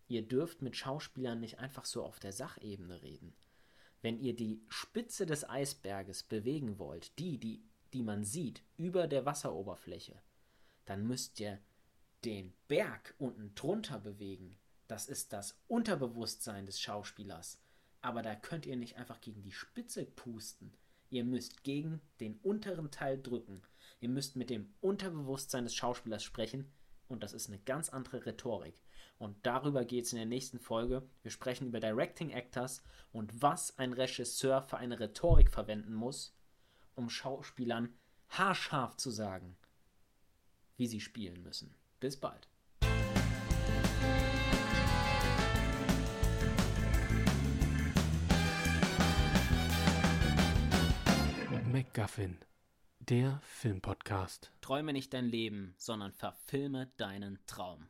ihr 0.07 0.21
dürft 0.27 0.61
mit 0.61 0.75
Schauspielern 0.75 1.39
nicht 1.39 1.59
einfach 1.59 1.85
so 1.85 2.03
auf 2.03 2.19
der 2.19 2.31
Sachebene 2.31 3.01
reden. 3.01 3.35
Wenn 4.01 4.17
ihr 4.19 4.35
die 4.35 4.61
Spitze 4.69 5.25
des 5.25 5.47
Eisberges 5.47 6.23
bewegen 6.23 6.79
wollt, 6.79 7.17
die, 7.19 7.37
die, 7.37 7.61
die 7.93 8.01
man 8.01 8.23
sieht, 8.23 8.63
über 8.77 9.07
der 9.07 9.25
Wasseroberfläche, 9.25 10.21
dann 10.85 11.05
müsst 11.05 11.39
ihr 11.39 11.59
den 12.23 12.53
Berg 12.67 13.13
unten 13.17 13.53
drunter 13.55 13.99
bewegen. 13.99 14.57
Das 14.87 15.07
ist 15.07 15.33
das 15.33 15.55
Unterbewusstsein 15.67 16.65
des 16.65 16.79
Schauspielers. 16.79 17.59
Aber 18.01 18.21
da 18.21 18.35
könnt 18.35 18.65
ihr 18.65 18.77
nicht 18.77 18.97
einfach 18.97 19.19
gegen 19.21 19.41
die 19.41 19.51
Spitze 19.51 20.05
pusten. 20.05 20.73
Ihr 21.09 21.23
müsst 21.23 21.63
gegen 21.63 22.01
den 22.19 22.37
unteren 22.37 22.91
Teil 22.91 23.21
drücken. 23.21 23.61
Ihr 24.01 24.09
müsst 24.09 24.35
mit 24.37 24.49
dem 24.49 24.73
Unterbewusstsein 24.79 25.65
des 25.65 25.75
Schauspielers 25.75 26.23
sprechen. 26.23 26.71
Und 27.09 27.23
das 27.23 27.33
ist 27.33 27.47
eine 27.47 27.59
ganz 27.59 27.89
andere 27.89 28.25
Rhetorik. 28.25 28.81
Und 29.17 29.45
darüber 29.45 29.83
geht 29.83 30.05
es 30.05 30.13
in 30.13 30.17
der 30.17 30.25
nächsten 30.25 30.59
Folge. 30.59 31.03
Wir 31.21 31.31
sprechen 31.31 31.67
über 31.67 31.79
Directing 31.79 32.29
Actors 32.29 32.81
und 33.11 33.41
was 33.41 33.77
ein 33.77 33.91
Regisseur 33.91 34.61
für 34.61 34.77
eine 34.77 34.99
Rhetorik 34.99 35.49
verwenden 35.51 35.93
muss, 35.93 36.33
um 36.95 37.09
Schauspielern 37.09 37.93
haarscharf 38.29 38.95
zu 38.95 39.09
sagen, 39.09 39.57
wie 40.77 40.87
sie 40.87 41.01
spielen 41.01 41.43
müssen. 41.43 41.75
Bis 41.99 42.17
bald. 42.17 42.47
MacGuffin, 51.65 52.37
der 53.09 53.41
Filmpodcast. 53.43 54.51
Träume 54.61 54.93
nicht 54.93 55.13
dein 55.15 55.25
Leben, 55.25 55.73
sondern 55.77 56.11
verfilme 56.11 56.91
deinen 56.97 57.39
Traum. 57.47 57.87